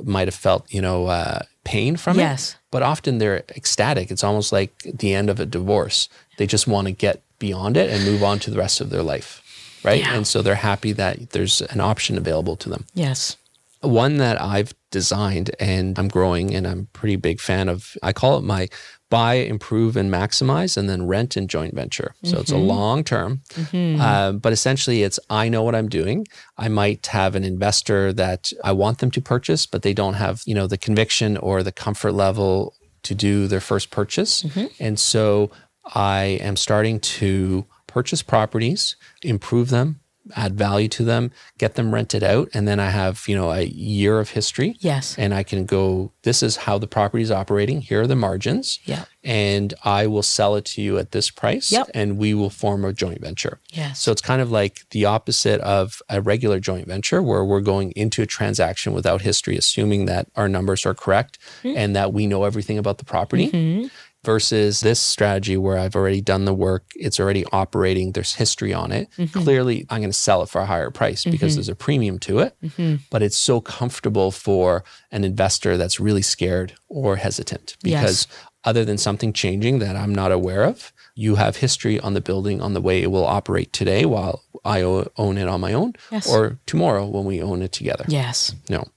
might 0.03 0.27
have 0.27 0.35
felt, 0.35 0.71
you 0.71 0.81
know, 0.81 1.07
uh, 1.07 1.39
pain 1.63 1.97
from 1.97 2.17
it 2.17 2.21
Yes. 2.21 2.55
but 2.71 2.81
often 2.83 3.17
they're 3.17 3.43
ecstatic. 3.55 4.11
It's 4.11 4.23
almost 4.23 4.51
like 4.51 4.71
the 4.83 5.13
end 5.13 5.29
of 5.29 5.39
a 5.39 5.45
divorce. 5.45 6.07
They 6.37 6.47
just 6.47 6.67
want 6.67 6.87
to 6.87 6.93
get 6.93 7.21
beyond 7.39 7.75
it 7.77 7.89
and 7.89 8.03
move 8.05 8.23
on 8.23 8.39
to 8.39 8.51
the 8.51 8.57
rest 8.57 8.79
of 8.81 8.89
their 8.89 9.03
life. 9.03 9.41
Right. 9.83 9.99
Yeah. 10.01 10.15
And 10.15 10.25
so 10.25 10.41
they're 10.41 10.55
happy 10.55 10.91
that 10.93 11.31
there's 11.31 11.61
an 11.61 11.79
option 11.81 12.17
available 12.17 12.55
to 12.57 12.69
them. 12.69 12.85
Yes. 12.93 13.37
One 13.81 14.17
that 14.17 14.41
I've 14.41 14.73
designed 14.91 15.51
and 15.59 15.97
I'm 15.99 16.07
growing 16.07 16.55
and 16.55 16.65
I'm 16.67 16.87
pretty 16.93 17.15
big 17.15 17.39
fan 17.39 17.69
of, 17.69 17.95
I 18.01 18.11
call 18.13 18.37
it 18.37 18.41
my 18.43 18.69
buy, 19.09 19.35
improve, 19.35 19.95
and 19.95 20.11
maximize, 20.11 20.77
and 20.77 20.89
then 20.89 21.07
rent 21.07 21.37
and 21.37 21.49
joint 21.49 21.73
venture. 21.73 22.13
So 22.23 22.39
it's 22.39 22.51
a 22.51 22.55
mm-hmm. 22.55 22.67
long 22.67 23.03
term. 23.03 23.41
Mm-hmm. 23.53 24.01
Uh, 24.01 24.31
but 24.33 24.53
essentially, 24.53 25.03
it's 25.03 25.19
I 25.29 25.49
know 25.49 25.63
what 25.63 25.75
I'm 25.75 25.89
doing. 25.89 26.27
I 26.57 26.67
might 26.67 27.07
have 27.07 27.35
an 27.35 27.43
investor 27.43 28.11
that 28.13 28.51
I 28.63 28.71
want 28.73 28.99
them 28.99 29.11
to 29.11 29.21
purchase, 29.21 29.65
but 29.65 29.81
they 29.81 29.93
don't 29.93 30.15
have, 30.15 30.43
you 30.45 30.53
know, 30.53 30.67
the 30.67 30.77
conviction 30.77 31.37
or 31.37 31.63
the 31.63 31.71
comfort 31.71 32.13
level 32.13 32.75
to 33.03 33.15
do 33.15 33.47
their 33.47 33.61
first 33.61 33.91
purchase. 33.91 34.43
Mm-hmm. 34.43 34.65
And 34.79 34.99
so 34.99 35.51
I 35.95 36.39
am 36.41 36.57
starting 36.57 36.99
to 36.99 37.65
purchase 37.87 38.21
properties, 38.21 38.97
improve 39.23 39.69
them, 39.69 40.01
add 40.35 40.55
value 40.57 40.87
to 40.89 41.03
them, 41.03 41.31
get 41.57 41.75
them 41.75 41.93
rented 41.93 42.23
out, 42.23 42.49
and 42.53 42.67
then 42.67 42.79
I 42.79 42.89
have, 42.89 43.23
you 43.27 43.35
know, 43.35 43.51
a 43.51 43.61
year 43.63 44.19
of 44.19 44.31
history. 44.31 44.75
Yes. 44.79 45.15
And 45.17 45.33
I 45.33 45.43
can 45.43 45.65
go, 45.65 46.11
this 46.23 46.43
is 46.43 46.57
how 46.57 46.77
the 46.77 46.87
property 46.87 47.23
is 47.23 47.31
operating. 47.31 47.81
Here 47.81 48.01
are 48.01 48.07
the 48.07 48.15
margins. 48.15 48.79
Yeah. 48.85 49.05
And 49.23 49.73
I 49.83 50.07
will 50.07 50.23
sell 50.23 50.55
it 50.55 50.63
to 50.65 50.81
you 50.81 50.97
at 50.97 51.11
this 51.11 51.29
price. 51.29 51.71
Yep. 51.71 51.91
And 51.93 52.17
we 52.17 52.33
will 52.33 52.49
form 52.49 52.85
a 52.85 52.93
joint 52.93 53.19
venture. 53.21 53.59
Yes. 53.71 53.99
So 53.99 54.11
it's 54.11 54.21
kind 54.21 54.41
of 54.41 54.51
like 54.51 54.85
the 54.91 55.05
opposite 55.05 55.59
of 55.61 56.01
a 56.09 56.21
regular 56.21 56.59
joint 56.59 56.87
venture 56.87 57.21
where 57.21 57.43
we're 57.43 57.59
going 57.61 57.91
into 57.91 58.21
a 58.21 58.25
transaction 58.25 58.93
without 58.93 59.21
history, 59.21 59.57
assuming 59.57 60.05
that 60.05 60.27
our 60.35 60.47
numbers 60.47 60.85
are 60.85 60.93
correct 60.93 61.37
Hmm. 61.61 61.73
and 61.75 61.95
that 61.95 62.13
we 62.13 62.27
know 62.27 62.43
everything 62.43 62.77
about 62.77 62.97
the 62.99 63.05
property. 63.05 63.49
Mm-hmm. 63.49 63.87
Versus 64.25 64.81
this 64.81 64.99
strategy 64.99 65.55
where 65.55 65.77
I've 65.77 65.95
already 65.95 66.19
done 66.19 66.43
the 66.43 66.53
work, 66.53 66.91
it's 66.95 67.17
already 67.17 67.45
operating, 67.53 68.11
there's 68.11 68.35
history 68.35 68.73
on 68.73 68.91
it. 68.91 69.09
Mm-hmm. 69.17 69.39
Clearly, 69.39 69.85
I'm 69.89 70.01
going 70.01 70.09
to 70.11 70.17
sell 70.17 70.41
it 70.43 70.49
for 70.49 70.59
a 70.59 70.65
higher 70.65 70.91
price 70.91 71.23
because 71.23 71.55
there's 71.55 71.69
a 71.69 71.75
premium 71.75 72.19
to 72.19 72.39
it, 72.39 72.55
Mm-hmm. 72.61 72.95
but 73.09 73.21
it's 73.21 73.37
so 73.37 73.61
comfortable 73.61 74.31
for 74.31 74.83
an 75.11 75.23
investor 75.23 75.77
that's 75.77 75.99
really 75.99 76.21
scared 76.23 76.73
or 76.89 77.15
hesitant 77.15 77.77
Yes. 77.83 78.01
because 78.01 78.27
other 78.65 78.83
than 78.83 78.97
something 78.97 79.31
changing 79.31 79.79
that 79.79 79.95
I'm 79.95 80.13
not 80.13 80.33
aware 80.33 80.65
of, 80.65 80.91
you 81.15 81.35
have 81.35 81.57
history 81.57 81.97
on 82.01 82.13
the 82.13 82.19
building, 82.21 82.59
on 82.61 82.73
the 82.73 82.81
way 82.81 83.01
it 83.01 83.11
will 83.11 83.25
operate 83.25 83.71
today 83.71 84.03
while 84.03 84.43
I 84.65 84.81
own 84.81 85.37
it 85.37 85.47
on 85.47 85.61
my 85.61 85.71
own, 85.71 85.93
Yes. 86.11 86.27
or 86.29 86.57
tomorrow 86.65 87.05
when 87.05 87.23
we 87.23 87.41
own 87.41 87.61
it 87.61 87.71
together. 87.71 88.03
Yes. 88.09 88.53
No. 88.67 88.87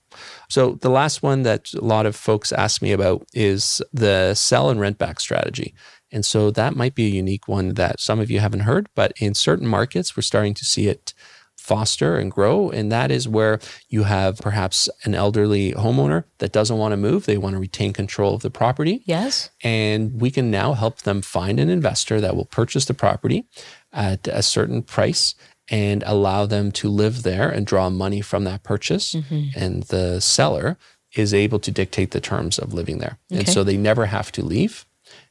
So 0.51 0.73
the 0.73 0.91
last 0.91 1.23
one 1.23 1.43
that 1.45 1.73
a 1.75 1.85
lot 1.85 2.07
of 2.07 2.17
folks 2.17 2.53
ask 2.53 2.83
me 2.83 2.93
about 2.93 3.27
is 3.33 3.81
the 3.93 4.35
sell 4.35 4.69
and 4.69 4.81
rent 4.81 4.99
back 4.99 5.21
strategy. 5.21 5.75
And 6.13 6.27
so 6.27 6.51
that 6.51 6.75
might 6.75 6.97
be 6.97 7.07
a 7.07 7.11
unique 7.11 7.47
one 7.47 7.75
that 7.75 8.01
some 8.01 8.19
of 8.19 8.31
you 8.31 8.41
haven't 8.41 8.61
heard, 8.61 8.89
but 8.97 9.13
in 9.19 9.35
certain 9.35 9.67
markets, 9.67 10.17
we're 10.17 10.23
starting 10.23 10.55
to 10.55 10.65
see 10.65 10.89
it 10.89 11.15
foster 11.57 12.17
and 12.17 12.33
grow. 12.33 12.71
And 12.71 12.91
that 12.91 13.13
is 13.13 13.29
where 13.29 13.61
you 13.89 14.03
have 14.05 14.39
perhaps 14.39 14.89
an 15.05 15.15
elderly 15.15 15.73
homeowner 15.73 16.25
that 16.39 16.53
doesn't 16.53 16.79
want 16.79 16.93
to 16.93 16.97
move. 16.97 17.27
They 17.27 17.39
want 17.39 17.55
to 17.55 17.61
retain 17.61 17.93
control 17.93 18.35
of 18.35 18.43
the 18.43 18.51
property. 18.51 19.03
Yes. 19.05 19.51
And 19.63 20.21
we 20.21 20.33
can 20.33 20.51
now 20.51 20.73
help 20.73 21.03
them 21.03 21.23
find 21.23 21.61
an 21.61 21.69
investor 21.69 22.21
that 22.21 22.35
will 22.35 22.47
purchase 22.47 22.87
the 22.87 22.95
property 22.95 23.47
at 23.93 24.27
a 24.27 24.43
certain 24.43 24.83
price 24.83 25.35
and 25.71 26.03
allow 26.05 26.47
them 26.47 26.73
to 26.73 26.89
live 26.89 27.23
there 27.23 27.49
and 27.49 27.65
draw 27.65 27.89
money 27.89 28.21
from 28.21 28.45
that 28.45 28.65
purchase. 28.65 29.15
Mm-hmm. 29.15 29.57
And 29.57 29.85
the 29.85 30.21
seller 30.21 30.77
is 31.15 31.33
able 31.33 31.61
to 31.61 31.71
dictate 31.71 32.11
the 32.11 32.21
terms 32.21 32.59
of 32.59 32.75
living 32.75 32.99
there. 32.99 33.19
And 33.31 33.49
so 33.49 33.65
they 33.65 33.77
never 33.77 34.07
have 34.07 34.31
to 34.33 34.43
leave. 34.43 34.85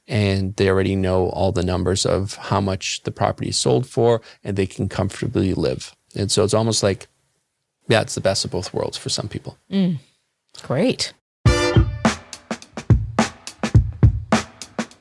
And 0.08 0.56
they 0.56 0.70
already 0.70 0.96
know 0.96 1.30
all 1.30 1.52
the 1.52 1.64
numbers 1.64 2.06
of 2.06 2.36
how 2.36 2.60
much 2.60 3.04
the 3.04 3.12
property 3.12 3.50
is 3.50 3.58
sold 3.58 3.86
for, 3.86 4.22
and 4.44 4.58
they 4.58 4.66
can 4.66 4.90
comfortably 4.90 5.54
live. 5.54 5.96
And 6.16 6.32
so 6.32 6.44
it's 6.44 6.56
almost 6.56 6.82
like, 6.82 7.08
yeah, 7.88 8.02
it's 8.02 8.16
the 8.16 8.22
best 8.22 8.44
of 8.44 8.52
both 8.52 8.74
worlds 8.74 8.98
for 8.98 9.10
some 9.10 9.28
people. 9.28 9.58
Mm. 9.72 10.00
Great. 10.64 11.14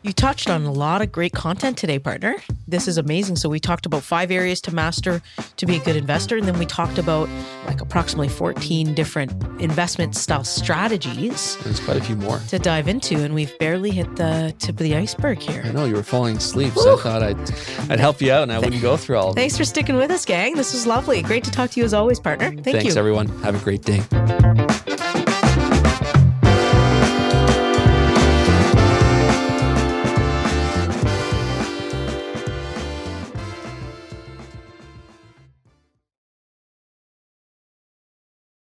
You 0.03 0.13
touched 0.13 0.49
on 0.49 0.65
a 0.65 0.71
lot 0.73 1.03
of 1.03 1.11
great 1.11 1.33
content 1.33 1.77
today, 1.77 1.99
partner. 1.99 2.37
This 2.69 2.87
is 2.87 2.99
amazing. 2.99 3.35
So, 3.35 3.49
we 3.49 3.59
talked 3.59 3.85
about 3.85 4.05
five 4.05 4.31
areas 4.31 4.61
to 4.63 4.75
master 4.75 5.21
to 5.57 5.67
be 5.67 5.77
a 5.77 5.81
good 5.81 5.97
investor. 5.97 6.37
And 6.37 6.47
then 6.47 6.57
we 6.57 6.67
talked 6.67 6.99
about 6.99 7.29
like 7.67 7.81
approximately 7.81 8.29
14 8.29 8.95
different 8.95 9.33
investment 9.61 10.15
style 10.15 10.45
strategies 10.45 11.57
There's 11.65 11.81
quite 11.81 11.97
a 11.97 12.01
few 12.01 12.15
more. 12.15 12.39
to 12.49 12.61
dive 12.61 12.87
into. 12.87 13.17
And 13.17 13.35
we've 13.35 13.59
barely 13.59 13.91
hit 13.91 14.15
the 14.15 14.55
tip 14.61 14.77
of 14.77 14.79
the 14.79 14.95
iceberg 14.95 15.41
here. 15.41 15.63
I 15.65 15.73
know 15.73 15.85
you 15.85 15.95
were 15.97 16.05
falling 16.05 16.37
asleep, 16.37 16.75
so 16.75 16.97
I 16.97 17.03
thought 17.03 17.23
I'd 17.25 17.91
I'd 17.91 18.01
help 18.01 18.21
you 18.21 18.31
out 18.31 18.45
and 18.45 18.53
I 18.53 18.61
wouldn't 18.61 18.81
go 18.81 18.97
through 18.97 19.17
all 19.19 19.31
of. 19.31 19.35
Thanks 19.35 19.59
for 19.59 19.65
sticking 19.65 19.97
with 19.97 20.13
us, 20.13 20.25
gang. 20.25 20.55
This 20.55 20.73
was 20.73 20.87
lovely. 20.87 21.23
Great 21.23 21.43
to 21.45 21.51
talk 21.51 21.71
to 21.73 21.81
you 21.81 21.85
as 21.85 21.93
always, 21.93 22.21
partner. 22.21 22.51
Thank 22.51 22.65
Thanks, 22.65 22.95
you. 22.95 22.99
everyone. 22.99 23.27
Have 23.43 23.61
a 23.61 23.65
great 23.65 23.83
day. 23.83 24.68